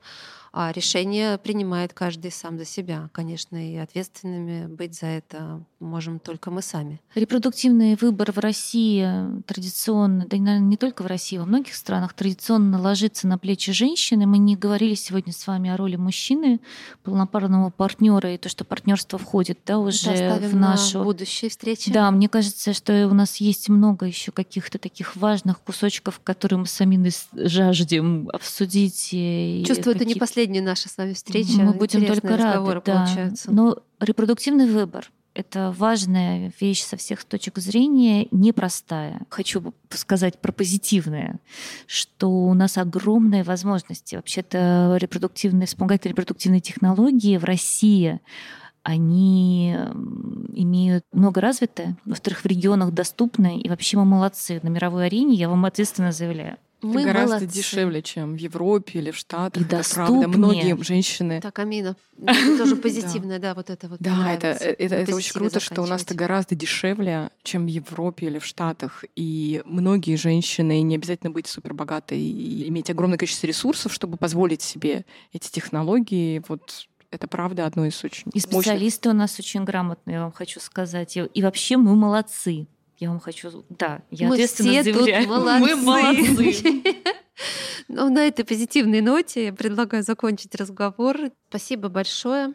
а 0.57 0.71
решение 0.71 1.37
принимает 1.37 1.93
каждый 1.93 2.31
сам 2.31 2.59
за 2.59 2.65
себя. 2.65 3.11
Конечно, 3.13 3.57
и 3.57 3.77
ответственными 3.77 4.69
быть 4.69 4.95
за 4.95 5.07
это 5.07 5.61
можем 5.81 6.21
только 6.21 6.53
мы 6.53 6.63
сами. 6.63 7.01
Репродуктивный 7.17 7.97
выбор 8.01 8.31
в 8.31 8.39
России 8.39 9.05
традиционно, 9.47 10.27
да, 10.29 10.37
наверное, 10.37 10.61
не 10.61 10.77
только 10.77 11.03
в 11.03 11.07
России, 11.07 11.39
во 11.39 11.45
многих 11.45 11.75
странах 11.75 12.13
традиционно 12.15 12.81
ложится 12.81 13.27
на 13.27 13.37
плечи 13.37 13.73
женщины. 13.73 14.27
Мы 14.27 14.39
не 14.39 14.55
говорили 14.55 14.95
сегодня 14.95 15.33
с 15.33 15.45
вами 15.49 15.71
о 15.71 15.77
роли 15.77 15.97
мужчины, 15.97 16.61
полнопарного 17.03 17.71
партнера 17.71 18.33
и 18.33 18.39
то, 18.39 18.49
что 18.49 18.65
партнерство 18.65 19.19
входит, 19.19 19.59
да, 19.67 19.81
уже 19.81 20.39
в 20.39 20.55
нашу 20.55 20.99
на 20.99 21.05
будущие 21.35 21.51
встречи. 21.51 21.93
Да, 21.93 22.11
мне 22.11 22.29
кажется, 22.29 22.73
что 22.73 23.09
у 23.09 23.15
нас 23.15 23.37
есть 23.37 23.69
много 23.69 24.07
еще 24.07 24.33
каких-то 24.33 24.79
таких 24.79 25.17
важных 25.17 25.61
кусочков, 25.61 26.21
которые 26.23 26.61
мы 26.61 26.67
сами 26.67 27.11
жаждем 27.35 28.29
обсудить. 28.33 29.11
Чувствую, 29.67 29.97
это 29.97 30.05
не 30.05 30.15
последняя 30.15 30.63
наша 30.63 30.89
с 30.89 30.97
вами 30.97 31.13
встреча. 31.13 31.59
Мы 31.59 31.75
будем 31.75 32.07
только 32.07 32.37
рады, 32.37 32.75
да. 32.75 32.81
Получаются. 32.81 33.51
Но 33.51 33.79
репродуктивный 34.01 34.67
выбор— 34.67 35.11
это 35.35 35.75
важная 35.77 36.53
вещь 36.61 36.83
со 36.83 36.97
всех 36.97 37.25
точек 37.25 37.59
зрения, 37.59 38.29
непростая. 38.31 39.23
Хочу 39.29 39.75
сказать 39.91 40.39
про 40.39 40.53
позитивное, 40.53 41.41
что 41.87 42.29
у 42.29 42.55
нас 42.55 42.79
огромные 42.79 43.43
возможности. 43.43 44.15
Вообще-то 44.15 44.97
репродуктивные, 45.01 45.67
вспомогательные 45.67 46.13
репродуктивные 46.13 46.61
технологии 46.61 47.37
в 47.37 47.45
России 47.45 48.21
они 48.85 49.77
имеют 50.53 51.05
много 51.13 51.41
развитые, 51.41 51.97
во-вторых, 52.05 52.41
в 52.41 52.47
регионах 52.47 52.93
доступны, 52.93 53.59
и 53.59 53.69
вообще 53.69 53.97
мы 53.97 54.05
молодцы. 54.05 54.61
На 54.63 54.69
мировой 54.69 55.07
арене 55.07 55.35
я 55.35 55.49
вам 55.49 55.65
ответственно 55.65 56.13
заявляю. 56.13 56.59
Мы 56.83 57.01
это 57.01 57.13
гораздо 57.13 57.37
молодцы. 57.37 57.59
дешевле, 57.59 58.03
чем 58.03 58.35
в 58.35 58.37
Европе 58.37 58.99
или 58.99 59.11
в 59.11 59.17
Штатах. 59.17 59.63
И 59.63 59.65
это 59.65 59.83
правда. 59.95 60.29
Многие 60.29 60.77
женщины... 60.83 61.41
Так, 61.41 61.59
Амина, 61.59 61.97
это 62.27 62.59
тоже 62.59 62.77
позитивное, 62.77 63.39
да, 63.39 63.55
вот 63.55 63.71
это 63.71 63.89
вот. 63.89 64.01
Да, 64.01 64.31
это, 64.31 64.49
это, 64.49 64.95
это 64.95 65.17
очень 65.17 65.33
круто, 65.33 65.61
что 65.61 65.81
у 65.81 65.87
нас 65.87 66.03
это 66.03 66.15
гораздо 66.15 66.55
дешевле, 66.55 67.31
чем 67.43 67.65
в 67.65 67.69
Европе 67.69 68.27
или 68.27 68.39
в 68.39 68.45
Штатах. 68.45 69.03
И 69.17 69.63
многие 69.65 70.17
женщины, 70.17 70.83
не 70.83 70.97
обязательно 70.97 71.31
быть 71.31 71.47
супербогатой 71.47 72.21
и 72.21 72.69
иметь 72.69 72.91
огромное 72.91 73.17
количество 73.17 73.47
ресурсов, 73.47 73.91
чтобы 73.91 74.19
позволить 74.19 74.61
себе 74.61 75.07
эти 75.33 75.51
технологии, 75.51 76.43
вот 76.49 76.87
это 77.15 77.29
правда 77.29 77.67
одно 77.67 77.87
из 77.87 78.03
очень 78.05 78.31
И 78.35 78.41
специалисты 78.41 79.09
мощных. 79.09 79.15
у 79.15 79.19
нас 79.19 79.39
очень 79.39 79.65
грамотные, 79.65 80.15
я 80.15 80.23
вам 80.23 80.33
хочу 80.33 80.61
сказать. 80.61 81.17
И 81.17 81.43
вообще 81.43 81.77
мы 81.77 81.95
молодцы. 81.95 82.67
Я 82.99 83.09
вам 83.11 83.21
хочу... 83.21 83.65
Да, 83.71 84.03
я 84.11 84.29
Мы 84.29 84.35
ответственно 84.35 84.71
все 84.71 84.83
заявляю. 84.85 85.27
Тут 85.27 85.37
молодцы. 85.37 85.61
Мы 85.61 85.77
молодцы. 85.77 86.83
Ну, 87.89 88.09
на 88.11 88.29
этой 88.29 88.45
позитивной 88.45 89.01
ноте 89.01 89.47
я 89.47 89.53
предлагаю 89.53 90.05
закончить 90.05 90.55
разговор. 90.55 91.19
Спасибо 91.49 91.89
большое 91.89 92.55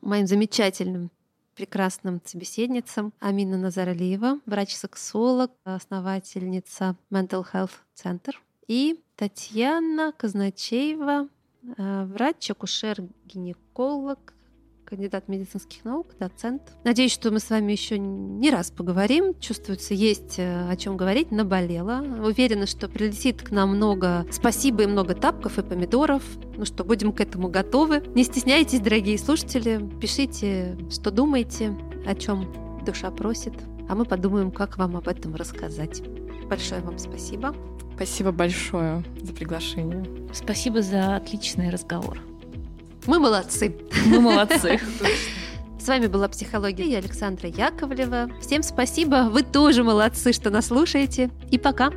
моим 0.00 0.26
замечательным 0.26 1.10
прекрасным 1.54 2.20
собеседницам. 2.24 3.12
Амина 3.20 3.56
Назаралиева, 3.58 4.40
врач-сексолог, 4.46 5.52
основательница 5.64 6.96
Mental 7.10 7.44
Health 7.52 7.72
Center. 7.94 8.34
И 8.66 9.00
Татьяна 9.16 10.12
Казначеева, 10.12 11.28
э, 11.76 12.04
врач-акушер-гинеколог, 12.04 14.32
кандидат 14.92 15.26
медицинских 15.26 15.86
наук, 15.86 16.08
доцент. 16.18 16.60
Надеюсь, 16.84 17.12
что 17.12 17.30
мы 17.30 17.40
с 17.40 17.48
вами 17.48 17.72
еще 17.72 17.98
не 17.98 18.50
раз 18.50 18.70
поговорим. 18.70 19.34
Чувствуется, 19.40 19.94
есть 19.94 20.38
э, 20.38 20.68
о 20.68 20.76
чем 20.76 20.98
говорить. 20.98 21.30
Наболела. 21.30 22.04
Уверена, 22.22 22.66
что 22.66 22.88
прилетит 22.88 23.40
к 23.40 23.50
нам 23.50 23.76
много 23.76 24.26
спасибо 24.30 24.82
и 24.82 24.86
много 24.86 25.14
тапков 25.14 25.58
и 25.58 25.62
помидоров. 25.62 26.22
Ну 26.56 26.66
что, 26.66 26.84
будем 26.84 27.12
к 27.12 27.22
этому 27.22 27.48
готовы. 27.48 28.02
Не 28.14 28.24
стесняйтесь, 28.24 28.80
дорогие 28.80 29.16
слушатели. 29.16 29.80
Пишите, 29.98 30.76
что 30.90 31.10
думаете, 31.10 31.74
о 32.06 32.14
чем 32.14 32.52
душа 32.84 33.10
просит. 33.10 33.54
А 33.88 33.94
мы 33.94 34.04
подумаем, 34.04 34.50
как 34.50 34.76
вам 34.76 34.96
об 34.96 35.08
этом 35.08 35.34
рассказать. 35.34 36.02
Большое 36.50 36.82
вам 36.82 36.98
спасибо. 36.98 37.54
Спасибо 37.96 38.32
большое 38.32 39.02
за 39.22 39.32
приглашение. 39.32 40.04
Спасибо 40.32 40.82
за 40.82 41.16
отличный 41.16 41.70
разговор. 41.70 42.18
Мы 43.06 43.18
молодцы. 43.18 43.76
Мы 44.06 44.20
молодцы. 44.20 44.80
С 45.80 45.88
вами 45.88 46.06
была 46.06 46.28
«Психология» 46.28 46.84
и 46.84 46.94
Александра 46.94 47.48
Яковлева. 47.48 48.30
Всем 48.40 48.62
спасибо, 48.62 49.28
вы 49.28 49.42
тоже 49.42 49.82
молодцы, 49.82 50.32
что 50.32 50.50
нас 50.50 50.66
слушаете. 50.66 51.30
И 51.50 51.58
пока. 51.58 51.90